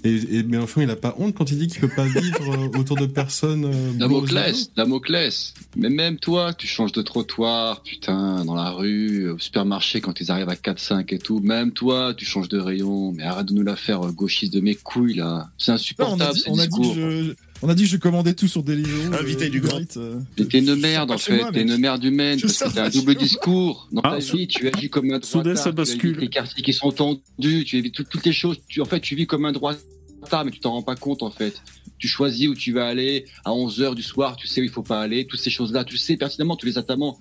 [0.02, 2.78] et, et Mélenchon il a pas honte quand il dit qu'il peut pas vivre euh,
[2.78, 3.66] autour de personnes.
[3.66, 5.52] euh, Damoclès, Damoclès.
[5.76, 10.30] Mais même toi, tu changes de trottoir, putain, dans la rue, au supermarché quand ils
[10.30, 11.40] arrivent à 4-5 et tout.
[11.40, 13.12] Même toi, tu changes de rayon.
[13.12, 15.50] Mais arrête de nous la faire euh, gauchiste de mes couilles là.
[15.58, 16.94] C'est Non, on, a insupportable dit, ces on, a dit discours.
[16.94, 17.32] que je,
[17.62, 19.14] on a dit que je commandais tout sur Deliveroo.
[19.14, 19.78] Invité euh, du grand.
[19.80, 20.20] Eats, euh.
[20.38, 23.14] Mais t'es une merde en fait, t'es une merde humaine parce que t'as un double
[23.14, 23.88] discours.
[23.92, 26.18] Dans Ah, ta sou- vie, tu agis comme un soudain, droitard, ça bascule.
[26.18, 28.58] les quartiers qui sont tendus, tu évites tout- toutes les choses.
[28.68, 31.30] Tu, en fait, tu vis comme un droitard, mais tu t'en rends pas compte en
[31.30, 31.60] fait.
[31.98, 34.82] Tu choisis où tu vas aller à 11h du soir, tu sais où il faut
[34.82, 37.18] pas aller, toutes ces choses-là, tu sais pertinemment, tu les as tellement,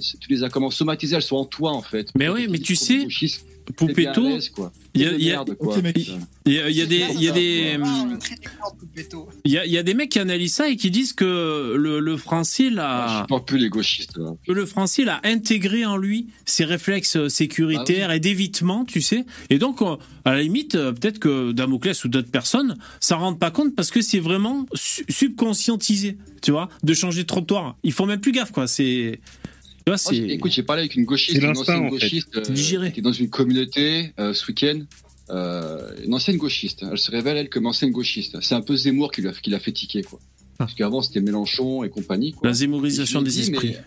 [0.00, 2.08] tu les as comment somatisées, elles sont en toi en fait.
[2.18, 3.06] Mais oui, mais tu sais,
[3.76, 4.72] Poupetto, quoi.
[4.94, 8.04] il y a- y y y des, il y a des, Ah,
[8.78, 9.28] Poupetto.
[9.44, 12.66] il y a, des mecs qui analysent ça et qui disent que le, le français
[12.72, 14.18] Ah, l'a, Je supporte plus les gauchistes.
[14.46, 19.24] que le français l'a intégré en lui ses réflexes euh, sécuritaires et d'évitement, tu sais.
[19.50, 23.38] Et donc, euh, à la limite, euh, peut-être que Damoclès ou d'autres personnes s'en rendent
[23.38, 27.76] pas compte parce que c'est vraiment su- subconscientisé, tu vois, de changer de trottoir.
[27.84, 28.66] Ils font même plus gaffe, quoi.
[28.66, 29.20] C'est,
[29.86, 29.96] Moi,
[30.34, 31.90] écoute, j'ai parlé avec une gauchiste, une ancienne en fait.
[31.90, 34.80] gauchiste, euh, qui est dans une communauté euh, ce week-end.
[35.30, 36.84] Euh, une ancienne gauchiste.
[36.90, 38.40] Elle se révèle, elle, comme ancienne gauchiste.
[38.40, 40.18] C'est un peu Zemmour qui l'a qui l'a fait tiquer, quoi.
[40.58, 42.48] Parce qu'avant, c'était Mélenchon et compagnie, quoi.
[42.48, 42.54] La
[43.22, 43.68] lui des dit, esprits.
[43.70, 43.78] mais-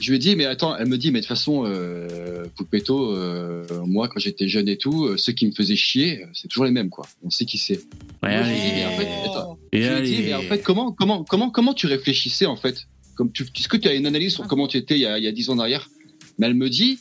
[0.00, 3.12] Je lui ai dit, mais attends, elle me dit, mais de toute façon, euh, Poupetto,
[3.14, 6.64] euh, moi, quand j'étais jeune et tout, euh, ceux qui me faisaient chier, c'est toujours
[6.66, 7.06] les mêmes, quoi.
[7.22, 7.80] On sait qui c'est.
[8.22, 8.76] Ouais, Moi, je lui ai dit, allez.
[8.76, 11.50] mais en fait, attends, Et je lui ai dit, mais en fait, comment, comment, comment,
[11.50, 12.86] comment tu réfléchissais, en fait?
[13.18, 15.18] Comme tu, Est-ce que tu as une analyse sur comment tu étais il y a,
[15.18, 15.90] il y a 10 ans en arrière
[16.38, 17.00] Mais elle me dit,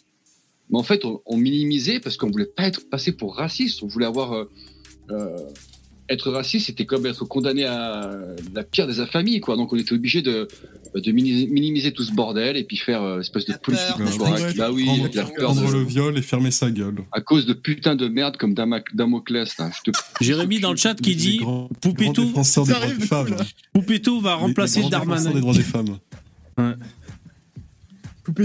[0.72, 3.84] mais en fait, on, on minimisait parce qu'on voulait pas être passé pour raciste.
[3.84, 4.46] On voulait avoir, euh,
[5.12, 5.38] euh,
[6.10, 8.10] être raciste, c'était comme être condamné à
[8.54, 9.56] la pire des infamies, quoi.
[9.58, 10.48] Donc on était obligé de,
[10.96, 14.58] de mini- minimiser tout ce bordel et puis faire euh, espèce de politique peur, correcte.
[14.58, 17.00] Bah oui, prendre, la peur prendre de- le viol et fermer sa gueule.
[17.12, 18.54] à cause de putain de merde comme
[18.94, 19.56] Damoclès.
[19.86, 19.98] Je te...
[20.22, 23.36] Jérémy dans le chat qui dit Grand Poupitou, défenseur des droits des femmes.
[23.74, 25.32] Poupitou va remplacer Darmanin.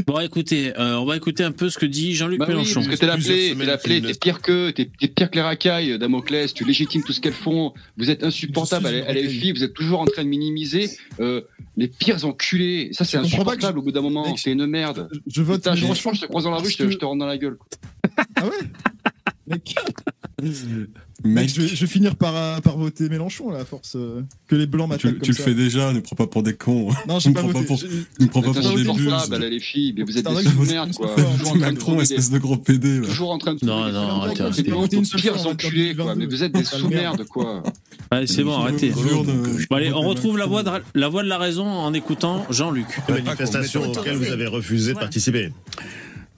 [0.07, 2.75] Bon, écoutez, euh, on va écouter un peu ce que dit Jean-Luc Bah oui, Mélenchon.
[2.81, 5.99] parce que t'es l'appelé, t'es l'appelé, t'es pire que, t'es t'es pire que les racailles,
[5.99, 9.75] Damoclès, tu légitimes tout ce qu'elles font, vous êtes insupportable à, à LFI, vous êtes
[9.75, 10.89] toujours en train de minimiser
[11.21, 11.43] euh,
[11.77, 12.91] les pires enculés.
[12.93, 15.09] Ça, c'est Je insupportable au bout d'un moment, t'es une merde.
[15.27, 16.99] Je vote Putain, je- Mélenchon franchement, je te croise dans la rue, je te, je
[16.99, 17.59] rentre dans la gueule.
[18.37, 18.51] Ah ouais?
[19.47, 19.75] Mec.
[21.25, 24.23] Mec, je, vais, je vais finir par, euh, par voter Mélenchon là, à force euh,
[24.49, 25.43] que les blancs m'attaquent Tu, comme le ça.
[25.45, 26.89] fais déjà, ne prends pas pour des cons.
[27.07, 27.67] Non, j'ai Ne pas prends voté.
[27.67, 27.79] pour,
[28.19, 29.13] ne prends pas Vous êtes pour des buses.
[29.13, 31.15] à LFI, mais vous êtes C'est des je sous-merdes, quoi.
[31.39, 33.01] Toujours Macron, espèce des- de gros PD.
[33.01, 33.07] là.
[33.07, 36.15] Toujours en train de Non, non, arrêtez, voté une seule pires enculés, quoi.
[36.15, 36.19] 2022.
[36.19, 36.67] Mais vous êtes des merde.
[36.75, 37.63] sous-merdes, quoi.
[38.11, 38.91] Allez, c'est bon, arrêtez.
[38.91, 42.87] Bon, allez, on retrouve la voix, de, la voix de la raison en écoutant Jean-Luc.
[43.09, 45.51] manifestations auxquelles vous avez refusé de participer.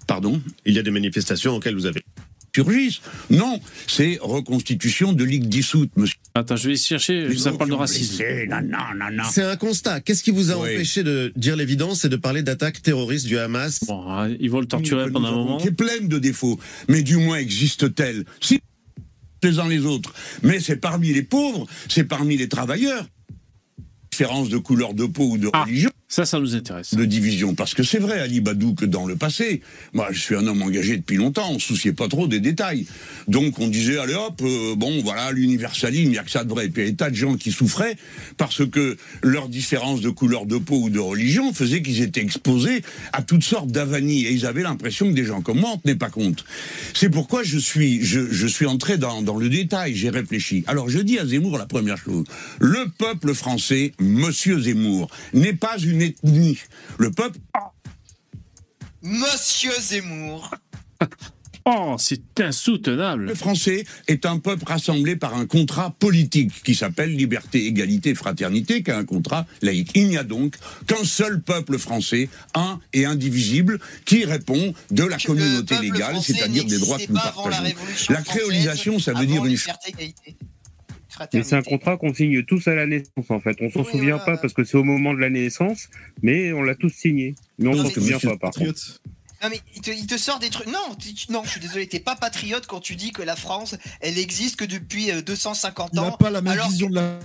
[0.07, 0.38] Pardon?
[0.66, 2.02] Il y a des manifestations auxquelles vous avez
[2.55, 3.00] Surgissent
[3.30, 6.16] Non, c'est reconstitution de ligue dissoute, monsieur.
[6.36, 8.22] Attends, je vais chercher, ça parle de racisme.
[8.48, 9.24] Non, non, non, non.
[9.30, 10.00] C'est un constat.
[10.00, 10.74] Qu'est-ce qui vous a Oui.
[10.74, 14.61] empêché de dire l'évidence et de parler d'attaques terroristes du Hamas Bon, hein, ils vont
[14.61, 15.59] le torturer pendant un moment.
[15.59, 18.24] Qui est pleine de défauts, mais du moins existe-t-elle?
[18.40, 18.61] Si
[19.42, 23.07] les uns les autres, mais c'est parmi les pauvres, c'est parmi les travailleurs.
[24.11, 25.64] Différence de couleur de peau ou de Ah.
[25.64, 25.90] religion.
[26.07, 26.94] Ça, ça nous intéresse.
[26.94, 27.55] de division.
[27.55, 29.62] Parce que c'est vrai, Ali Badou, que dans le passé,
[29.94, 32.86] moi je suis un homme engagé depuis longtemps, on ne souciait pas trop des détails.
[33.26, 36.50] Donc on disait, allez hop, euh, bon voilà, l'universalisme, il n'y a que ça de
[36.50, 36.66] vrai.
[36.66, 37.96] Et puis il y a des tas de gens qui souffraient
[38.36, 42.82] parce que leur différence de couleur de peau ou de religion faisait qu'ils étaient exposés
[43.12, 44.24] à toutes sortes d'avanies.
[44.24, 46.44] Et ils avaient l'impression que des gens comme moi en tenaient pas compte.
[46.92, 50.64] C'est pourquoi je suis, je suis entré dans, dans le détail, j'ai réfléchi.
[50.66, 52.24] Alors je dis à Zemmour la première chose.
[52.61, 56.59] Le peuple français, monsieur Zemmour, n'est pas une ethnie.
[56.99, 57.38] Le peuple
[59.03, 60.51] Monsieur Zemmour.
[61.66, 63.34] Oh, c'est insoutenable.
[63.34, 68.90] français est un peuple rassemblé par un contrat politique qui s'appelle liberté, égalité, fraternité, qui
[68.90, 69.90] est un contrat laïque.
[69.95, 75.16] Il n'y a donc qu'un seul peuple français, un et indivisible, qui répond de la
[75.16, 77.74] communauté légale, c'est-à-dire des droits que nous partageons.
[78.11, 80.14] La créolisation, ça veut dire une liberté,
[81.15, 81.49] fraternité.
[81.49, 83.57] c'est un contrat qu'on signe tous à la naissance, en fait.
[83.61, 84.25] On s'en Oui, souvient voilà.
[84.25, 85.89] pas parce que c'est au moment de la naissance,
[86.23, 87.35] mais on l'a tous signé.
[87.59, 89.01] Mais on s'en souvient pas, par contre.
[89.43, 90.69] Non mais il te, il te sort des trucs.
[90.69, 93.77] Non, tu- non, je suis désolé, t'es pas patriote quand tu dis que la France,
[94.01, 96.05] elle existe que depuis euh, 250 Il ans.
[96.11, 97.19] n'a pas la même alors vision de la.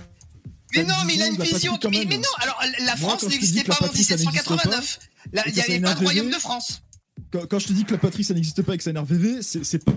[0.76, 1.78] Mais non, mais il a une vision.
[1.90, 4.98] Mais, non, alors la France n'existait pas en patrie, ça n'existe pas, 1789.
[5.32, 6.82] Là, et Il n'y avait pas de royaume de France.
[7.32, 9.10] Quand, quand je te dis que la patrie ça n'existe pas et que ça énerve
[9.12, 9.92] VV, c'est pas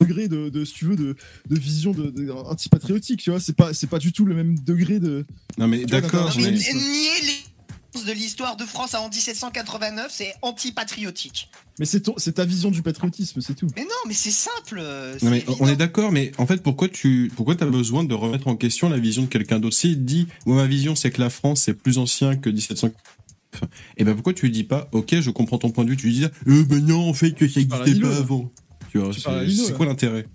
[0.00, 1.16] degré de, de, si tu veux, de,
[1.48, 3.40] de vision de, de- antipatriotique, tu vois.
[3.40, 5.24] C'est pas, c'est pas du tout le même degré de.
[5.58, 6.60] Non mais d'accord, mais Nier
[7.22, 7.38] les
[8.06, 11.50] de l'histoire de France en 1789, c'est antipatriotique.
[11.80, 13.66] Mais c'est ton- c'est ta vision du patriotisme, c'est tout.
[13.76, 14.78] Mais non, mais c'est simple.
[14.78, 18.14] euh, Non mais on est d'accord, mais en fait pourquoi tu pourquoi as besoin de
[18.14, 19.74] remettre en question la vision de quelqu'un d'autre?
[19.76, 22.90] S'il dit moi ma vision c'est que la France c'est plus ancien que 1700
[23.96, 26.24] et ben pourquoi tu dis pas ok je comprends ton point de vue tu dis
[26.46, 28.52] euh, ben non en fait que ça n'existait pas avant
[28.90, 30.26] tu vois c'est quoi l'intérêt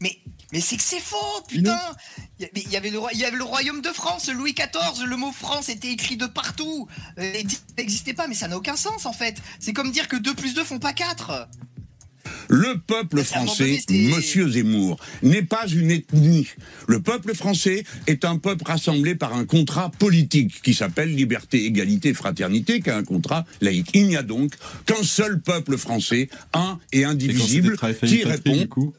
[0.00, 0.18] Mais,
[0.52, 1.16] mais c'est que c'est faux,
[1.48, 1.78] putain
[2.40, 5.16] Il y, avait le, roi- il y avait le royaume de France, Louis XIV, le
[5.16, 6.88] mot France était écrit de partout.
[7.18, 9.40] Euh, Et dit- ça n'existait pas, mais ça n'a aucun sens en fait.
[9.60, 11.48] C'est comme dire que 2 plus 2 font pas 4.
[12.48, 16.48] Le peuple français, monsieur Zemmour, n'est pas une ethnie.
[16.86, 22.14] Le peuple français est un peuple rassemblé par un contrat politique qui s'appelle liberté, égalité,
[22.14, 23.90] fraternité, qui est un contrat laïque.
[23.94, 24.52] Il n'y a donc
[24.86, 28.94] qu'un seul peuple français, un et indivisible, qui patrie, répond du coup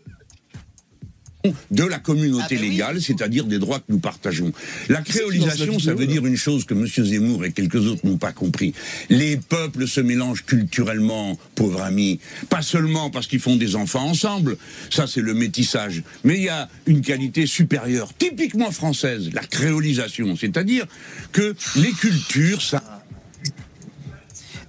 [1.72, 2.70] de la communauté Ah oui.
[2.70, 4.54] légale, c'est-à-dire des droits que nous partageons.
[4.88, 6.88] La créolisation, ça veut dire une chose que M.
[6.88, 8.74] Zemmour et quelques autres n'ont pas compris.
[9.10, 12.20] Les peuples se mélangent culturellement, pauvre ami,
[12.50, 14.58] pas seulement parce qu'ils font des enfants ensemble,
[14.90, 20.36] ça c'est le métissage, mais il y a une qualité supérieure, typiquement française, la créolisation,
[20.38, 20.86] c'est-à-dire
[21.32, 22.82] que les cultures, ça...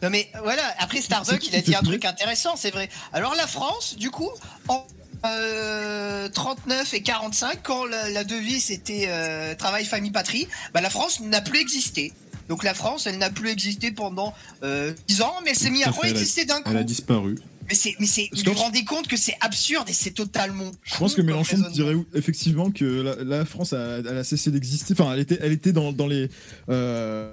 [0.03, 2.91] Non mais voilà, après Starbuck, il a dit un truc intéressant, c'est vrai.
[3.12, 4.29] Alors la France, du coup,
[4.68, 4.85] en
[5.27, 10.91] euh, 39 et 45, quand la, la devise était euh, travail, famille, patrie, bah, la
[10.91, 12.12] France n'a plus existé.
[12.49, 15.87] Donc la France, elle n'a plus existé pendant euh, 10 ans, mais elle s'est mise
[15.87, 16.70] à réexister d'un coup.
[16.72, 17.37] elle a disparu
[17.70, 20.70] Mais c'est, mais c'est, vous vous rendez compte que c'est absurde et c'est totalement.
[20.83, 24.93] Je pense que Mélenchon dirait effectivement que la, la France a, elle a cessé d'exister.
[24.93, 26.29] Enfin, elle était, elle était dans, dans les.
[26.68, 27.33] euh,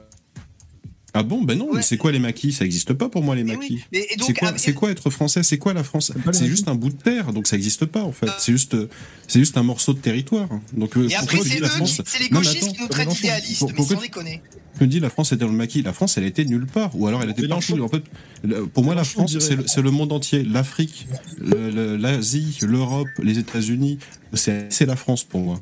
[1.14, 2.54] Ah bon Ben non, mais c'est quoi les maquis?
[2.54, 3.84] Ça n'existe pas pour moi les Mais maquis.
[3.92, 5.44] oui, C'est quoi, ah, c'est quoi être français?
[5.44, 6.14] C'est quoi la France?
[6.32, 8.30] C'est juste un bout de terre, donc ça n'existe pas en fait.
[8.40, 8.78] C'est juste,
[9.28, 10.48] c'est juste un morceau de territoire.
[10.74, 12.88] Donc euh, Et après, c'est la France qui- c'est les Non, gauchistes attends, qui nous
[12.88, 14.42] traitent pour- mais pourquoi sans déconner.
[14.78, 16.92] tu me dis la France était dans le maquis La France, elle était nulle part,
[16.98, 17.82] ou alors elle était partout.
[17.82, 18.04] En fait,
[18.74, 20.44] pour moi, la France, c'est le, monde entier.
[20.44, 21.08] L'Afrique,
[21.40, 24.00] le- le- l'Asie, l'Europe, les États-Unis,
[24.34, 25.60] c'est la France pour moi.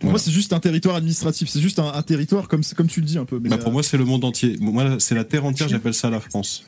[0.00, 1.48] Pour moi, c'est juste un territoire administratif.
[1.48, 3.38] C'est juste un, un territoire comme, comme tu le dis un peu.
[3.40, 4.56] Mais, Bah, pour euh, moi, c'est le monde entier.
[4.60, 5.68] Moi, c'est la terre entière.
[5.68, 6.64] J'appelle ça la France.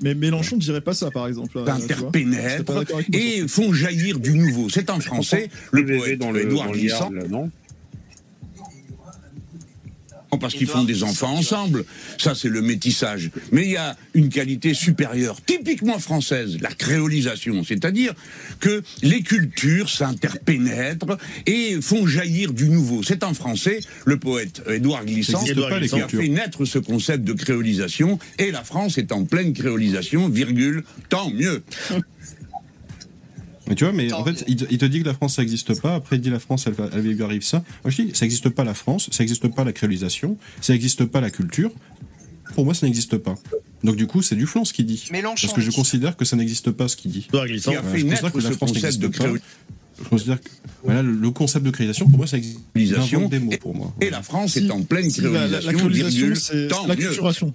[0.00, 1.58] mais Mélenchon ne dirait pas ça, par exemple.
[1.66, 4.68] interpénètrent sur et font jaillir du nouveau.
[4.68, 7.50] C'est en français, le poète dans le, Édouard dans le Glissant, non?
[10.38, 11.84] Parce qu'ils font des enfants ensemble.
[12.18, 13.30] Ça, c'est le métissage.
[13.52, 17.64] Mais il y a une qualité supérieure, typiquement française, la créolisation.
[17.64, 18.14] C'est-à-dire
[18.60, 23.02] que les cultures s'interpénètrent et font jaillir du nouveau.
[23.02, 25.52] C'est en français, le poète Édouard Glissant qui
[26.00, 28.18] a fait naître ce concept de créolisation.
[28.38, 31.62] Et la France est en pleine créolisation, virgule, tant mieux.
[33.70, 35.36] Mais tu vois, mais Tant en fait, il, te- il te dit que la France,
[35.36, 35.94] ça n'existe pas.
[35.94, 37.64] Après, il dit la France, elle, lui arrive ça.
[37.84, 41.04] Moi, je dis, ça n'existe pas la France, ça n'existe pas la créolisation, ça n'existe
[41.06, 41.70] pas la culture.
[42.54, 43.36] Pour moi, ça n'existe pas.
[43.84, 45.08] Donc, du coup, c'est du flanc ce qu'il dit.
[45.12, 47.26] Mélenchon Parce que je considère que ça n'existe pas ce qu'il dit.
[47.28, 47.70] Édouard Glissant.
[47.70, 49.12] Fait je considère que la ce France concept n'existe de pas.
[49.14, 49.48] créolisation.
[50.02, 50.48] Je considère que
[50.82, 52.58] voilà, le, le concept de créolisation, pour moi, ça existe.
[52.74, 53.28] Créolisation.
[53.28, 53.94] Des mots pour moi.
[54.00, 56.96] Et la France Si- est en pleine si la, la- la créolisation, créolisation, virgule, la
[56.96, 57.54] culturation.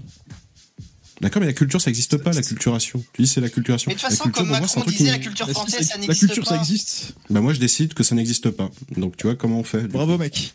[1.26, 3.04] D'accord, mais la culture, ça n'existe pas, la culturation.
[3.14, 3.90] Tu dis c'est la culturation.
[3.90, 5.96] Mais de toute La façon, culture, comme moi, Macron disait, la culture La- française, ça
[5.96, 6.50] La n'existe culture, pas.
[6.52, 7.16] ça existe.
[7.32, 8.70] Bah, moi, je décide que ça n'existe pas.
[8.96, 10.54] Donc, tu vois, comment on fait Bravo, mec.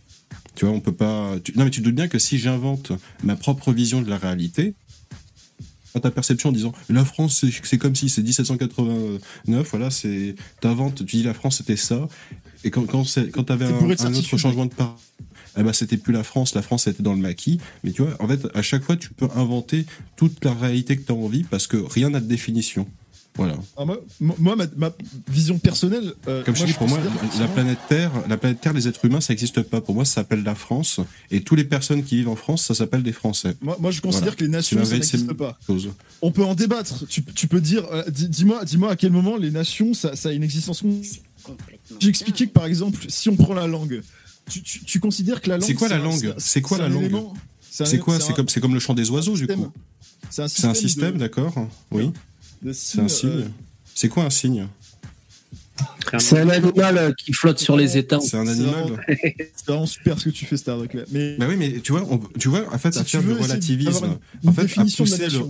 [0.55, 1.35] Tu vois, on peut pas.
[1.43, 2.93] tu- Non, mais tu te doutes bien que si j'invente
[3.25, 4.75] ma propre vision de la réalité,
[5.93, 10.37] pas ta perception en disant la France, c'est- comme si c'est 1789, voilà, c'est.
[10.61, 12.07] T'inventes, tu dis la France, c'était ça.
[12.63, 13.75] Et quand, quand, c'est- quand t'avais un,
[14.07, 14.97] un autre changement de part.
[15.59, 17.59] Eh ben, c'était plus la France, la France était dans le maquis.
[17.85, 19.85] Mais tu vois, en fait, à chaque fois, tu peux inventer
[20.17, 22.87] toute la réalité que tu as envie parce que rien n'a de définition.
[23.37, 23.55] Voilà.
[23.77, 24.93] Alors moi, moi, ma, ma
[25.29, 26.13] vision personnelle.
[26.27, 26.99] euh, Comme je dis, pour moi,
[27.39, 29.81] la planète Terre, la planète Terre, les êtres humains, ça n'existe pas.
[29.81, 30.99] Pour moi, ça s'appelle la France.
[31.31, 33.55] Et toutes les personnes qui vivent en France, ça s'appelle des Français.
[33.61, 34.37] Moi, moi, je considère Voilà.
[34.37, 35.57] que les nations, ça n'existe une pas.
[35.65, 35.91] chose.
[36.23, 37.07] On peut en débattre.
[37.09, 40.31] Tu, tu peux dire, euh, dis- dis-moi, dis-moi à quel moment les nations, ça, ça
[40.31, 40.83] a une existence.
[42.01, 44.03] J'ai expliqué que par exemple, si on prend la langue,
[44.51, 45.67] tu, tu- tu considères que la langue.
[45.67, 47.11] C'est quoi la langue c'est- quoi la langue
[47.71, 49.73] C'est quoi C'est comme, c'est comme le chant des oiseaux, du coup.
[50.31, 51.55] C'est un C'est un système d'accord
[51.91, 52.11] Oui.
[52.73, 53.31] C'est un signe.
[53.31, 53.45] euh,
[53.95, 54.67] C'est quoi un signe
[56.19, 58.21] C'est un animal euh, qui flotte sur les étangs.
[58.21, 58.97] C'est un animal vraiment-
[59.57, 60.89] C'est vraiment super ce que tu fais, Star Trek.
[60.95, 61.03] là.
[61.11, 63.23] Mais Bah oui, mais tu vois, on- tu vois, en fait, Si à tu faire
[63.23, 65.45] du relativisme, une- en fait, à pousser le-.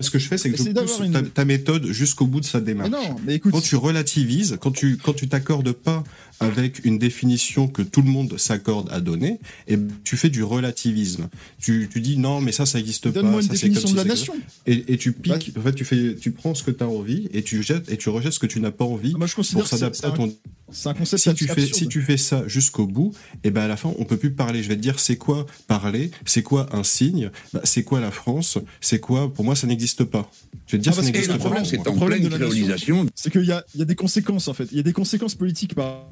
[0.00, 2.44] Ce que je fais, c'est que je pousse une- ta, ta méthode jusqu'au bout de
[2.46, 2.90] sa démarche.
[2.90, 3.52] Mais non, mais écoute.
[3.52, 6.02] Quand tu relativises, quand tu quand tu t'accordes pas
[6.40, 11.28] avec une définition que tout le monde s'accorde à donner, et tu fais du relativisme.
[11.60, 13.10] Tu, tu dis non, mais ça, ça n'existe pas.
[13.22, 14.34] Donne-moi une ça, c'est définition comme de si la nation.
[14.66, 15.52] Et, et tu piques.
[15.56, 17.96] En fait, tu fais, tu prends ce que tu as envie et tu jettes et
[17.96, 19.14] tu rejettes ce que tu n'as pas envie.
[19.14, 20.34] Moi, je considère pour que c'est- s'adapter à ton.
[20.72, 21.68] C'est un concept si tu absurde.
[21.68, 23.12] fais si tu fais ça jusqu'au bout,
[23.44, 24.62] et ben à la fin on peut plus parler.
[24.62, 28.10] Je vais te dire c'est quoi parler, c'est quoi un signe, bah, c'est quoi la
[28.10, 29.32] France, c'est quoi?
[29.32, 30.30] Pour moi ça n'existe pas.
[30.66, 31.38] Je vais te dire Ah, ça n'existe le pas.
[31.38, 33.08] problème, pour c'est le problème de la.
[33.14, 34.68] C'est qu'il y a, y a des conséquences en fait.
[34.70, 36.08] Il y a des conséquences politiques par.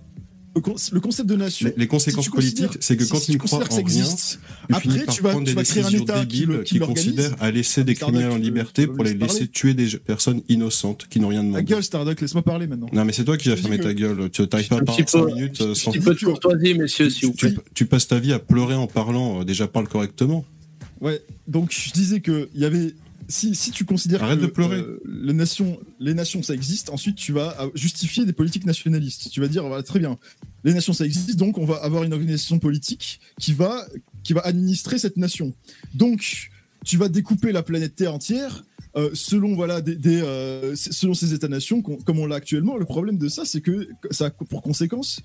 [0.54, 1.66] Le, con- le concept de nation.
[1.68, 4.04] Les- les conséquences si politiques, c'est que si- quand si tu crois que en rien,
[4.70, 8.16] après tu vas, tu créer un État qui, le, qui, considèrent à laisser des Starduck,
[8.18, 9.32] criminels en liberté pour les parler.
[9.32, 11.64] laisser tuer des personnes innocentes qui n'ont rien Ta demandé.
[11.64, 12.88] gueule, Starduck, laisse-moi parler maintenant.
[12.92, 14.28] Non, mais c'est toi qui vas fermer ta gueule.
[14.30, 15.90] Tu n'arrives pas à parler petit 5 peu- minutes euh, Un sans.
[15.90, 17.62] petit peu de courtoisie, messieurs, s'il vous Tu, plaît.
[17.72, 19.40] tu passes ta vie à pleurer en parlant.
[19.40, 20.44] euh, Déjà, parle correctement.
[21.00, 22.94] Ouais, donc je disais que il y avait.
[23.32, 24.78] Si, si tu considères Arrête que de pleurer.
[24.80, 29.30] euh, les, nations, les nations ça existe, ensuite tu vas euh, justifier des politiques nationalistes.
[29.30, 30.18] Tu vas dire voilà, très bien,
[30.64, 33.86] les nations ça existe, donc on va avoir une organisation politique qui va,
[34.22, 35.54] qui va administrer cette nation.
[35.94, 36.50] Donc
[36.84, 38.64] tu vas découper la planète Terre entière
[38.96, 42.76] euh, selon voilà des, des, euh, c- selon ces États-nations comme on l'a actuellement.
[42.76, 45.20] Le problème de ça, c'est que ça a pour conséquence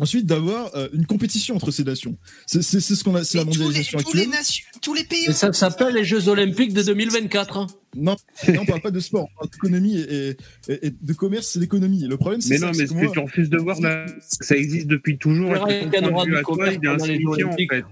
[0.00, 2.16] ensuite d'avoir euh, une compétition entre ces nations.
[2.46, 4.38] C'est ce qu'on a, c'est la Tous les, mondialisation tous les actuelle.
[4.38, 5.26] nations, tous les pays.
[5.28, 7.56] Et ça s'appelle les Jeux Olympiques de 2024.
[7.56, 7.66] hein.
[7.94, 8.16] Non,
[8.48, 10.36] non, on parle pas de sport, on parle d'économie et, et-
[10.68, 12.06] et- et de commerce, c'est l'économie.
[12.08, 13.78] Le problème, c'est Mais ça, non, mais ce que que moi- tu refuses de voir,
[13.80, 15.54] là, ça existe depuis toujours.
[15.68, 17.70] Et ton point de vue à toi, commerce il est insignifiant, en Olympiques.
[17.72, 17.84] fait.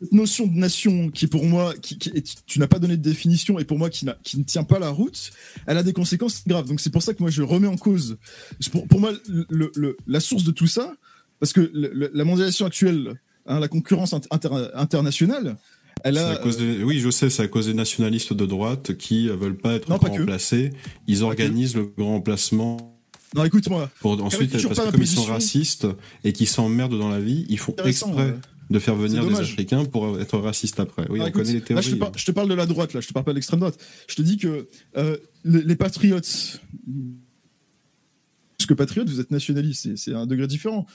[0.00, 3.02] cette notion de nation qui pour moi, qui, qui- et tu- n'as pas donné de
[3.02, 5.30] définition et pour moi qui, ne tient pas la route,
[5.66, 6.66] elle a des conséquences graves.
[6.66, 8.18] Donc c'est pour ça que moi je remets en cause.
[8.72, 10.94] Pour, pour moi, le- le- la source de tout ça,
[11.42, 13.14] parce que le- le- la mondialisation actuelle,
[13.46, 15.56] hein, la concurrence inter- internationale,
[16.04, 16.28] elle a.
[16.30, 19.34] à cause des- Oui, je sais, c'est à cause des nationalistes de droite qui euh,
[19.34, 20.20] veulent pas être Non, pas que.
[20.20, 20.70] remplacés.
[21.08, 22.96] Ils organisent le grand remplacement
[23.34, 23.90] Non, écoute-moi.
[23.98, 25.88] pour ensuite, parce que comme ils sont racistes
[26.22, 28.34] et qu'ils s'emmerdent dans la vie, ils font exprès ouais.
[28.70, 29.34] de faire venir des.
[29.40, 31.06] Africains pour être raciste après.
[31.10, 31.82] Oui, Ah, on écoute, connaît les là, théories.
[31.82, 33.36] je, te par- je te parle de la droite, là, je te parle pas de
[33.38, 33.78] l'extrême droite.
[34.06, 36.60] Je te dis que euh, les, les patriotes.
[38.58, 40.86] Parce que patriotes, vous êtes nationalistes, c'est- c'est un degré différent.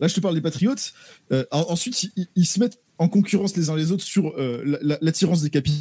[0.00, 0.92] Là, je te parle des patriotes.
[1.32, 4.62] euh, en- ensuite, ils, ils se mettent en concurrence les uns les autres sur euh,
[4.64, 5.76] la- la- l'attirance des capitaux.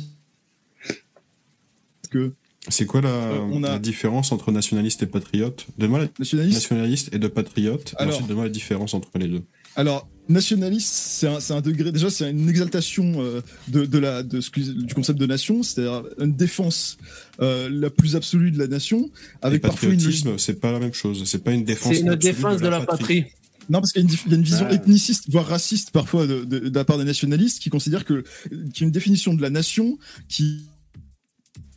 [2.09, 2.34] Que
[2.70, 5.66] C'est quoi la, Euh, on a- la différence entre nationaliste et patriote?
[5.80, 6.55] Donne-moi la Nationaliste?
[6.57, 7.93] nationaliste et de patriote.
[7.93, 9.41] et Alors- ensuite, donne-moi la différence entre les deux.
[9.76, 11.91] Alors, nationaliste, c'est un, degré.
[11.91, 15.64] Déjà, c'est une exaltation euh, de, de la, de ce que- du concept de nation,
[15.64, 16.97] c'est-à-dire une défense
[17.39, 19.09] euh, la plus absolue de la nation,
[19.41, 21.24] avec Et parfois une c'est pas la même chose.
[21.26, 21.93] C'est pas une défense.
[21.95, 23.26] C'est une défense de la patrie.
[23.70, 24.74] Non, parce qu'il y a une, dif- il y a une vision Ah.
[24.74, 28.82] ethniciste, voire raciste parfois de, de, de la part des nationalistes qui considèrent que qu'il
[28.82, 29.97] y a une définition de la nation
[30.28, 30.66] qui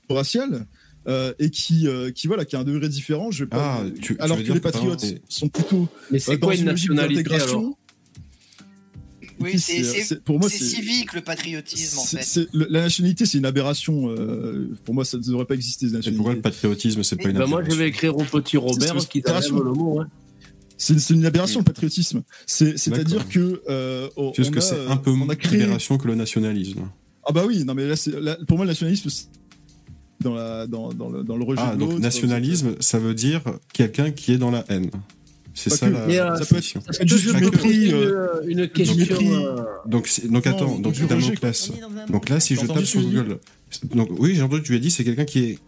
[0.09, 0.67] raciale
[1.07, 3.31] euh, et qui, euh, qui voilà qui a un degré différent.
[3.31, 6.47] Je vais pas, Ah, tu- alors que les patriotes sont plutôt Mais c'est euh, dans
[6.49, 7.79] quoi une nationalité, alors?
[9.41, 12.49] Oui, c'est pour moi, c'est civique le patriotisme en fait.
[12.53, 14.09] le- la nationalité, c'est une aberration.
[14.11, 15.87] euh, pour moi, ça ne devrait pas exister.
[15.87, 18.97] Et pourquoi le patriotisme, c'est pas une Ben moi, je vais écrire au petit Robert
[19.09, 20.01] qui t'enlève le mot.
[20.01, 20.09] hein.
[20.77, 22.23] C'est une aberration le patriotisme.
[22.47, 25.63] C'est- C'est-à-dire que euh, on, que a, c'est euh, un peu moins créé.
[25.63, 26.89] aberration que le nationalisme.
[27.27, 29.27] Ah bah oui, non mais là, pour moi, le nationalisme, c'est
[30.21, 33.43] dans, la, dans, dans, le, dans le rejet Ah, de donc nationalisme, ça veut dire
[33.73, 34.91] quelqu'un qui est dans la haine.
[35.57, 35.93] C'est ça que.
[35.95, 37.15] la Mais, euh, ça peut être, ça du
[37.45, 37.51] mépris.
[37.63, 38.97] poser euh, une, une question.
[38.97, 39.29] mépris.
[39.33, 39.57] euh,
[39.87, 41.71] Donc, donc Non, attends, donc donc Damoclès.
[42.11, 43.39] Donc là, si je tape sur Google.
[43.95, 45.59] Donc oui, j'ai entendu, tu as dit, c'est quelqu'un qui est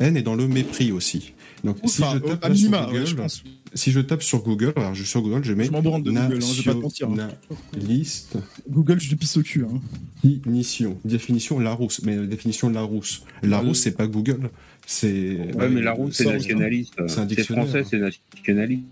[0.00, 1.32] haine et dans le mépris aussi.
[1.66, 3.42] Donc si Enfin, je tape à sur minima, Google, ouais, je pense.
[3.74, 6.02] si je tape sur Google, alors je suis sur Google, je mets Je m'en branle
[6.04, 7.28] de Google, hein, je vais pas te mentir, hein.
[7.74, 8.38] nationaliste,
[8.70, 9.64] Google, je te pisse au cul.
[9.64, 9.80] Hein.
[10.22, 13.24] définition, définition Larousse, mais la définition Larousse.
[13.42, 14.50] Larousse, c'est pas Google,
[14.86, 15.52] c'est.
[15.54, 16.94] Ouais, mais la route, c'est nationaliste.
[16.96, 17.64] C'est un C'est dictionnaire.
[17.66, 18.84] français, c'est nationaliste.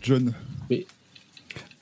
[0.00, 0.32] John.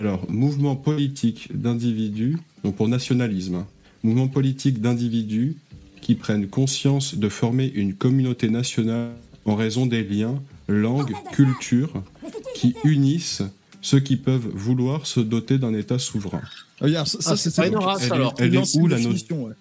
[0.01, 3.66] Alors, mouvement politique d'individus, donc pour nationalisme, hein.
[4.03, 5.57] mouvement politique d'individus
[6.01, 9.11] qui prennent conscience de former une communauté nationale
[9.45, 12.03] en raison des liens, langues, cultures
[12.55, 13.43] qui unissent
[13.80, 16.43] ceux qui peuvent vouloir se doter d'un État souverain.
[16.80, 17.51] Ah, regarde, ça, ça, Ah, c'est
[18.07, 18.34] Elle alors.
[18.38, 19.53] elle est où, la ouais.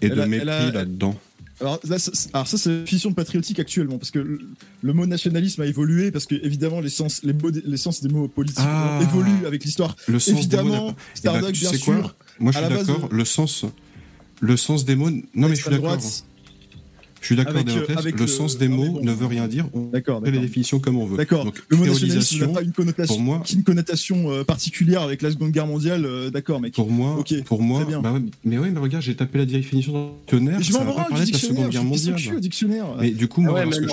[0.00, 1.14] Et Elle de a- mépris a- là-dedans.
[1.60, 4.40] Alors, là, ça, c'est- alors ça, c'est la définition de patriotique actuellement, parce que le,
[4.82, 8.08] le mot nationalisme a évolué, parce que évidemment les sens, les, mots, les sens des
[8.08, 8.98] mots politiques Ah.
[9.02, 9.94] évoluent avec l'histoire.
[10.08, 10.98] Le sens des mots Évidemment, pas-
[11.38, 11.84] Eh ben, bien sais sûr.
[12.02, 13.08] quoi Moi, je à suis la base d'accord.
[13.08, 13.64] de- Le sens,
[14.40, 15.10] le sens des mots.
[15.10, 15.96] Non, mais je suis d'accord.
[17.24, 19.02] Je suis d'accord, Avec, euh, avec le, le- sens des mots bon.
[19.02, 19.66] ne veut rien dire.
[19.72, 21.16] On D'accord, fait les définitions comme on veut.
[21.16, 21.46] D'accord.
[21.46, 25.00] Donc, Le mot nationalisme créolisation, n'a pas une connotation, pour moi- une connotation euh, particulière
[25.00, 26.04] avec la Seconde Guerre mondiale.
[26.04, 26.74] euh, d'accord, mec.
[26.74, 29.92] Pour moi, Ok, pour moi, bah ouais, mais oui, mais regarde, j'ai tapé la définition
[29.94, 30.60] dans le dictionnaire.
[30.62, 31.56] je ça m'en va pas parler de la Seconde.
[31.70, 32.40] Guerre Je pisse au mondiale.
[32.40, 32.86] dictionnaire.
[33.00, 33.86] Mais du coup, Ah moi, ce que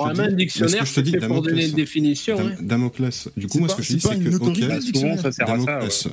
[0.85, 2.37] je te dis, pour donner Damoclès, une définition.
[2.37, 2.51] Hein.
[2.61, 3.29] Damoclès.
[3.37, 4.59] Du coup, C'est moi, ce que je c'est dis, c'est que, ok.
[5.47, 6.07] Damoclès,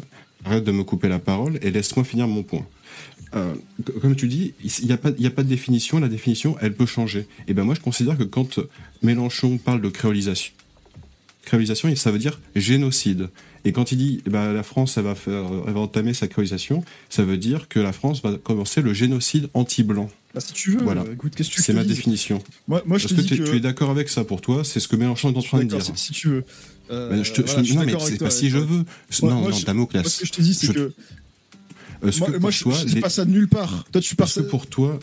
[0.45, 2.65] arrête de me couper la parole et laisse-moi finir mon point.
[3.35, 3.55] Euh,
[4.01, 6.57] comme tu dis, il n'y a, pas- il y a pas de définition, la définition,
[6.61, 7.27] elle peut changer.
[7.47, 8.59] Et ben moi, je considère que quand
[9.03, 10.53] Mélenchon parle de créolisation,
[11.45, 13.29] créolisation, ça veut dire génocide.
[13.65, 16.29] Et quand il dit, eh ben, la France, elle va, faire, elle va entamer sa
[16.29, 20.11] créolisation, ça veut dire que la France va commencer le génocide anti-blanc.
[20.35, 21.03] Bah, si tu veux, Voilà.
[21.03, 22.43] euh, écoute, qu'est-ce que tu C'est ma je définition.
[22.69, 23.51] Moi, moi, je te que dis tu, que.
[23.51, 25.59] tu es d'accord avec ça pour toi C'est ce que Mélenchon est en Je train
[25.59, 25.83] de dire.
[25.97, 26.45] si, tu veux.
[26.91, 28.85] Euh, Ben, je te- voilà, je- suis non, mais c'est pas si je veux.
[29.23, 30.03] Non, moi, non, je- Damoclès.
[30.05, 30.93] Moi, ce que je te dis, c'est Je- que.
[32.07, 33.85] Est-ce Moi, que moi, je, toi, je les- pas ça de nulle part.
[33.91, 34.99] Toi, tu pars que pour toi,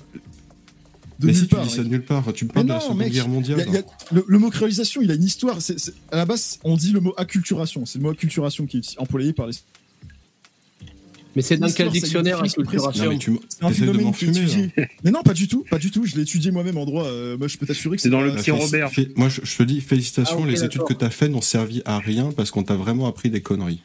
[1.20, 1.64] de mais nulle si tu part.
[1.66, 3.60] dis ça de nulle part, tu me parles de la non, Seconde mec, Guerre mondiale.
[3.60, 5.62] y a- y a- le, le mot créolisation, il a une histoire.
[5.62, 7.86] C'est- c'est- à la base, on dit le mot acculturation.
[7.86, 9.54] C'est le mot acculturation qui est employé par les.
[11.36, 14.72] Mais c'est dans quel ça dictionnaire, acculturation Non, tu C'est un phénomène étudié.
[15.04, 16.06] Mais non, pas du tout, pas du tout.
[16.06, 17.04] Je l'ai étudié moi-même en droit.
[17.06, 18.90] euh, moi, je peux t'assurer que C'est dans pas- le petit Robert.
[19.18, 20.98] Moi, je, je te dis félicitations, Ah, ok, les études que d'accord.
[21.00, 23.82] tu as faites n'ont servi à rien parce qu'on t'a vraiment appris des conneries.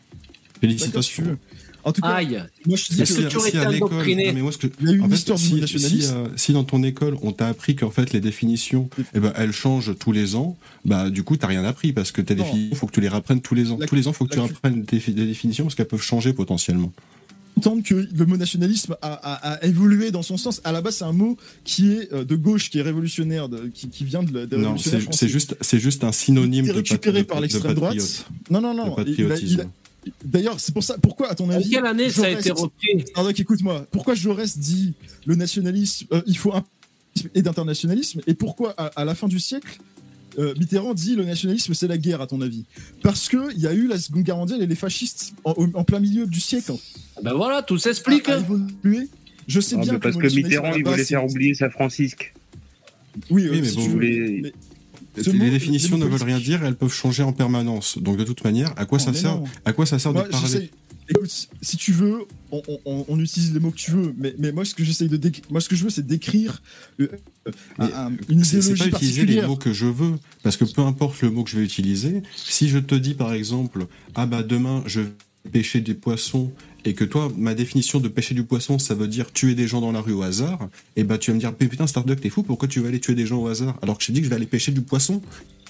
[0.54, 1.38] Tu Félicitations.
[1.84, 2.42] En tout cas, Aïe.
[2.66, 4.86] moi, je dis Est-ce que si à l'école- indoctriné non, mais moi, ce que- Il
[4.86, 6.08] y a eu en une fait, histoire si, nationaliste.
[6.08, 9.32] si, euh, si dans ton école on t'a appris qu'en fait les définitions, eh ben,
[9.36, 12.76] elles changent tous les ans, bah du coup t'as rien appris parce que tes définitions,
[12.76, 13.78] faut que tu les rapprennes tous les ans.
[13.80, 16.32] La- tous les ans, faut que tu apprennes des, des définitions parce qu'elles peuvent changer
[16.32, 16.92] potentiellement.
[17.56, 20.62] entendre que le mot nationalisme a, a- a évolué dans son sens.
[20.64, 23.68] À la base, c'est un mot qui est euh, de gauche, qui est révolutionnaire, de-
[23.74, 27.20] qui, qui vient de, la- des Non, c'est juste, c'est juste un synonyme de, récupéré
[27.20, 27.96] de- par de l'extrême droite.
[27.96, 28.26] patriote.
[28.50, 28.96] Non, non, de non.
[29.42, 29.64] il a-.
[30.24, 30.96] D'ailleurs, c'est pour ça.
[30.98, 33.86] Pourquoi, à ton En avis quelle année ça a été repris Stardock, écoute-moi.
[33.90, 34.94] Pourquoi Jaurès dit
[35.26, 36.64] le nationalisme, euh, il faut un
[37.34, 39.78] et d'internationalisme, et pourquoi à, à la fin du siècle,
[40.38, 42.64] euh, Mitterrand dit le nationalisme c'est la guerre, à ton avis?
[43.02, 45.84] Parce que il y a eu la Seconde Guerre mondiale et les fascistes en, en
[45.84, 46.72] plein milieu du siècle.
[47.22, 48.28] Ben voilà, tout s'explique.
[48.28, 49.08] a- a évolué.
[49.48, 52.32] Je sais Ah, bien parce que Mitterrand, il voulait faire oublier sa Francisque.
[53.28, 53.94] Oui, euh, Oui, mais si bon, tu Il veux.
[53.94, 54.69] voulait- Mais- Ce
[55.16, 57.98] les mot- définitions ne veulent rien dire, elles peuvent changer en permanence.
[57.98, 59.44] Donc de toute manière, à quoi Non, ça sert non.
[59.64, 60.70] À quoi ça sert Moi, de parler
[61.12, 62.18] Écoute, si tu veux,
[62.52, 65.08] on, on- on utilise les mots que tu veux, mais, mais moi ce que j'essaye
[65.08, 65.18] de
[65.50, 66.62] moi ce que je veux c'est décrire
[66.98, 67.10] le-
[67.48, 67.50] euh,
[67.80, 70.12] un- un- une C'est c'est idéologie pas utiliser les mots que je veux,
[70.44, 73.32] parce que peu importe le mot que je vais utiliser, si je te dis par
[73.32, 75.08] exemple, ah bah demain je vais
[75.50, 76.52] pêcher des poissons,
[76.84, 79.80] et que toi, ma définition de pêcher du poisson, ça veut dire tuer des gens
[79.80, 82.30] dans la rue au hasard, et bah tu vas me dire, mais putain Starduck, t'es
[82.30, 84.20] fou, pourquoi tu vas aller tuer des gens au hasard alors que je t'ai dit
[84.20, 85.20] que je vais aller pêcher du poisson?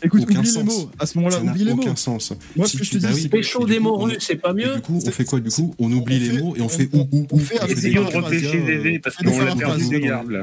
[0.02, 0.64] Écoute, Aucun oublie les sens.
[0.64, 0.90] mots.
[0.98, 1.82] À ce moment-là, Ça n'a oublie les mots.
[1.82, 2.32] aucun sens.
[2.56, 4.36] Moi, ce Si que je tu- te bah dis, oui, c'est du des on- c'est
[4.36, 6.62] pas et mieux du coup, on fait quoi Du coup, on oublie les mots et
[6.62, 7.38] on fait ou ou ou.
[7.38, 10.40] fait Essayons de repêcher Zézé parce On fait qu'on l'a perdu des gardes là.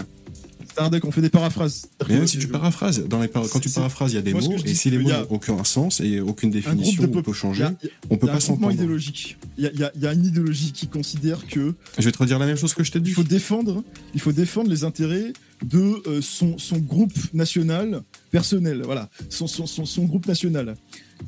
[0.77, 1.87] Starduck, on fait des paraphrases.
[2.07, 4.21] Mais même si tu paraphrases, dans les par- quand tu C'est- paraphrases, il y a
[4.21, 7.21] des moi, mots, et si les c'est mots n'ont aucun sens et aucune définition on
[7.23, 8.71] peut changer, il y a- il y a- on peut il y a pas s'entendre.
[8.73, 9.37] idéologique.
[9.57, 12.57] Il y a, y une idéologie qui considère que Je vais te redire la même
[12.57, 13.09] chose que je t'ai dit.
[13.09, 15.33] il faut défendre, il faut défendre les intérêts
[15.65, 18.83] de euh, son, son groupe national personnel.
[18.85, 20.75] Voilà, son, son, son, son groupe national.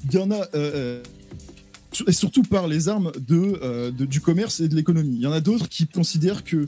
[0.06, 0.36] Il y en a.
[0.36, 1.04] euh, euh,
[2.08, 5.16] et surtout par les armes de, euh, de- du commerce et de l'économie.
[5.16, 6.68] Il y en a d'autres qui considèrent qu'ils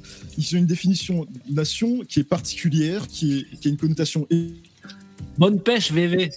[0.55, 4.27] ont une définition de nation qui est particulière, qui, est, qui a une connotation
[5.37, 6.31] Bonne pêche, VV.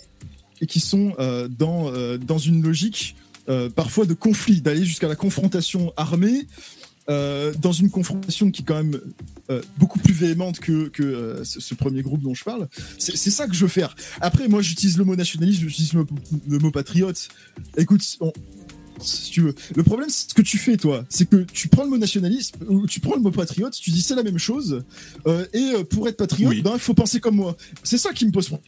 [0.60, 3.16] et qui sont euh, dans, euh, dans une logique
[3.76, 6.46] parfois de conflit, d'aller jusqu'à la confrontation armée,
[7.10, 8.98] euh, dans une confrontation qui est quand même
[9.50, 12.66] euh, beaucoup plus véhémente que, que euh, ce, ce premier groupe dont je parle.
[12.98, 13.94] C'est c'est ça que je veux faire.
[14.22, 16.06] Après, moi, j'utilise le mot nationaliste, j'utilise le,
[16.48, 17.28] le mot patriote.
[17.76, 18.32] Écoute, on-
[19.00, 19.54] si tu veux.
[19.74, 22.56] Le problème, c'est ce que tu fais, toi, c'est que tu prends le mot nationalisme
[22.68, 24.82] ou tu prends le mot patriote, tu dis c'est la même chose,
[25.26, 26.62] euh, et euh, pour être patriote, Oui.
[26.62, 27.56] ben il faut penser comme moi.
[27.82, 28.62] C'est ça qui me pose problème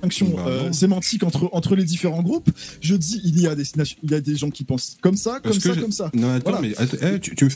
[0.00, 2.50] distinction Bah, euh, sémantique entre, entre les différents groupes.
[2.80, 3.64] Je dis, il y a des,
[4.02, 6.10] il y a des gens qui pensent comme ça, comme Parce ça, comme ça.
[6.14, 6.68] Non, attends, Voilà.
[6.68, 7.50] mais attends, eh, tu, tu me...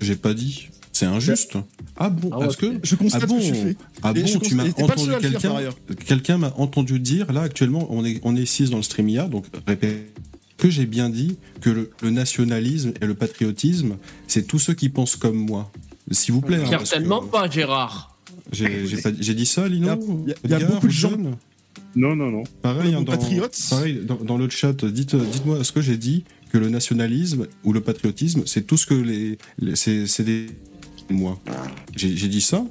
[0.00, 0.68] J'ai pas dit.
[0.92, 1.56] C'est injuste.
[1.96, 3.76] Ah bon Ah ouais, Parce que Je constate ah bon, que tu fais.
[4.02, 5.10] Ah bon, je tu m'as entendu
[6.06, 9.46] quelqu'un m'a entendu dire, là actuellement, on est, on est six dans le StreamYard, donc
[9.66, 10.13] répète
[10.58, 13.96] que j'ai bien dit que le, le nationalisme et le patriotisme,
[14.28, 15.70] c'est tous ceux qui pensent comme moi.
[16.10, 16.58] S'il vous plaît.
[16.58, 18.16] hein, que Certainement pas, Gérard.
[18.52, 21.36] J'ai dit ça, Lino Il y a- y a beaucoup de gens- Jeune
[21.96, 22.42] Non, non, non.
[22.62, 23.16] Pareil, hein, dans,
[23.70, 27.72] pareil dans, dans le chat, dites, dites-moi ce que j'ai dit que le nationalisme ou
[27.72, 30.46] le patriotisme, c'est tout ce que les, les- c'est, des
[31.10, 31.40] moi.
[31.96, 32.64] J'ai dit ça.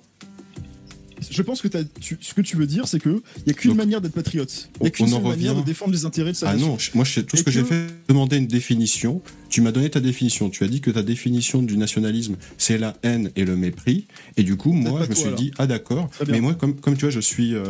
[1.32, 1.67] Je pense que
[1.99, 4.69] tu- ce que tu veux dire, c'est qu'il n'y a qu'une manière d'être patriote.
[4.76, 6.53] Il n'y on- a qu'une seule manière revient- de défendre les intérêts de sa Ah
[6.53, 6.67] nation.
[6.69, 9.21] non, je- moi je tout ce que, j'ai fait, demander une définition.
[9.49, 10.49] Tu m'as donné ta définition.
[10.49, 14.07] Tu as dit que ta définition du nationalisme, c'est la haine et le mépris.
[14.38, 15.38] Et du coup, moi, je me toi, suis alors.
[15.39, 16.09] dit, ah d'accord.
[16.28, 17.63] Mais moi, comme, comme tu vois, je suis, euh,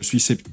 [0.00, 0.46] je suis sceptique.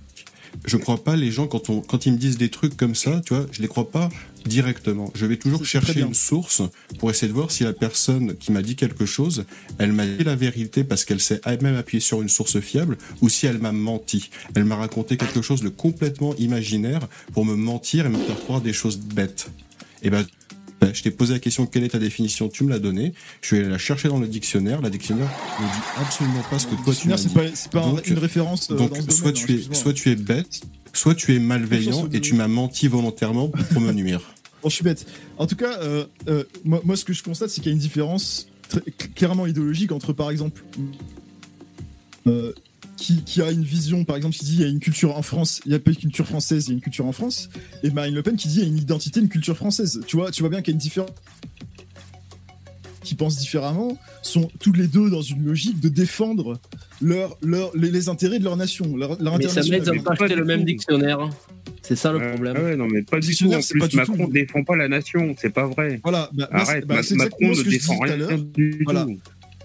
[0.66, 3.22] Je crois pas les gens quand on, quand ils me disent des trucs comme ça,
[3.26, 4.10] tu vois, je les crois pas
[4.45, 5.12] directement.
[5.16, 6.62] Je vais toujours chercher une source
[6.99, 9.45] pour essayer de voir si la personne qui m'a dit quelque chose,
[9.80, 13.30] elle m'a dit la vérité parce qu'elle s'est elle-même appuyée sur une source fiable ou
[13.30, 14.30] si elle m'a menti.
[14.56, 18.62] Elle m'a raconté quelque chose de complètement imaginaire pour me mentir et me faire croire
[18.62, 19.49] des choses bêtes.
[20.03, 20.28] Et ben, ben,
[20.94, 23.14] je t'ai posé la question quelle est ta définition, tu me l'as donnée.
[23.42, 24.82] Je suis allé la chercher dans le dictionnaire.
[24.82, 25.30] La dictionnaire
[25.60, 27.34] ne dit absolument pas ce que toi tu m'as Dictionnaire, c'est dit.
[27.36, 29.68] pas, c'est pas un- Donc, une référence euh, donc, dans ce soit, domaine, tu hein,
[29.72, 30.62] es, soit tu es bête,
[30.94, 34.22] soit tu es malveillant et tu m'as menti volontairement pour me nuire.
[34.64, 35.06] Bon, je suis bête.
[35.38, 37.74] En tout cas, euh, euh, moi, moi, ce que je constate, c'est qu'il y a
[37.76, 38.82] une différence très-
[39.14, 40.64] clairement idéologique entre, par exemple,
[42.26, 42.52] euh,
[42.98, 45.22] qui, qui a une vision, par exemple, qui dit il y a une culture en
[45.22, 47.50] France, il y a pas une culture française, il y a une culture en France,
[47.84, 50.02] et Marine Le Pen qui dit il y a une identité, une culture française.
[50.08, 51.10] Tu vois, tu vois bien qu'il y a une différence
[53.04, 56.60] qui pensent différemment sont toutes les deux dans une logique de défendre
[57.02, 58.98] leur, leur, les, les intérêts de leur nation.
[58.98, 59.98] Leur, leur Mais ça intérêt m'aide de national.
[60.00, 61.20] ne pas acheter le même dictionnaire.
[61.20, 61.30] hein.
[61.84, 62.58] C'est ça le problème.
[62.58, 63.30] Ouais, non, mais pas du tout.
[63.30, 64.28] Dictionnaire, En c'est plus, pas du Macron tout.
[64.28, 65.36] ne défend pas la nation.
[65.40, 66.00] C'est pas vrai.
[66.02, 68.40] Voilà, bah, c'est- Arrête, bah, Macron ne défend tout rien l'heure.
[68.40, 69.06] du Voilà.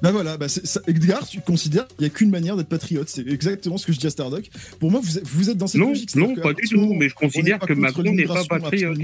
[0.03, 0.81] Bah voilà, bah ça.
[0.87, 3.09] Edgar, tu considères qu'il n'y a qu'une manière d'être patriote.
[3.09, 4.49] C'est exactement ce que je dis à Stardock.
[4.79, 6.15] Pour moi, vous êtes, vous êtes dans cette Non, logique.
[6.17, 8.99] non, pas du tout, mais je considère que Macron n'est pas patriote.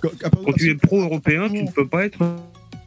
[0.00, 2.18] Quand tu es pro-européen, tu ne peux pas être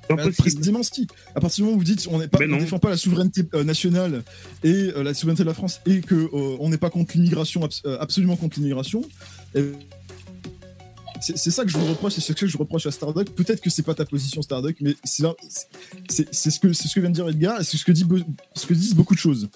[0.10, 1.06] Bah, précisément si.
[1.36, 2.58] À partir du moment où vous dites on Ben non.
[2.58, 4.24] défend pas la souveraineté euh, nationale
[4.64, 6.30] et euh, la souveraineté de la France et que euh,
[6.62, 9.02] on n'est pas contre l'immigration, abs- euh, absolument contre l'immigration.
[11.22, 13.30] C'est ça que je vous reproche, c'est ce que je reproche à Starduck.
[13.32, 15.36] Peut-être que c'est pas ta position Starduck, mais c'est là-
[16.10, 18.06] c'est c'est ce que c'est ce que vient de dire Edgar, c'est ce que dit
[18.54, 19.50] ce que disent beaucoup de choses.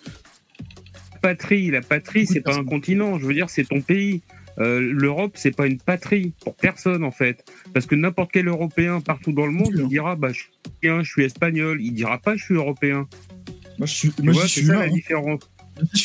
[1.22, 1.70] patrie.
[1.70, 3.20] La patrie, c'est pas un continent.
[3.20, 4.22] Je veux dire, c'est ton pays.
[4.59, 8.99] Euh, L'Europe, c'est pas une patrie pour personne en fait, parce que n'importe quel Européen
[8.99, 11.80] partout dans le monde, il dira bah je suis européen, je suis espagnol.
[11.82, 13.07] Il dira pas je suis européen.
[13.78, 14.88] Moi, je suis, Tu moi, vois, je c'est suis ça la hein.
[14.89, 15.39] différence.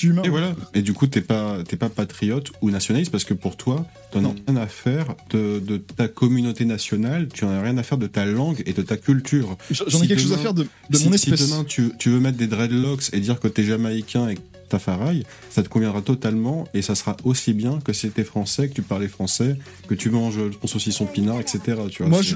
[0.03, 0.23] Humain.
[0.25, 0.55] Et voilà.
[0.75, 4.25] Et du coup, t'es pas, t'es pas patriote ou nationaliste parce que pour toi, t'en
[4.25, 7.99] as rien à faire de, de ta communauté nationale, tu en as rien à faire
[7.99, 9.57] de ta langue et de ta culture.
[9.71, 11.49] J'en ai quelque chose à faire de- de si, mon si espèce.
[11.51, 14.39] demain tu, tu veux mettre des dreadlocks et dire que t'es jamaïcain et
[14.69, 18.75] Tafaraï, ça te conviendra totalement et ça sera aussi bien que si t'es français, que
[18.75, 21.61] tu parlais français, que tu manges ton saucisson pinard, etc.
[21.89, 22.35] Tu vois, Moi, je-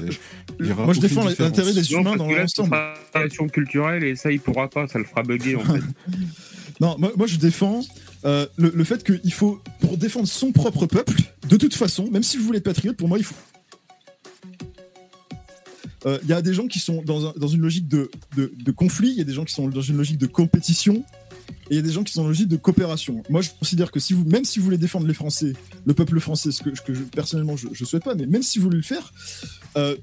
[0.61, 2.69] il y aura moi, je défends l'intérêt des Non, humains parce dans que l'ensemble.
[2.71, 5.81] c'est une relation culturelle et ça, il pourra pas, ça le fera bugger en fait.
[6.81, 7.81] Non, moi, je défends
[8.25, 12.37] euh, le, fait qu'il faut, pour défendre son propre peuple, de toute façon, même si
[12.37, 13.35] vous voulez être patriote, pour moi, il faut.
[16.07, 18.71] Euh, Il y a des gens qui sont dans, un- dans une logique de, de,
[18.71, 21.03] conflit, il y a des gens qui sont dans une logique de compétition,
[21.69, 23.21] et il y a des gens qui sont dans une logique de coopération.
[23.29, 25.53] Moi, je considère que si vous, même si vous voulez défendre les Français,
[25.85, 28.63] le peuple français, ce que, je- personnellement je, je souhaite pas, mais même si vous
[28.65, 29.13] voulez le faire,
[29.77, 29.95] euh,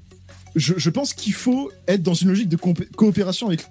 [0.55, 3.65] je, je pense qu'il faut être dans une logique de coopération avec.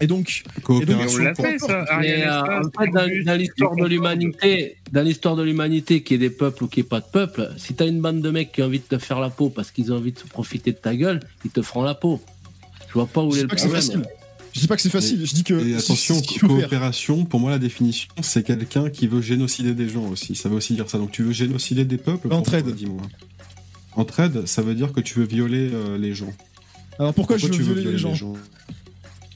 [0.00, 3.24] Et donc, Coopération et donc, on l'a fait, ça, Mais, Ariane euh, Espace, en fait,
[3.24, 6.82] dans, l'histoire de l'humanité, dans l'histoire de l'humanité, qu'il y ait des peuples ou qu'il
[6.82, 8.84] n'y ait pas de peuple, si t'as une bande de mecs qui ont envie de
[8.84, 11.50] te faire la peau parce qu'ils ont envie de se profiter de ta gueule, ils
[11.50, 12.20] te feront la peau.
[12.88, 14.02] Je vois pas où je est dis le pas que c'est problème.
[14.02, 14.06] facile.
[14.52, 15.26] Je dis pas que c'est facile.
[15.26, 15.66] Je dis que.
[15.66, 20.34] Et attention, coopération, pour moi, la définition, c'est quelqu'un qui veut génocider des gens aussi.
[20.34, 20.96] Ça veut aussi dire ça.
[20.96, 22.32] Donc, tu veux génocider des peuples?
[22.32, 22.74] Entraide.
[22.74, 23.02] Dis-moi.
[23.96, 26.32] Entraide, ça veut dire que tu veux violer euh, les gens.
[26.98, 28.14] Alors pourquoi, je veux tu violer les gens?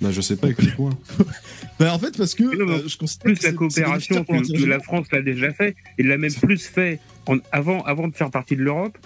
[0.01, 0.91] Bah, je sais pas, explique-moi.
[1.79, 5.07] Bah, en fait, parce que non, euh, je considère plus la coopération que, la France
[5.13, 8.63] l'a déjà fait, et l'a même plus fait en- avant, avant de faire partie de
[8.63, 8.99] l'Europe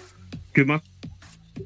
[0.53, 0.83] que maintenant.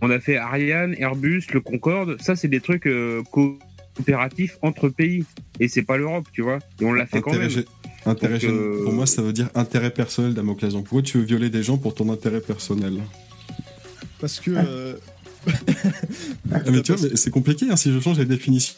[0.03, 5.25] On a fait Ariane, Airbus, le Concorde, ça c'est des trucs euh, coopératifs entre pays,
[5.61, 7.65] et c'est pas l'Europe, tu vois, et on l'a fait quand Intérêt même.
[8.05, 10.75] intérêt Donc, euh, Pour moi, ça veut dire intérêt personnel Damoclès.
[10.75, 12.99] Donc, pourquoi tu veux violer des gens pour ton intérêt personnel?
[14.21, 14.51] Parce que.
[14.55, 14.93] euh,
[16.53, 18.75] Ah, mais tu vois, c'est compliqué hein, si je change les définitions.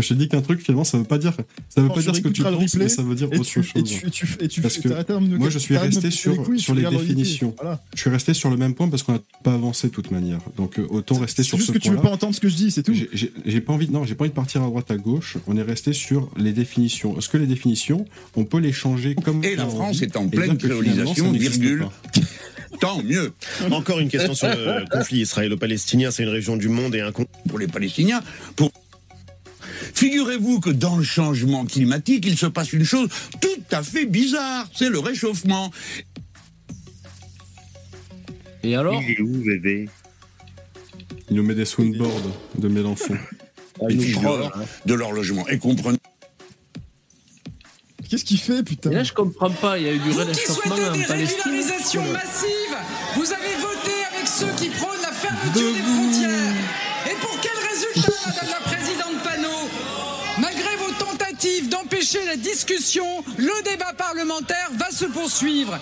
[0.00, 1.34] Que je te dis qu'un truc, finalement, ça veut pas dire,
[1.68, 3.62] ça veut pas dire ce que tu penses, replay, mais ça veut dire autre tu-
[3.62, 3.72] chose.
[3.74, 4.88] et tu- et tu- et tu- Parce que
[5.36, 7.54] moi, je suis resté casser les sur, couilles, sur les définitions.
[7.60, 7.82] Voilà.
[7.94, 10.38] Je suis resté sur le même point parce qu'on n'a pas avancé de toute manière.
[10.56, 12.08] Donc, euh, autant rester sur juste ce que tu veux point-là.
[12.10, 12.94] pas entendre ce que je dis, c'est tout.
[12.94, 15.36] J'ai- pas envie, de- non, j'ai pas envie de partir à droite à gauche.
[15.46, 17.18] On est resté sur les définitions.
[17.18, 18.06] Est-ce que les définitions,
[18.36, 21.86] on peut les changer comme Et la France est en pleine créolisation, virgule.
[22.80, 23.32] Tant mieux.
[23.70, 26.10] Encore une question sur le conflit israélo-palestinien.
[26.10, 28.22] C'est une région du monde et un pour les Palestiniens.
[28.56, 28.70] Pour...
[29.94, 33.08] Figurez-vous que dans le changement climatique, il se passe une chose
[33.40, 35.70] tout à fait bizarre, c'est le réchauffement.
[38.62, 39.88] Et alors Il est où, bébé?
[41.30, 42.10] Il nous met des soundboards
[42.58, 43.16] de Mélenchon.
[43.88, 44.64] Les nous fiches prend, dehors hein.
[44.84, 45.46] de leur logement.
[45.48, 45.98] Et comprenez.
[48.08, 48.90] Qu'est-ce qu'il fait, putain?
[48.90, 49.78] Et là, je comprends pas.
[49.78, 51.42] Il y a eu du Vous qui réchauffement souhaitez en des Palestine.
[51.44, 52.76] régularisations massives,
[53.14, 55.80] vous avez voté avec ceux qui prônent la fermeture des
[61.90, 63.04] d'empêcher la discussion,
[63.36, 65.78] le débat parlementaire va se poursuivre.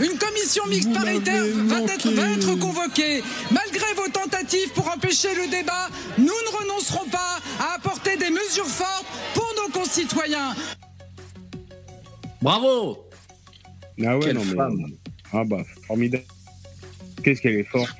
[0.00, 2.40] Une commission mixte Vous paritaire va être, va manqué.
[2.40, 3.22] être convoquée.
[3.50, 8.66] Malgré vos tentatives pour empêcher le débat, nous ne renoncerons pas à apporter des mesures
[8.66, 10.54] fortes pour nos concitoyens.
[12.40, 12.98] Bravo
[14.04, 14.56] Ah ouais, Quelle non, mais.
[14.56, 14.78] femme.
[15.32, 16.24] Ah bah, formidable.
[17.22, 17.90] Qu'est-ce qu'elle est forte.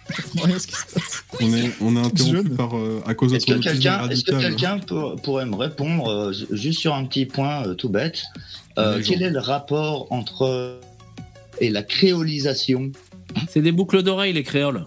[0.43, 1.24] Rien, ce qui se passe.
[1.40, 2.57] On est, on est interrompu Jeune.
[2.57, 4.40] par, euh, à cause de Est-ce que quelqu'un est-ce que radical.
[4.40, 8.23] quelqu'un pour- pourrait me répondre euh, ju- juste sur un petit point euh, tout bête
[8.78, 10.81] Euh, Quel est le rapport entre
[11.61, 12.90] et la créolisation?
[13.49, 14.85] C'est des boucles d'oreilles, les créoles.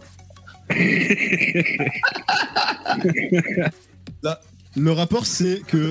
[4.24, 4.40] Là,
[4.78, 5.90] le rapport, c'est que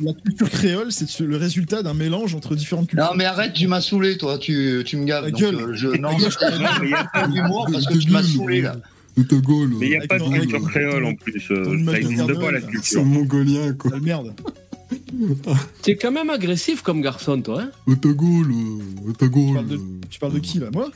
[0.00, 3.06] la culture créole, c'est le résultat d'un mélange entre différentes cultures.
[3.10, 5.24] Non mais arrête, tu m'as saoulé toi, tu, tu me gaves.
[5.24, 5.54] Ta donc, gueule.
[5.56, 6.30] euh, je, non, Ta gueule.
[6.30, 8.76] je- non, mais il y a pas d'humour parce que tu m'as saoulé là.
[9.16, 9.70] De ta gueule.
[9.78, 11.50] Mais il n'y a pas de culture créole en plus.
[11.50, 13.04] euh, ça n'existe de pas la Carnot, C'est culture.
[13.04, 13.90] mongolien, quoi.
[13.90, 14.32] Sale merde.
[15.82, 17.62] C'est quand même agressif comme garçon, toi.
[17.62, 18.52] Hein ta gueule,
[19.06, 19.54] de ta Tu gueule.
[19.54, 20.90] parles de, tu parles de qui là Moi?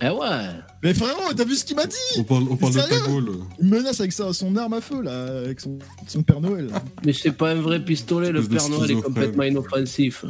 [0.00, 0.48] Eh ouais.
[0.82, 1.96] Mais frérot, t'as vu ce qu'il m'a dit?
[2.18, 3.30] On parle, on parle de ta gueule.
[3.60, 6.68] Il me menace avec ça, son arme à feu là, avec son, son Père Noël.
[6.68, 6.82] là.
[7.04, 10.24] Mais c'est pas un vrai pistolet, le Père Noël est complètement inoffensif.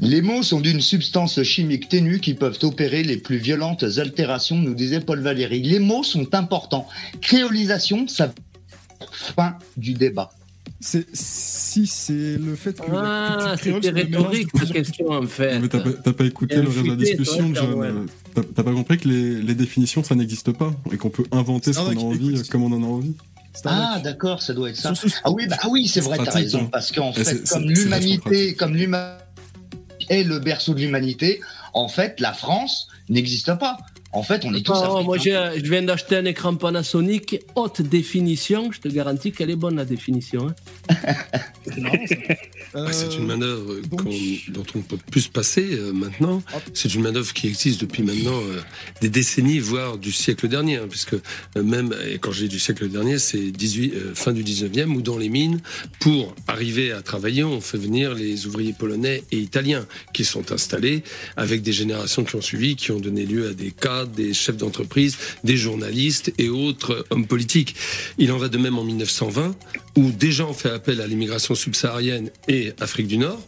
[0.00, 4.74] Les mots sont d'une substance chimique ténue qui peuvent opérer les plus violentes altérations, nous
[4.74, 5.62] disait Paul Valéry.
[5.62, 6.86] Les mots sont importants.
[7.22, 8.32] Créolisation, ça
[9.10, 10.30] fin du débat.
[10.80, 15.58] C'est si c'est le fait que Ah, c'était rhétorique ta question en fait.
[15.58, 18.06] Mais t'as pas, écouté le reste de la discussion, John.
[18.34, 21.78] T'as pas compris que les, les définitions, ça n'existe pas et qu'on peut inventer ce
[21.78, 22.48] qu'on a envie écoute.
[22.50, 23.14] comme on en a envie.
[23.64, 24.92] Ah d'accord, ça doit être ça.
[25.24, 26.64] Ah oui, bah ah oui, c'est vrai, t'as raison.
[26.64, 26.68] hein.
[26.70, 29.22] Parce qu'en fait, comme l'humanité, comme l'humanité
[30.10, 31.40] est le berceau de l'humanité,
[31.72, 33.78] en fait, la France n'existe pas.
[34.12, 37.82] En fait, on est tous Oh, moi, j'ai- je viens d'acheter un écran Panasonic haute
[37.82, 38.70] définition.
[38.72, 40.48] Je te garantis qu'elle est bonne la définition.
[40.48, 40.54] hein.
[41.66, 44.04] C'est c'est Euh, une manœuvre donc-
[44.50, 46.42] dont on ne peut plus se passer euh, maintenant.
[46.74, 48.60] C'est une manœuvre qui existe depuis maintenant euh,
[49.00, 52.58] des décennies, voire du siècle dernier, hein, puisque euh, même, et quand je dis du
[52.58, 55.60] siècle dernier, c'est 18, euh, fin du 19e, où dans les mines,
[56.00, 61.02] pour arriver à travailler, on fait venir les ouvriers polonais et italiens qui sont installés
[61.36, 63.70] avec des générations qui ont suivi, qui ont donné lieu à des
[64.04, 67.74] des chefs d'entreprise, des journalistes et autres hommes politiques.
[68.18, 69.54] Il en va de même en 1920,
[69.96, 73.40] où déjà on fait appel à l'immigration subsaharienne et Afrique du Nord.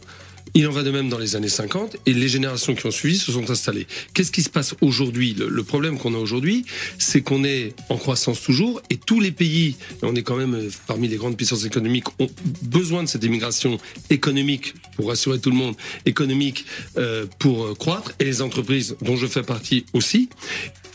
[0.53, 3.17] Il en va de même dans les années 50 et les générations qui ont suivi
[3.17, 3.87] se sont installées.
[4.13, 5.35] Qu'est-ce qui se passe aujourd'hui?
[5.37, 6.65] Le, problème qu'on a aujourd'hui,
[6.97, 10.55] c'est qu'on est en croissance toujours et tous les pays, et on est quand même
[10.55, 12.29] euh, parmi les grandes puissances économiques, ont
[12.61, 13.77] besoin de cette immigration
[14.09, 16.65] économique pour rassurer tout le monde, économique
[16.97, 20.29] euh, pour euh, croître et les entreprises dont je fais partie aussi.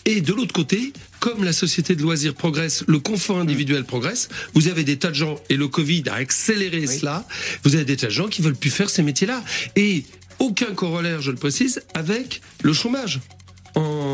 [0.07, 0.93] Et de l'autre côté,
[1.25, 5.15] comme la société de loisirs progresse, le confort individuel progresse, vous avez des tas de
[5.15, 7.27] gens, et le Covid a accéléré cela,
[7.63, 9.43] vous avez des tas de gens qui veulent plus faire ces métiers-là.
[9.75, 10.05] Et
[10.39, 13.21] aucun corollaire, je le précise, avec le chômage.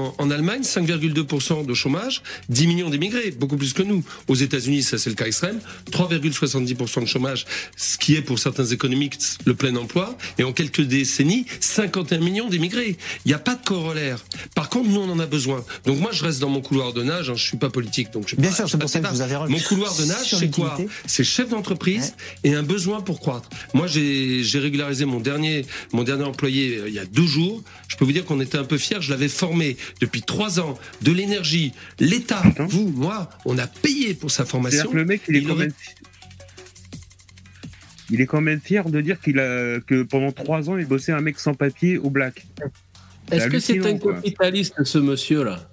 [0.00, 4.02] En, en Allemagne, 5,2% de chômage, 10 millions d'immigrés, beaucoup plus que nous.
[4.28, 5.60] Aux États-Unis, ça c'est le cas extrême,
[5.90, 7.46] 3,70% de chômage,
[7.76, 10.16] ce qui est pour certains économiques le plein emploi.
[10.38, 12.96] Et en quelques décennies, 51 millions d'immigrés.
[13.24, 14.24] Il n'y a pas de corollaire.
[14.54, 15.64] Par contre, nous, on en a besoin.
[15.86, 17.30] Donc moi, je reste dans mon couloir de nage.
[17.30, 19.20] Hein, je suis pas politique, donc je Bien pas- sûr, c'est pour ça que vous
[19.20, 20.76] avez Mon couloir de nage, c'est quoi.
[21.06, 22.14] C'est chef d'entreprise
[22.44, 23.48] et un besoin pour croître.
[23.74, 27.62] Moi, j'ai j'ai régularisé mon dernier, mon dernier employé euh, il y a deux jours.
[27.88, 28.98] Je peux vous dire qu'on était un peu fiers.
[29.00, 31.72] Je l'avais formé depuis trois ans, de l'énergie.
[31.98, 34.78] L'État, vous, moi, on a payé pour sa formation.
[34.78, 35.74] C'est-à-dire que le mec, il est Il quand aurait- même.
[38.12, 41.12] Il est quand même fier de dire qu'il a que pendant trois ans il bossait
[41.12, 42.44] un mec sans papier au black.
[43.30, 44.14] Est-ce que c'est un quoi.
[44.14, 45.68] capitaliste, ce monsieur-là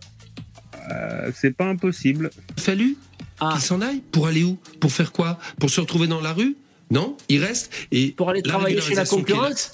[0.91, 2.29] Euh, C'est pas impossible.
[2.57, 2.95] fallu
[3.39, 3.49] Ah.
[3.53, 4.57] qu'il s'en aille pour aller où?
[4.79, 5.37] Pour faire quoi?
[5.59, 6.55] Pour se retrouver dans la rue?
[6.91, 9.71] Non, il reste et Pour aller travailler chez la concurrence?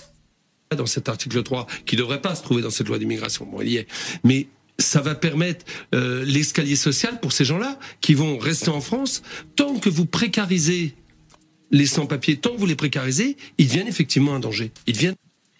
[0.75, 3.45] Dans cet article 3, qui devrait pas se trouver dans cette loi d'immigration.
[3.45, 3.87] Bon, il y est.
[4.23, 4.47] Mais
[4.79, 9.21] ça va permettre euh, l'escalier social pour ces gens-là qui vont rester en France.
[9.55, 10.93] Tant que vous précarisez
[11.71, 14.71] les sans-papiers, tant que vous les précarisez, ils deviennent effectivement un danger.
[14.87, 15.15] Ils deviennent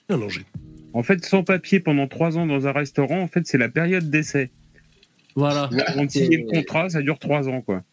[0.10, 0.46] un danger.
[0.94, 4.10] En fait, sans papier pendant trois ans dans un restaurant, en fait, c'est la période
[4.12, 4.52] d'essai.
[5.36, 5.70] Voilà.
[5.96, 7.84] On signe le contrat, ça dure trois ans, quoi.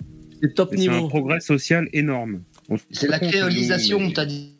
[0.42, 1.08] C'est top Et C'est un niveau.
[1.08, 2.42] progrès social énorme.
[2.90, 4.52] C'est la compte, créolisation, t'as dit.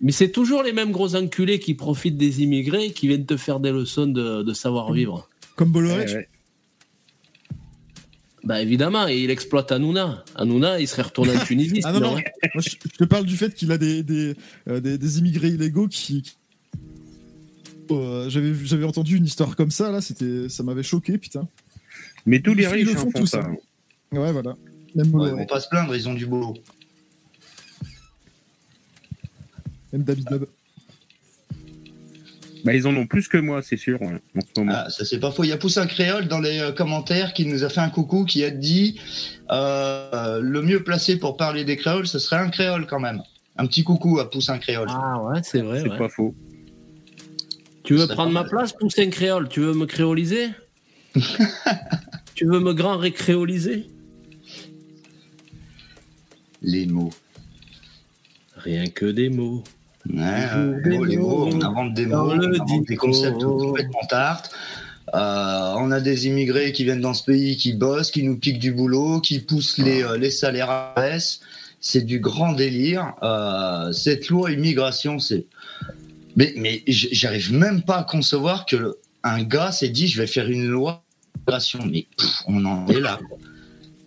[0.00, 3.58] Mais c'est toujours les mêmes gros enculés qui profitent des immigrés qui viennent te faire
[3.60, 5.28] des leçons de, de savoir-vivre.
[5.56, 6.04] Comme Bolloré.
[6.04, 6.28] Ouais, ouais.
[8.44, 10.24] Bah évidemment, et il exploite Hanouna.
[10.36, 11.80] Hanouna, il serait retourné en Tunisie.
[11.84, 12.16] Ah non, non.
[12.18, 12.22] hein.
[12.54, 14.36] Moi, je, je te parle du fait qu'il a des, des,
[14.68, 16.22] euh, des, des immigrés illégaux qui.
[16.22, 16.36] qui-
[17.90, 21.48] Euh, j'avais j'avais entendu une histoire comme ça là c'était ça m'avait choqué putain
[22.26, 23.40] Mais tous les riches le hein, font font tout ça.
[23.42, 23.48] ça.
[24.20, 24.54] ouais voilà
[24.94, 26.52] même Ouais, on va pas se plaindre, ils ont du boulot.
[29.92, 30.46] Même Dabidab
[32.64, 34.72] Bah, ils en ont plus que moi, c'est sûr, ouais, en ce moment.
[34.74, 35.44] Ah, ça c'est pas faux.
[35.44, 38.24] Il y a Poussin Créole dans les euh, commentaires qui nous a fait un coucou
[38.24, 39.00] qui a dit
[39.50, 43.22] euh, le mieux placé pour parler des créoles, ce serait un créole quand même.
[43.56, 44.88] Un petit coucou à Poussin Créole.
[44.90, 45.80] Ah ouais, c'est vrai.
[45.80, 45.98] c'est ouais.
[45.98, 46.34] pas faux.
[47.82, 49.48] Tu veux prendre ma place, Poussin Créole?
[49.48, 50.50] Tu veux me créoliser?
[52.38, 53.90] Tu veux me grand récréoliser?
[56.62, 57.12] Les mots.
[58.54, 59.64] Rien que des mots.
[60.12, 60.22] Ouais,
[60.54, 64.50] euh, les mots, on invente des mots, on le invente des concepts complètement tartes.
[65.14, 68.58] Euh, on a des immigrés qui viennent dans ce pays, qui bossent, qui nous piquent
[68.58, 71.40] du boulot, qui poussent les, euh, les salaires à baisse.
[71.80, 73.14] C'est du grand délire.
[73.22, 75.46] Euh, cette loi immigration, c'est.
[76.36, 80.26] Mais, mais j'arrive même pas à concevoir que le- un gars s'est dit je vais
[80.26, 81.02] faire une loi
[81.36, 81.80] immigration.
[81.90, 83.18] Mais pff, on en est là.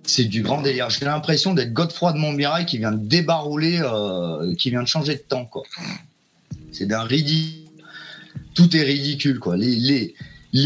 [0.04, 0.90] C'est du grand délire.
[0.90, 5.16] J'ai l'impression d'être Godefroy de Montmirail qui vient de débarrouler, euh, qui vient de changer
[5.16, 5.50] de temps.
[6.72, 7.60] C'est d'un ridicule.
[8.54, 9.56] Tout est ridicule, quoi.
[9.56, 10.14] Les,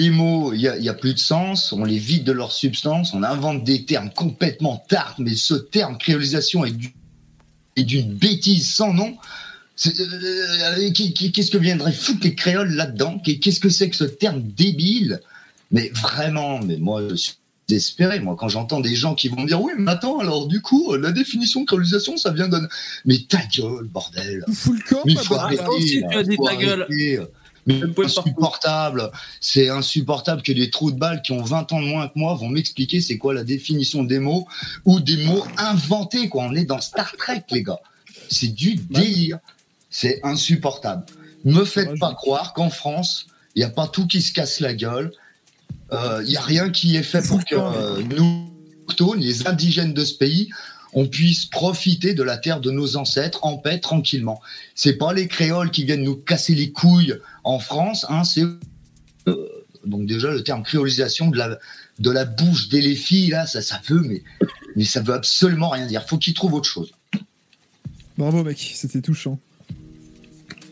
[0.09, 3.63] mots, il n'y a, plus de sens, on les vide de leur substance, on invente
[3.63, 6.93] des termes complètement tartes, mais ce terme créolisation est du-
[7.75, 9.15] est d'une bêtise sans nom.
[9.85, 13.19] Euh, qui- Qu'est-ce que viendraient foutre les créoles là-dedans?
[13.19, 15.19] Qu'est- Qu'est-ce que c'est que ce terme débile?
[15.71, 17.33] Mais vraiment, mais moi, je suis
[17.67, 18.19] désespéré.
[18.19, 20.93] Moi, quand j'entends des gens qui vont me dire Oui, mais attends, alors du coup,
[20.93, 22.67] euh, la définition de créolisation, ça vient d'un.
[23.05, 26.45] Mais ta gueule, bordel Fous le camp, Mais faut arrêter, aussi, tu as dit faut
[26.45, 26.81] ta gueule.
[26.83, 27.19] arrêter.
[27.67, 29.09] Mais c'est insupportable.
[29.41, 32.35] C'est insupportable que des trous de balles qui ont 20 ans de moins que moi
[32.35, 34.47] vont m'expliquer c'est quoi la définition des mots
[34.85, 36.43] ou des mots inventés, quoi.
[36.43, 37.79] On est dans Star Trek, les gars.
[38.29, 39.39] C'est du délire.
[39.89, 41.05] C'est insupportable.
[41.43, 44.73] Me faites pas croire qu'en France, il n'y a pas tout qui se casse la
[44.73, 45.11] gueule.
[45.91, 48.49] Il n'y a rien qui est fait pour que euh, nous,
[48.87, 50.49] autochtones, les indigènes de ce pays,
[50.93, 54.41] on puisse profiter de la terre de nos ancêtres en paix tranquillement.
[54.73, 58.43] C'est pas les créoles qui viennent nous casser les couilles en France, hein, c'est
[59.27, 59.49] euh,
[59.85, 61.59] donc déjà le terme créolisation de la
[61.99, 64.23] de la bouche des les filles là, ça ça veut mais
[64.75, 66.05] mais ça veut absolument rien dire.
[66.07, 66.91] Faut qu'ils trouvent autre chose.
[68.17, 69.39] Bravo mec, c'était touchant.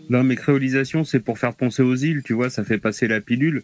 [0.10, 3.22] Non, mais créolisation, c'est pour faire penser aux îles, tu vois, ça fait passer la
[3.22, 3.64] pilule.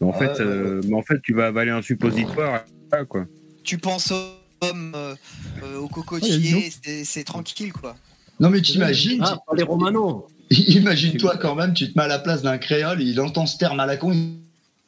[0.00, 2.64] Mais en, Ouais, fait, ouais, euh, mais en fait, tu vas avaler un suppositoire.
[3.08, 3.26] quoi.
[3.64, 4.22] Tu penses aux
[4.60, 5.14] pommes, euh,
[5.62, 7.96] euh, aux cocotiers, c'est- c'est tranquille quoi.
[8.40, 10.26] Non mais t'imagines, Ah, les Romano.
[10.50, 13.80] imagine-toi quand même, tu te mets à la place d'un créole, il entend ce terme
[13.80, 14.38] à la con, il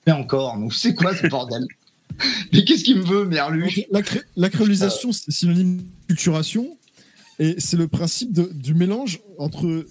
[0.04, 0.56] fait encore.
[0.58, 1.64] Donc c'est quoi ce bordel
[2.52, 6.76] Mais qu'est-ce qu'il me veut, Merlu La, cré- la créolisation, c'est synonyme de culturation.
[7.38, 9.84] Et c'est le principe de- du mélange entre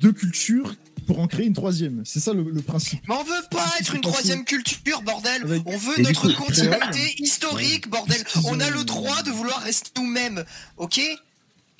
[0.00, 0.74] deux cultures
[1.06, 2.02] pour en créer une troisième.
[2.04, 3.00] C'est ça le, le principe.
[3.08, 5.42] Mais on veut pas être une troisième culture, bordel.
[5.44, 8.22] Avec- On veut Et notre coup, continuité historique, bordel.
[8.46, 10.44] On a le droit de vouloir rester nous-mêmes,
[10.76, 11.00] ok?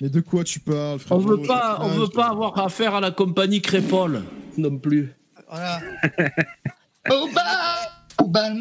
[0.01, 3.11] Mais de quoi tu parles, On veut pas, on veut pas avoir affaire à la
[3.11, 4.23] compagnie Crépole
[4.57, 5.13] non plus.
[5.49, 5.79] Voilà.
[7.11, 7.84] Au bas
[8.17, 8.59] On a mis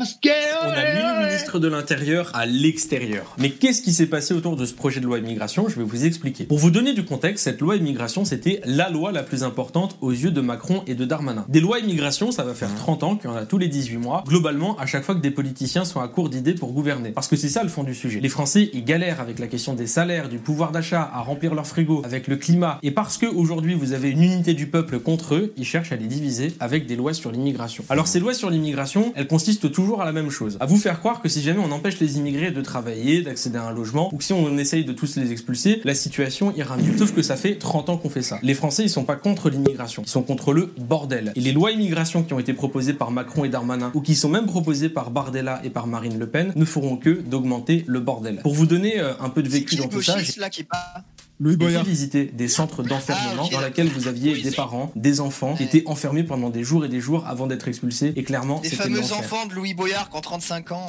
[1.02, 3.34] le ministre de l'Intérieur à l'extérieur?
[3.38, 5.68] Mais qu'est-ce qui s'est passé autour de ce projet de loi immigration?
[5.68, 6.44] Je vais vous expliquer.
[6.44, 10.10] Pour vous donner du contexte, cette loi immigration, c'était la loi la plus importante aux
[10.10, 11.44] yeux de Macron et de Darmanin.
[11.48, 13.96] Des lois immigration, ça va faire 30 ans qu'il y en a tous les 18
[13.98, 17.10] mois, globalement à chaque fois que des politiciens sont à court d'idées pour gouverner.
[17.10, 18.20] Parce que c'est ça le fond du sujet.
[18.20, 21.66] Les Français, ils galèrent avec la question des salaires, du pouvoir d'achat, à remplir leur
[21.66, 22.78] frigo, avec le climat.
[22.82, 25.96] Et parce que aujourd'hui vous avez une unité du peuple contre eux, ils cherchent à
[25.96, 27.84] les diviser avec des lois sur l'immigration.
[27.88, 30.56] Alors ces lois sur l'immigration, elles consistent toujours à la même chose.
[30.58, 33.64] À vous faire croire que si jamais on empêche les immigrés de travailler, d'accéder à
[33.64, 36.96] un logement, ou que si on essaye de tous les expulser, la situation ira mieux.
[36.96, 38.38] Sauf que ça fait 30 ans qu'on fait ça.
[38.42, 41.34] Les Français, ils sont pas contre l'immigration, ils sont contre le bordel.
[41.36, 44.30] Et les lois immigration qui ont été proposées par Macron et Darmanin, ou qui sont
[44.30, 48.40] même proposées par Bardella et par Marine Le Pen, ne feront que d'augmenter le bordel.
[48.42, 51.04] Pour vous donner euh, un peu de vécu dans tout ça, là qui pas.
[51.40, 51.84] Louis Boyard.
[51.84, 55.64] visiter des centres d'enfermement Ah, ok, dans lesquels vous aviez des parents, des enfants qui
[55.64, 58.12] étaient enfermés pendant des jours et des jours avant d'être expulsés.
[58.16, 59.18] Et clairement, Les c'était fameux l'enfer.
[59.18, 60.86] enfants de Louis Boyard qui ont 35 ans.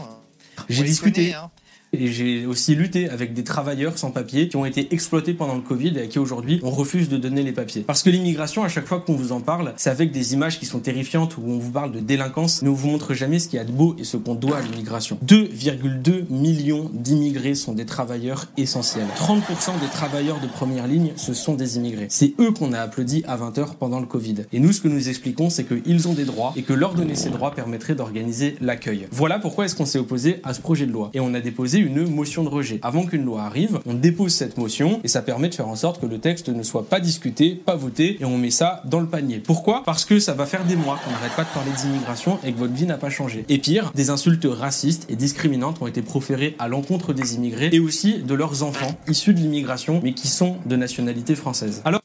[0.60, 1.50] euh, J'ai les discuté connaît, hein.
[2.02, 5.62] Et j'ai aussi lutté avec des travailleurs sans papier qui ont été exploités pendant le
[5.62, 7.82] Covid et à qui aujourd'hui on refuse de donner les papiers.
[7.82, 10.66] Parce que l'immigration, à chaque fois qu'on vous en parle, c'est avec des images qui
[10.66, 13.58] sont terrifiantes où on vous parle de délinquance, mais on vous montre jamais ce qu'il
[13.58, 15.18] y a de beau et ce qu'on doit à l'immigration.
[15.26, 19.08] 2,2 millions d'immigrés sont des travailleurs essentiels.
[19.18, 22.08] 30% des travailleurs de première ligne, ce sont des immigrés.
[22.10, 24.46] C'est eux qu'on a applaudi à 20h pendant le Covid.
[24.54, 27.16] Et nous, ce que nous expliquons, c'est qu'ils ont des droits et que leur donner
[27.16, 29.08] ces droits permettrait d'organiser l'accueil.
[29.12, 31.10] Voilà pourquoi est-ce qu'on s'est opposé à ce projet de loi.
[31.14, 32.80] Et on a déposé une motion de rejet.
[32.82, 36.02] Avant qu'une loi arrive, on dépose cette motion et ça permet de faire en sorte
[36.02, 39.08] que le texte ne soit pas discuté, pas voté et on met ça dans le
[39.08, 39.40] panier.
[39.40, 39.84] Pourquoi?
[39.86, 42.58] Parce que ça va faire des mois qu'on n'arrête pas de parler d'immigration et que
[42.58, 43.46] votre vie n'a pas changé.
[43.50, 47.80] Et pire, des insultes racistes et discriminantes ont été proférées à l'encontre des immigrés et
[47.80, 51.82] aussi de leurs enfants issus de l'immigration mais qui sont de nationalité française.
[51.86, 52.02] Alors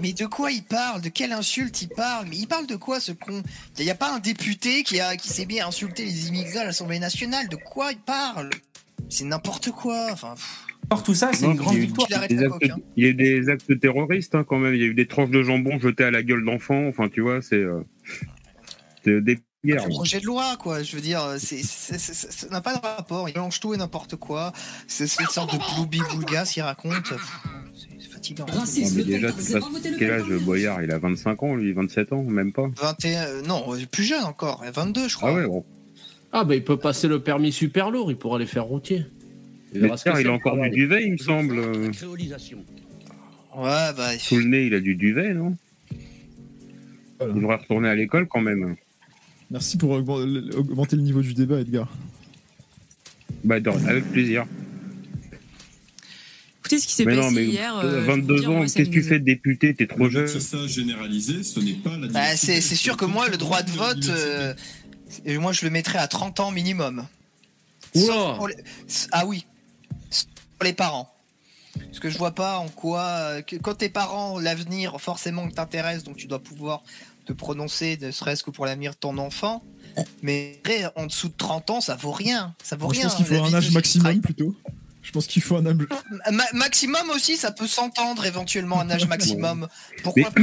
[0.00, 1.02] Mais de quoi il parle?
[1.02, 2.26] De quelle insulte il parle?
[2.30, 3.42] Mais il parle de quoi ce con?
[3.78, 6.64] Il n'y a pas un député qui, a, qui s'est bien insulté les immigrés à
[6.64, 7.48] l'Assemblée nationale?
[7.48, 8.50] De quoi il parle?
[9.10, 10.08] C'est n'importe quoi.
[10.12, 10.34] Enfin,
[11.04, 12.08] tout ça, c'est une grande il y a eu victoire.
[12.30, 12.76] Il des la actes- hein.
[12.96, 14.74] Il y a eu des actes terroristes hein, quand même.
[14.74, 16.86] Il y a eu des tranches de jambon jetées à la gueule d'enfants.
[16.88, 17.80] Enfin, tu vois, c'est euh,
[19.04, 19.84] c'est des guerres.
[19.86, 20.82] Le projet de loi, quoi.
[20.82, 23.28] Je veux dire, ça n'a pas de rapport.
[23.28, 24.52] Il mélange tout et n'importe quoi.
[24.86, 27.12] C'est une sorte de bloubi boulgas qu'il raconte.
[28.00, 28.46] C'est fatigant.
[28.46, 28.62] Non,
[28.96, 32.52] mais déjà, toute façon, quel âge Boyard Il a 25 ans, lui, 27 ans, même
[32.52, 32.68] pas.
[32.80, 34.62] 21, euh, non, plus jeune encore.
[34.72, 35.30] 22, je crois.
[35.30, 35.64] Ah ouais, bon.
[36.32, 39.04] Ah bah il peut passer le permis super lourd, il pourra les faire routier.
[39.74, 41.58] Il Mais tiens, il a encore du duvet, il me semble.
[41.58, 41.90] euh,
[43.56, 44.16] Ouais, bah.
[44.18, 45.56] Sous le nez, il a du duvet, non
[47.20, 48.76] Il devrait retourner à l'école quand même.
[49.50, 51.88] Merci pour augmenter le niveau du débat, Edgar.
[53.42, 53.56] Bah,
[53.88, 54.46] avec plaisir.
[56.60, 57.76] Écoutez ce qui s'est Mais passé non, mais hier.
[57.78, 59.74] euh, euh, je peux 22 vous dire, ans, qu'est-ce que tu fais de député?
[59.74, 60.28] T'es trop jeune.
[60.28, 63.62] C'est ça généralisé, ce n'est pas la Bah, c'est c'est sûr que moi, le droit
[63.62, 64.54] de vote, euh,
[65.24, 67.06] et moi, je le mettrais à 30 ans minimum.
[67.94, 68.56] Sauf pour les-
[69.12, 69.46] Ah oui,
[70.10, 70.26] Sauf
[70.58, 71.12] pour les parents.
[71.78, 73.02] Parce que je vois pas en quoi.
[73.02, 76.82] euh, quand tes parents, l'avenir, forcément, t'intéresse, donc tu dois pouvoir
[77.26, 79.62] te prononcer, ne serait-ce que pour l'avenir de ton enfant.
[80.22, 80.60] Mais
[80.96, 82.54] en dessous de 30 ans, ça vaut rien.
[82.62, 83.08] Ça vaut Moi, je rien.
[83.08, 84.54] pense qu'il faut un âge maximum plutôt.
[85.02, 85.76] Je pense qu'il faut un âge.
[86.30, 89.66] Ma- maximum aussi, ça peut s'entendre éventuellement un âge maximum.
[90.02, 90.40] Pourquoi pas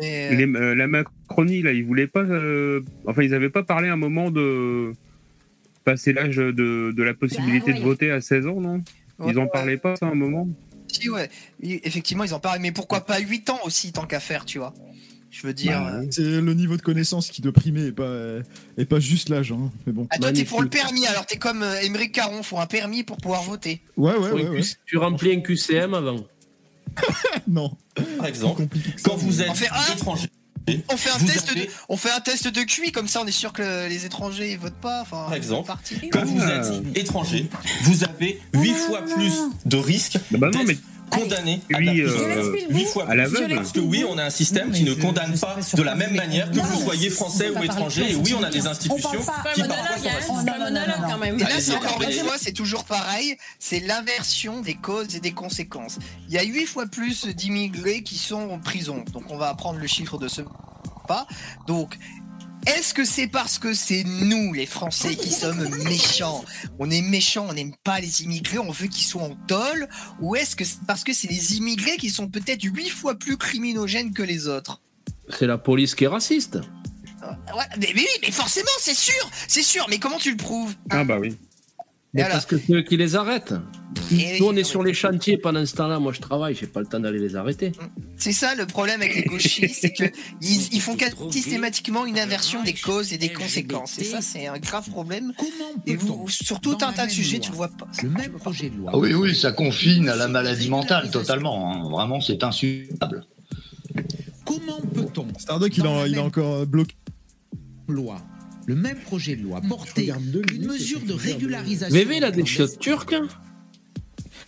[0.00, 2.20] Mais, euh, Les- euh, la Macronie, là, ils voulaient pas.
[2.20, 4.94] euh, Enfin, ils avaient pas parlé un moment de
[5.84, 6.52] passer l'âge de,
[6.94, 8.82] de la possibilité de voter à 16 ans, non?
[9.26, 9.48] Ils en Ouais.
[9.52, 10.46] parlaient pas, ça, un moment?
[10.92, 11.30] Si, ouais.
[11.62, 12.60] Oui, Effectivement, ils en parlent.
[12.60, 14.74] Mais pourquoi pas 8 ans aussi, tant qu'à faire, tu vois
[15.30, 15.78] Je veux dire.
[15.80, 18.10] Bah, euh, c'est le niveau de connaissance qui doit primer et pas,
[18.78, 19.52] et pas juste l'âge.
[19.52, 19.70] Hein.
[19.86, 20.06] Mais bon.
[20.10, 23.02] Ah, toi, t'es pour le permis, alors t'es comme euh, Émeric Caron, faut un permis
[23.02, 23.82] pour pouvoir voter.
[23.96, 24.60] Ouais, ouais, ouais.
[24.86, 26.24] Tu remplis un QCM avant.
[27.48, 27.76] non.
[28.16, 28.64] Par exemple,
[29.02, 30.28] quand vous êtes On fait un- étranger,
[30.90, 33.26] On fait, un test avez- de, on fait un test de QI, comme ça on
[33.26, 35.02] est sûr que les étrangers ils votent pas.
[35.02, 35.70] Enfin, par exemple,
[36.10, 37.48] quand vous êtes étranger,
[37.82, 39.32] vous avez 8 fois plus
[39.66, 40.76] de risques Bah non, mais-
[41.10, 42.18] condamné à la Oui, prison.
[42.24, 43.48] euh, Huit fois à la veuve.
[43.54, 46.50] Parce que oui, on a un système qui ne condamne pas de la même manière
[46.50, 48.12] que vous soyez français ou étranger.
[48.12, 49.10] Et oui, on a des institutions
[49.54, 49.62] qui
[51.08, 51.36] quand même.
[51.38, 55.32] Et là, c'est encore une fois, c'est toujours pareil, c'est l'inversion des causes et des
[55.32, 55.98] conséquences.
[56.28, 59.04] Il y a huit fois plus d'immigrés qui sont en prison.
[59.12, 60.42] Donc, on va apprendre le chiffre de ce
[61.06, 61.26] pas.
[61.66, 61.96] Donc,
[62.66, 66.44] est-ce que c'est parce que c'est nous, les Français, qui sommes méchants?
[66.78, 69.88] On est méchants, on n'aime pas les immigrés, on veut qu'ils soient en tôle?
[70.20, 73.36] Ou est-ce que c'est parce que c'est les immigrés qui sont peut-être huit fois plus
[73.36, 74.82] criminogènes que les autres?
[75.28, 76.58] C'est la police qui est raciste.
[77.26, 79.86] Ouais, mais, mais oui, mais forcément, c'est sûr, c'est sûr.
[79.88, 80.74] Mais comment tu le prouves?
[80.90, 81.36] Ah bah oui.
[82.16, 83.54] Mais alors parce que c'est eux qui les arrêtent.
[84.12, 85.98] Et Nous, on est sur les chantiers pendant ce temps-là.
[85.98, 87.72] Moi, je travaille, j'ai pas le temps d'aller les arrêter.
[88.18, 90.04] C'est ça le problème avec les gauchistes, c'est que
[90.42, 93.98] ils, font quasi systématiquement une inversion des causes et des conséquences.
[93.98, 95.32] Et ça, c'est un grave problème.
[95.86, 97.86] Et vous, sur tout un tas de sujets, tu le vois pas.
[98.02, 98.90] Le même projet de loi.
[98.94, 101.72] Ah oui, oui, ça confine à la maladie mentale totalement.
[101.72, 101.88] hein.
[101.88, 103.24] Vraiment, c'est insupportable.
[104.44, 106.94] Comment peut-on Stardock, il, a- il a encore euh, bloqué.
[107.88, 108.16] loi.
[108.66, 111.94] Le même projet de loi portait une mesure de régularisation.
[111.96, 113.12] VV, il a des chiottes turques.
[113.14, 113.26] hein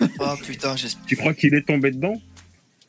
[0.20, 1.04] Oh putain, j'espère.
[1.06, 2.20] Tu crois qu'il est tombé dedans?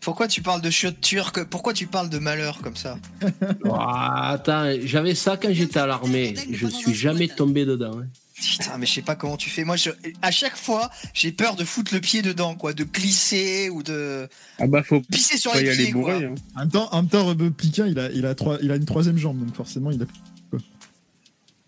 [0.01, 1.43] Pourquoi tu parles de chiottes turques?
[1.45, 2.97] Pourquoi tu parles de malheur comme ça?
[3.72, 6.34] Ah, attends, j'avais ça quand j'étais à l'armée.
[6.51, 7.99] Je suis jamais tombé dedans.
[7.99, 8.07] hein.
[8.41, 9.65] Putain, mais je sais pas comment tu fais.
[9.65, 9.89] Moi, je,
[10.22, 14.27] à chaque fois, j'ai peur de foutre le pied dedans, quoi, de glisser ou de.
[14.60, 16.14] Ah bah faut Pisser sur pas les y aller pieds, quoi.
[16.14, 16.26] bourré.
[16.26, 16.35] hein.
[16.56, 18.76] En même temps, en même temps Rebeu Pliquin, il a, il, a trois, il a
[18.77, 20.06] une troisième jambe, donc forcément, il a.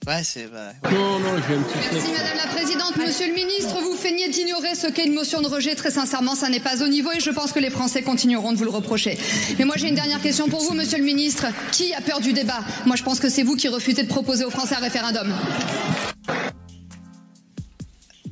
[0.07, 0.48] Ouais, c'est.
[0.48, 2.95] bah, Non, non, j'ai un petit Merci Madame la Présidente.
[2.98, 5.76] Monsieur le Ministre, vous feignez d'ignorer ce qu'est une motion de rejet.
[5.76, 8.57] Très sincèrement, ça n'est pas au niveau et je pense que les Français continueront de
[8.57, 9.18] vous le reprocher.
[9.60, 11.45] Mais moi, j'ai une dernière question pour vous, Monsieur le Ministre.
[11.72, 12.61] Qui a peur du débat?
[12.88, 15.32] Moi, je pense que c'est vous qui refusez de proposer aux Français un référendum.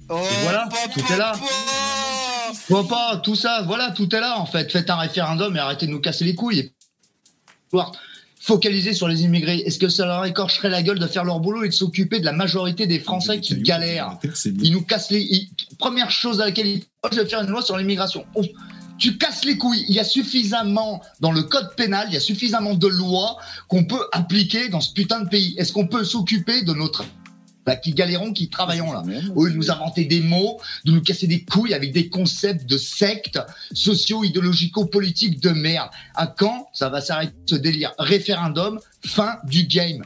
[0.10, 1.34] Oh, Et voilà, tout est là.
[2.90, 4.72] Pas, tout ça, voilà, tout est là en fait.
[4.72, 6.72] Faites un référendum et arrêtez de nous casser les couilles.
[8.42, 9.58] Focaliser sur les immigrés.
[9.66, 12.26] Est-ce que ça leur écorcherait la gueule de faire leur boulot et de s'occuper de
[12.26, 14.18] la majorité des Français qui galèrent
[14.64, 15.22] Ils nous cassent les.
[15.22, 16.84] ils- Première chose à laquelle ils.
[17.12, 18.26] Je vais faire une loi sur l'immigration.
[18.36, 18.44] Oh,
[18.98, 19.86] tu casses les couilles.
[19.90, 23.38] Il y a suffisamment dans le code pénal, il y a suffisamment de lois
[23.68, 25.56] qu'on peut appliquer dans ce putain de pays.
[25.58, 27.06] Est-ce qu'on peut s'occuper de notre
[27.68, 29.04] là, qui galérons, qui travaillons là,
[29.36, 32.66] au lieu de nous inventer des mots, de nous casser des couilles avec des concepts
[32.68, 33.40] de sectes
[33.74, 35.90] socio-idéologico-politiques de merde.
[36.16, 37.94] À quand ça va s'arrêter ce délire?
[38.00, 40.04] Référendum, fin du game.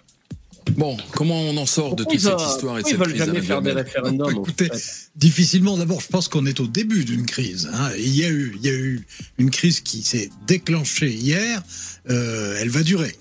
[0.78, 3.00] Bon, comment on en sort de Pourquoi toute ils cette ont- histoire et de cette
[3.02, 5.78] crise jamais faire des référendums en Écoutez, fait difficilement.
[5.78, 7.70] D'abord, je pense qu'on est au début d'une crise.
[7.74, 7.90] hein.
[7.98, 9.06] Il y a eu, il y a eu
[9.38, 11.62] une crise qui s'est déclenchée hier.
[12.10, 13.14] Euh, elle va durer.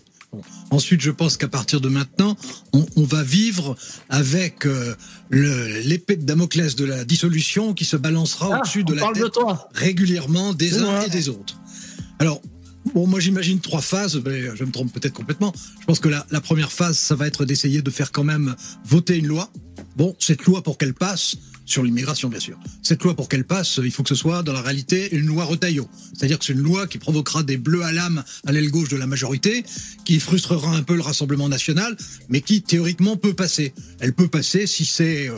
[0.70, 2.36] Ensuite, je pense qu'à partir de maintenant,
[2.72, 3.76] on, on va vivre
[4.08, 4.94] avec euh,
[5.30, 9.28] l'épée de Damoclès de la dissolution qui se balancera Ah, au-dessus de la tête de
[9.28, 9.68] toi.
[9.74, 11.58] régulièrement des uns et des autres.
[12.18, 12.40] Alors,
[12.94, 15.52] bon, moi j'imagine trois phases, mais je me trompe peut-être complètement.
[15.80, 18.54] Je pense que la, la première phase, ça va être d'essayer de faire quand même
[18.86, 19.50] voter une loi.
[19.96, 23.80] Bon, cette loi, pour qu'elle passe, sur l'immigration bien sûr, cette loi, pour qu'elle passe,
[23.82, 25.88] il faut que ce soit dans la réalité une loi retaillot.
[26.12, 28.96] C'est-à-dire que c'est une loi qui provoquera des bleus à l'âme à l'aile gauche de
[28.96, 29.64] la majorité,
[30.04, 31.96] qui frustrera un peu le Rassemblement national,
[32.28, 33.72] mais qui théoriquement peut passer.
[34.00, 35.30] Elle peut passer si c'est...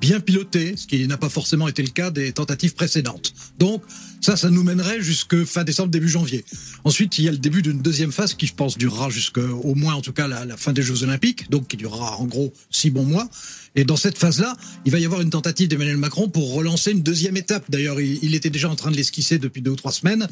[0.00, 3.34] bien piloté, ce qui n'a pas forcément été le cas des tentatives précédentes.
[3.58, 3.82] Donc,
[4.20, 6.44] ça, ça nous mènerait jusque fin décembre, début janvier.
[6.84, 9.94] Ensuite, il y a le début d'une deuxième phase qui, je pense, durera jusqu'au moins,
[9.94, 12.90] en tout cas, la, la fin des Jeux Olympiques, donc qui durera en gros six
[12.90, 13.28] bons mois.
[13.74, 17.02] Et dans cette phase-là, il va y avoir une tentative d'Emmanuel Macron pour relancer une
[17.02, 17.64] deuxième étape.
[17.68, 20.26] D'ailleurs, il, était déjà en train de l'esquisser depuis deux ou trois semaines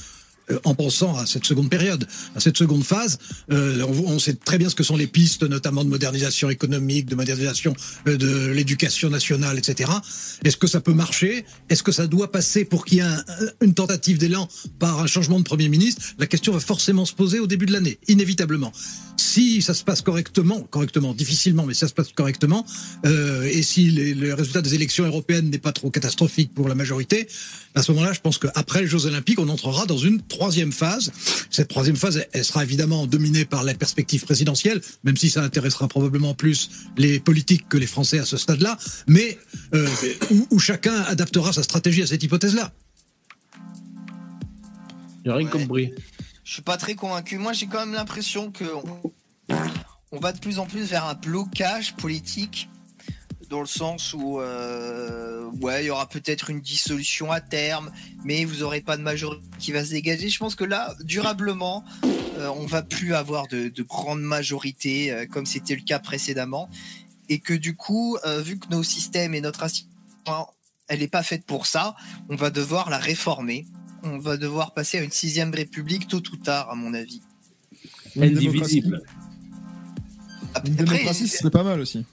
[0.65, 3.19] en pensant à cette seconde période, à cette seconde phase.
[3.51, 7.15] Euh, on, sait très bien ce que sont les pistes, notamment de modernisation économique, de
[7.17, 7.75] modernisation
[8.07, 9.91] euh, de l'éducation nationale, etc.
[10.45, 11.45] Est-ce que ça peut marcher?
[11.69, 14.49] Est-ce que ça doit passer pour qu'il y ait un- un- une tentative d'élan
[14.79, 16.03] par un changement de Premier ministre?
[16.19, 18.73] La question va forcément se poser au début de l'année, inévitablement.
[19.17, 22.65] Si ça se passe correctement, correctement, difficilement, mais ça se passe correctement,
[23.05, 27.27] euh, et si le résultat des élections européennes n'est pas trop catastrophique pour la majorité,
[27.75, 31.13] à ce moment-là, je pense qu'après les Jeux Olympiques, on entrera dans une troisième phase.
[31.51, 35.89] Cette troisième phase, elle- sera évidemment dominée par la perspective présidentielle, même si ça intéressera
[35.89, 38.77] probablement plus les politiques que les Français à ce stade-là,
[39.07, 39.39] mais
[39.75, 39.89] euh,
[40.31, 42.73] où, où chacun adaptera sa stratégie à cette hypothèse-là.
[45.25, 45.93] J'ai rien compris.
[46.45, 47.39] Je suis pas très convaincu.
[47.39, 49.13] Moi, j'ai quand même l'impression que on,
[50.13, 52.69] on va de plus en plus vers un blocage politique,
[53.49, 57.91] dans le sens où, euh, ouais, il y aura peut-être une dissolution à terme,
[58.25, 60.29] mais vous aurez pas de majorité qui va se dégager.
[60.29, 65.27] Je pense que là, durablement, euh, on va plus avoir de, de grandes majorités euh,
[65.27, 66.69] comme c'était le cas précédemment,
[67.29, 69.95] et que du coup, euh, vu que nos systèmes et notre institution,
[70.89, 71.95] elle n'est pas faite pour ça,
[72.29, 73.67] on va devoir la réformer.
[74.03, 77.23] On va devoir passer à une sixième république tôt ou tard, à mon avis.
[78.21, 79.03] Indivisible.
[80.65, 82.05] Une démocratie, ce serait pas mal aussi.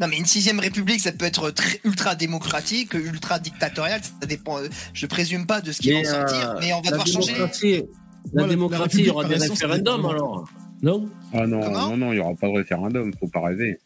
[0.00, 4.00] Non, mais une sixième république, ça peut être très, ultra démocratique, ultra dictatorial.
[4.02, 4.58] Ça dépend.
[4.58, 7.06] euh, Je présume pas de ce qui va en sortir, euh, mais on va devoir
[7.06, 7.34] changer.
[7.38, 7.48] La
[8.32, 10.48] Voilà, démocratie, il y aura des République référendums alors
[10.82, 13.78] Non Ah non, Comment non, non, il n'y aura pas de référendum, faut pas rêver.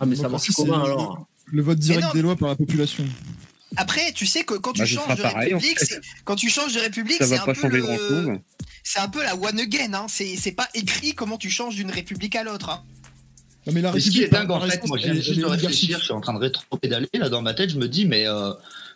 [0.00, 3.04] Ah, mais ça marche comment c'est alors Le vote direct des lois par la population.
[3.76, 5.84] Après, tu sais que quand tu Bah, changes de pareil, en république, fait.
[5.86, 8.30] c'est- quand tu changes de république, Ça c'est va un pas peu changer le- grand-chose.
[8.84, 9.94] C'est un peu la one again.
[9.94, 10.06] Hein.
[10.08, 12.68] C'est c'est pas écrit comment tu changes d'une république à l'autre.
[12.70, 12.82] Hein.
[13.66, 15.44] Non, mais la Mais ce qui est République, dingue, en fait, moi elle- juste de
[15.46, 18.26] réfléchir, je suis en train de rétro-pédaler là dans ma tête, je me dis, mais
[18.26, 18.50] euh,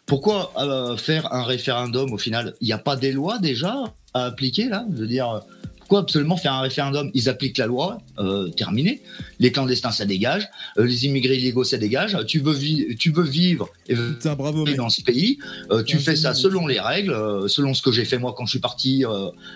[0.06, 2.54] pourquoi euh, faire un référendum au final?
[2.60, 3.76] Il n'y a pas des lois déjà
[4.14, 4.84] à appliquer là?
[4.92, 5.42] Je veux dire,
[5.78, 7.12] pourquoi absolument faire un référendum?
[7.14, 9.02] Ils appliquent la loi, euh, terminé.
[9.38, 10.48] Les clandestins, ça dégage.
[10.78, 12.16] Euh, les immigrés illégaux, ça dégage.
[12.26, 12.58] Tu veux,
[12.96, 14.74] tu veux vivre et Putain, bravo, mec.
[14.76, 15.38] dans ce pays,
[15.70, 17.14] euh, tu fais ça selon les règles,
[17.48, 19.04] selon ce que j'ai fait moi quand je suis parti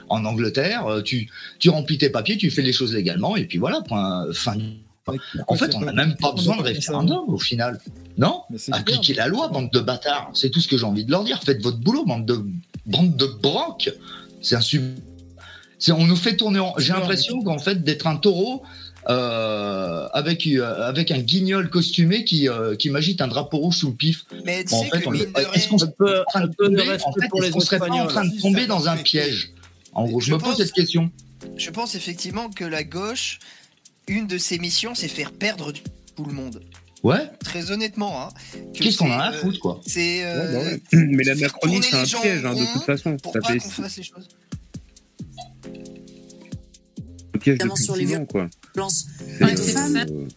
[0.08, 1.02] en Angleterre.
[1.04, 1.28] Tu,
[1.58, 4.54] tu remplis tes papiers, tu fais les choses légalement, et puis voilà, point, fin.
[5.48, 7.80] En fait, on n'a même pas besoin de référendum au final.
[8.18, 8.42] Non
[8.72, 10.30] Appliquez la loi, bande de bâtards.
[10.34, 11.42] C'est tout ce que j'ai envie de leur dire.
[11.42, 12.40] Faites votre boulot, bande de,
[12.86, 13.90] bande de brocs.
[14.42, 14.82] C'est un sub.
[15.78, 16.74] c'est- On nous fait tourner en.
[16.78, 18.62] J'ai l'impression qu'en fait, d'être un taureau.
[19.08, 23.88] euh, avec, euh, avec un guignol costumé qui, euh, qui m'agite un drapeau rouge sous
[23.88, 24.26] le pif.
[24.44, 27.12] Mais Bon, en fait, on- est-ce qu'on serait pas en train de tomber, respect en
[27.14, 29.52] fait, pour les est-ce qu'on serait pas en train de tomber dans un piège
[29.94, 31.10] En gros, je Je me pose cette question.
[31.56, 33.38] Je pense effectivement que la gauche,
[34.10, 35.82] une de ses missions, c'est faire perdre du-
[36.16, 36.60] tout le monde.
[37.02, 37.30] Ouais.
[37.42, 38.22] Très honnêtement.
[38.22, 38.28] Hein,
[38.74, 40.22] que Qu'est-ce qu'on a à euh, foutre, quoi C'est.
[40.24, 41.06] euh, Ouais, bah ouais.
[41.06, 43.16] Mais la Macronie, c'est un piège, hein, de toute façon.
[43.16, 44.28] Pour Ça pas fait- qu'on fasse les choses.
[47.32, 48.48] Le piège depuis sur les ans, quoi.
[48.76, 50.28] euh,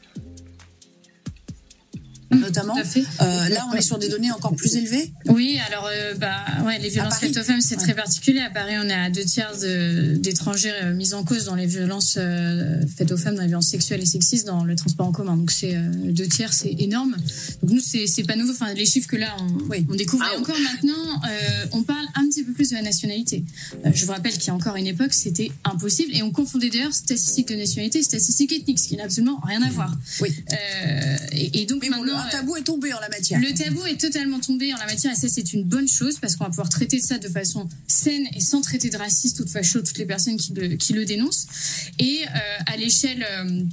[2.36, 2.76] notamment.
[2.78, 5.12] Euh, là, on est sur des données encore plus élevées.
[5.28, 8.40] Oui, alors euh, bah ouais, les violences faites aux femmes c'est très particulier.
[8.40, 11.66] À Paris, on est à deux tiers de- d'étrangers euh, mis en cause dans les
[11.66, 15.12] violences euh, faites aux femmes, dans les violences sexuelles et sexistes dans le transport en
[15.12, 15.38] commun.
[15.38, 17.16] Donc c'est euh, deux tiers, c'est énorme.
[17.62, 18.52] Donc nous c'est pas nouveau.
[18.52, 20.24] Enfin les chiffres que là on, on découvre.
[20.34, 23.44] Et encore maintenant, euh, on parle un petit peu plus de la nationalité.
[23.86, 26.70] Euh, je vous rappelle qu'il y a encore une époque, c'était impossible et on confondait
[26.70, 29.92] d'ailleurs statistiques de nationalité et statistiques ethniques, ce qui n'a absolument rien à voir.
[30.22, 30.30] Oui.
[30.52, 33.40] Euh, et, et donc maintenant, un tabou est tombé en la matière.
[33.40, 36.36] le tabou est totalement tombé en la matière et ça c'est une bonne chose parce
[36.36, 39.50] qu'on va pouvoir traiter ça de façon saine et sans traiter de raciste ou de
[39.50, 41.48] facho toutes les personnes qui le, qui le dénoncent.
[42.00, 43.64] Et euh, à l'échelle euh,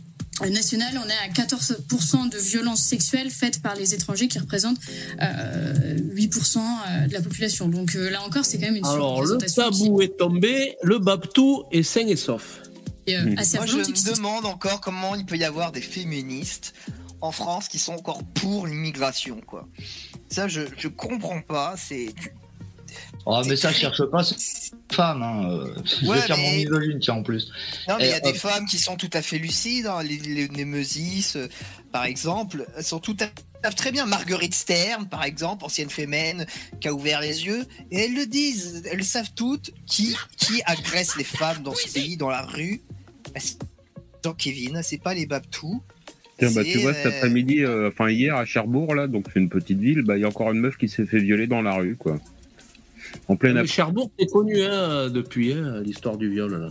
[0.48, 4.80] nationale, on est à 14% de violences sexuelles faites par les étrangers qui représentent
[5.20, 7.68] euh, 8% de la population.
[7.68, 10.98] Donc euh, là encore, c'est quand même une Alors, le qui tabou est tombé, le
[10.98, 12.62] babtou est sain et sauf.
[13.06, 15.82] est euh, assez Moi, je et me demande encore comment il peut y avoir des
[15.82, 16.72] féministes
[17.20, 19.68] en France qui sont encore pour l'immigration, quoi.
[20.28, 21.74] Ça, je, je comprends pas.
[21.76, 22.14] C'est.
[23.26, 24.36] Oh, mais ça, je cherche pas, c'est
[24.90, 25.22] femme.
[25.22, 25.44] Hein.
[25.50, 27.52] euh, Je Ouais, vais faire mon mais- misogyne, tiens, en plus.
[27.88, 29.86] Non, mais il y a des euh, femmes qui sont tout à fait lucides.
[29.86, 30.02] hein.
[30.02, 31.48] Les, les Némesis, euh,
[31.92, 33.26] par exemple, elles sont tout à
[33.62, 34.06] savent très bien.
[34.06, 36.46] Marguerite Stern, par exemple, ancienne fémène,
[36.80, 37.66] qui a ouvert les yeux.
[37.90, 38.82] Et elles le disent.
[38.90, 42.80] Elles savent toutes qui, qui agresse les femmes dans ce pays, dans la rue.
[43.34, 43.58] Bah, c'est
[44.24, 45.82] Jean-Kevin, c'est pas les Babtou.
[46.40, 49.38] Tiens, bah, tu vois, cet euh, après-midi, euh, enfin hier à Cherbourg, là, donc c'est
[49.40, 51.62] une petite ville, bah, il y a encore une meuf qui s'est fait violer dans
[51.62, 52.18] la rue, quoi.
[53.28, 56.52] En pleine Mais après- Cherbourg, c'est connu hein, depuis hein, l'histoire du viol.
[56.52, 56.68] Là.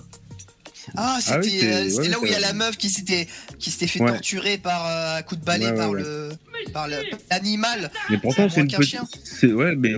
[0.96, 2.90] Ah, c'était Ah oui, euh, c'était ouais, là où il y a la meuf qui
[2.90, 3.28] s'était
[3.60, 4.08] qui s'était fait Ouais.
[4.10, 6.02] torturer par euh, un coup de balai Ouais, ouais, par ouais.
[6.02, 6.30] le
[6.74, 6.96] par le-
[7.30, 7.91] l'animal.
[8.10, 9.00] Mais pourtant, C'est une petite.
[9.24, 9.96] c'est- Ouais, mais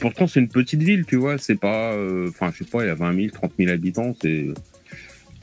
[0.00, 1.36] pourtant, c'est une petite ville, tu vois.
[1.38, 1.92] C'est pas.
[1.92, 4.46] euh, Enfin, je sais pas, il y a 20 000, 30 000 habitants, c'est.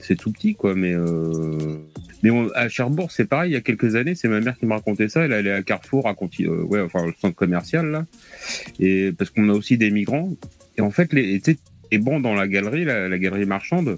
[0.01, 0.75] C'est tout petit, quoi.
[0.75, 0.93] Mais.
[0.93, 1.77] euh,
[2.23, 3.51] Mais on- à Cherbourg, c'est pareil.
[3.51, 5.23] Il y a quelques années, c'est ma mère qui me racontait ça.
[5.25, 6.45] Elle allait à Carrefour, à Conti...
[6.45, 8.05] euh, ouais, enfin, le centre commercial, là.
[8.79, 10.33] Et parce qu'on a aussi des migrants.
[10.77, 11.41] Et en fait, les,
[11.91, 13.97] les bancs dans la galerie, la, la galerie marchande.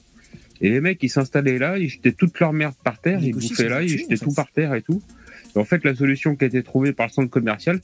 [0.62, 3.68] Et les mecs, ils s'installaient là, ils jetaient toute leur merde par terre, ils bouffaient
[3.70, 4.26] là, ils jetaient en fait.
[4.26, 5.02] tout par terre et tout.
[5.56, 7.80] Et en fait, la solution qui a été trouvée par le centre commercial,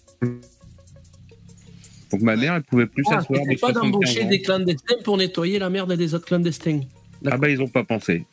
[2.12, 5.58] donc ma mère, elle pouvait plus Ah, s'asseoir pas 75 d'embaucher des clandestins pour nettoyer
[5.60, 6.82] la merde des autres clandestins.
[7.26, 8.26] Ah bah ils ont pas pensé.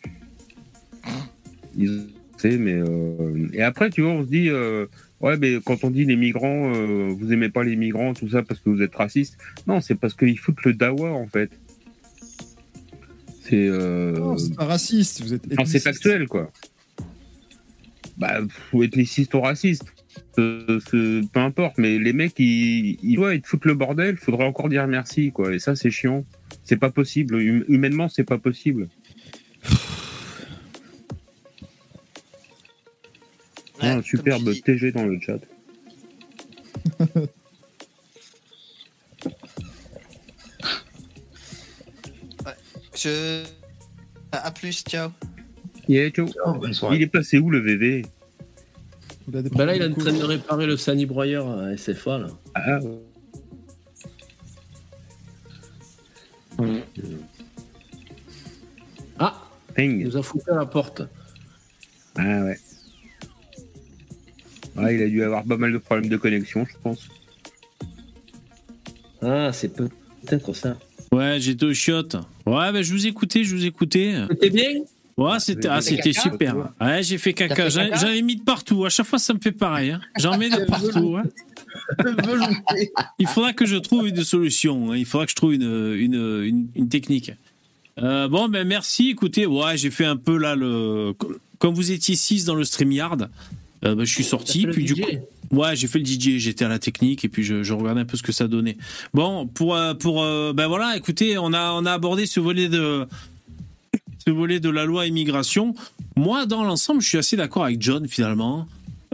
[1.76, 4.86] Ils ont pensé, mais euh, et après tu vois, on se dit euh,
[5.20, 8.42] ouais mais quand on dit les migrants, euh, vous aimez pas les migrants, tout ça
[8.42, 9.38] parce que vous êtes raciste.
[9.66, 11.50] Non, c'est parce qu'ils foutent le dawa en fait.
[13.42, 13.68] C'est.
[13.68, 16.50] Non, c'est pas raciste, vous êtes Non, c'est factuel, quoi.
[18.16, 18.40] Bah,
[18.72, 19.84] ou ethniciste ou raciste.
[20.38, 24.46] Euh, peu importe, mais les mecs, ils, ils, ouais, ils te foutent le bordel, faudrait
[24.46, 25.54] encore dire merci, quoi.
[25.54, 26.24] Et ça, c'est chiant.
[26.64, 27.36] C'est pas possible.
[27.36, 28.88] Hum- Humainement, c'est pas possible.
[33.80, 35.40] Ah, un superbe TG dans le chat.
[42.96, 43.44] Je.
[44.32, 45.10] À plus, ciao.
[45.88, 46.26] Yeah, ciao.
[46.92, 48.06] Il est passé où le VV
[49.28, 52.18] Bah là, il est en train de réparer le sanibroyeur à SFA.
[52.18, 52.28] Là.
[52.54, 52.78] Ah,
[59.18, 59.34] Ah
[59.78, 61.02] Il nous a foutu à la porte.
[62.16, 62.58] Ah ouais.
[64.76, 67.08] Ouais, il a dû avoir pas mal de problèmes de connexion, je pense.
[69.22, 70.76] Ah, c'est peut-être ça.
[71.12, 72.16] Ouais, j'étais au chiottes.
[72.46, 74.14] Ouais, bah, je vous écoutais, je vous écoutais.
[74.30, 74.68] C'était bien
[75.16, 76.72] Ouais, c'était ah, super.
[76.80, 78.84] Ouais, j'ai fait J'en caca j'en ai mis de partout.
[78.84, 79.92] À chaque fois, ça me fait pareil.
[79.92, 80.00] hein.
[80.18, 81.16] J'en mets de partout.
[81.16, 81.22] hein.
[83.18, 84.92] Il faudra que je trouve une solution.
[84.92, 84.96] hein.
[84.96, 87.32] Il faudra que je trouve une, une, une, une technique.
[88.02, 89.10] Euh, bon, ben merci.
[89.10, 91.14] Écoutez, ouais, j'ai fait un peu là le.
[91.58, 93.30] Comme vous étiez 6 dans le StreamYard,
[93.84, 94.66] euh, ben, je suis sorti.
[94.66, 95.00] Puis du DJ?
[95.00, 96.38] coup, ouais, j'ai fait le DJ.
[96.38, 98.76] J'étais à la technique et puis je, je regardais un peu ce que ça donnait.
[99.12, 103.06] Bon, pour euh, pour ben voilà, écoutez, on a on a abordé ce volet de
[104.26, 105.74] ce volet de la loi immigration.
[106.16, 108.66] Moi, dans l'ensemble, je suis assez d'accord avec John finalement.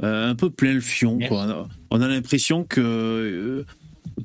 [0.03, 1.19] Euh, un peu plein le fion.
[1.29, 1.69] Quoi.
[1.91, 3.65] On a l'impression que euh,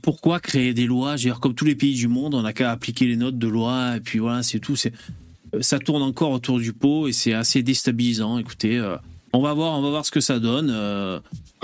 [0.02, 1.16] pourquoi créer des lois?
[1.16, 3.98] Dire, comme tous les pays du monde, on n'a qu'à appliquer les notes de loi
[3.98, 4.76] et puis voilà, c'est tout.
[4.86, 8.38] Euh, ça tourne encore autour du pot et c'est assez déstabilisant.
[8.38, 8.98] Écoutez, euh,
[9.34, 10.70] on va voir, on va voir ce que ça donne.
[10.72, 11.20] Euh,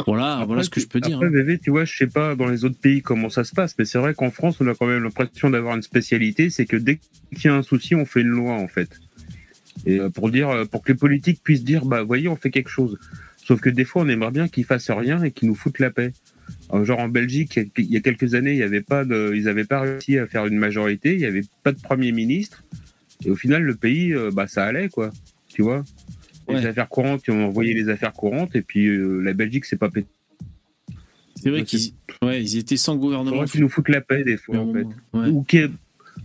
[0.05, 1.17] voilà, voilà ce que je peux dire.
[1.17, 1.31] Après, hein.
[1.31, 3.85] VV, tu vois, je sais pas dans les autres pays comment ça se passe, mais
[3.85, 6.99] c'est vrai qu'en France, on a quand même l'impression d'avoir une spécialité, c'est que dès
[7.35, 8.89] qu'il y a un souci, on fait une loi, en fait.
[9.85, 12.97] Et pour dire, pour que les politiques puissent dire, bah, voyez, on fait quelque chose.
[13.51, 15.89] Sauf que des fois, on aimerait bien qu'ils fassent rien et qu'ils nous foutent la
[15.91, 16.13] paix.
[16.73, 19.43] Euh, Genre en Belgique, il y a- quelques années, il y avait pas de, ils
[19.43, 22.63] n'avaient pas réussi à faire une majorité, il n'y avait pas de premier ministre.
[23.25, 25.11] Et au final, le pays, euh, bah, ça allait, quoi.
[25.49, 25.83] Tu vois?
[26.47, 29.77] Les affaires courantes, ils ont envoyé les affaires courantes, et puis euh, la Belgique, c'est
[29.77, 30.07] pas pété.
[31.35, 31.91] C'est vrai qu'ils
[32.21, 33.43] ouais, ils étaient sans gouvernement.
[33.43, 34.87] Qu'ils nous foutent la paix des fois, en fait.
[35.11, 35.27] Ouais.
[35.27, 35.45] Ou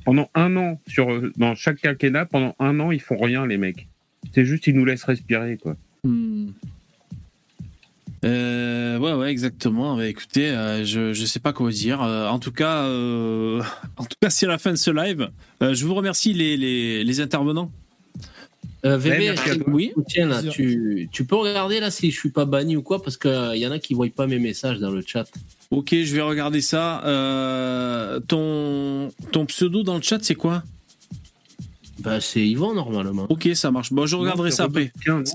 [0.05, 3.89] pendant un an, sur, dans chaque quinquennat, pendant un an, ils font rien, les mecs.
[4.32, 5.77] C'est juste, ils nous laissent respirer, quoi.
[6.05, 6.51] Hmm.
[8.27, 9.97] Euh, ouais, ouais, exactement.
[9.97, 12.03] Bah, écoutez, euh, je je sais pas quoi dire.
[12.03, 13.62] Euh, en tout cas, euh,
[13.97, 15.28] en tout cas, c'est la fin de ce live.
[15.62, 17.70] Euh, je vous remercie les les, les intervenants.
[18.85, 19.01] Euh,
[19.66, 19.93] oui.
[20.09, 23.16] Tiens, là, tu, tu peux regarder là si je suis pas banni ou quoi parce
[23.16, 25.27] qu'il y en a qui voient pas mes messages dans le chat.
[25.70, 27.03] Ok, je vais regarder ça.
[27.05, 30.62] Euh, ton ton pseudo dans le chat, c'est quoi?
[32.01, 33.27] Bah, c'est Yvan normalement.
[33.28, 33.93] Ok, ça marche.
[33.93, 34.93] Bon, je regarderai ça après.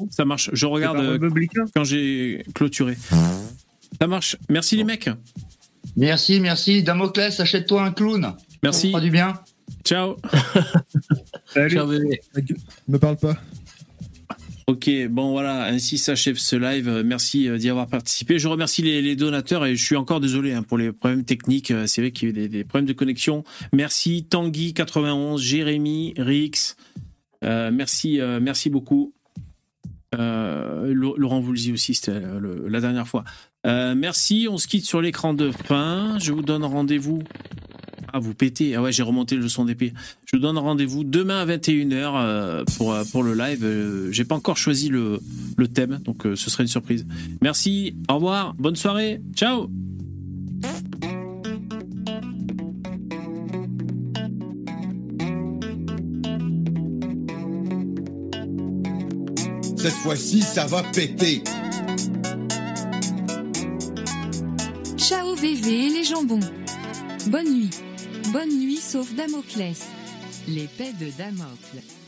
[0.09, 0.49] Ça marche.
[0.53, 1.29] Je regarde euh,
[1.75, 2.97] quand j'ai clôturé.
[3.99, 4.37] Ça marche.
[4.49, 5.09] Merci les mecs.
[5.97, 6.83] Merci, merci.
[6.83, 8.33] Damoclès, achète-toi un clown.
[8.63, 8.87] Merci.
[8.87, 9.39] Ça fera du bien.
[9.83, 10.17] Ciao.
[11.69, 12.21] Ciao, bébé.
[12.87, 13.37] Me parle pas.
[14.71, 16.87] Ok, bon voilà, ainsi s'achève ce live.
[16.87, 18.39] Euh, Merci euh, d'y avoir participé.
[18.39, 21.71] Je remercie les, donateurs et je suis encore désolé hein, pour les problèmes techniques.
[21.71, 23.43] Euh, C'est vrai qu'il y a eu des, problèmes de connexion.
[23.73, 26.77] Merci Tanguy91, Jérémy, Rix.
[27.43, 29.13] Merci, merci beaucoup.
[30.15, 32.21] Euh, Laurent Voulzy aussi, c'était
[32.69, 33.25] la dernière fois.
[33.65, 36.17] Merci, on se quitte sur l'écran de fin.
[36.19, 37.23] Je vous donne rendez-vous.
[38.13, 38.75] Ah, vous pétez.
[38.75, 39.93] Ah ouais, j'ai remonté le son d'épée.
[40.25, 43.63] Je vous donne rendez-vous demain à 21h euh, pour, euh, pour le live.
[43.63, 45.19] Euh, j'ai pas encore choisi le,
[45.57, 47.05] le thème, donc ce serait une surprise.
[47.41, 49.69] Merci, au revoir, bonne soirée, ciao
[59.77, 61.41] Cette fois-ci, ça va péter.
[64.95, 66.39] Ciao VV et les jambons.
[67.27, 67.69] Bonne nuit.
[68.31, 69.89] Bonne nuit sauf Damoclès.
[70.47, 72.00] L'épée de Damoclès.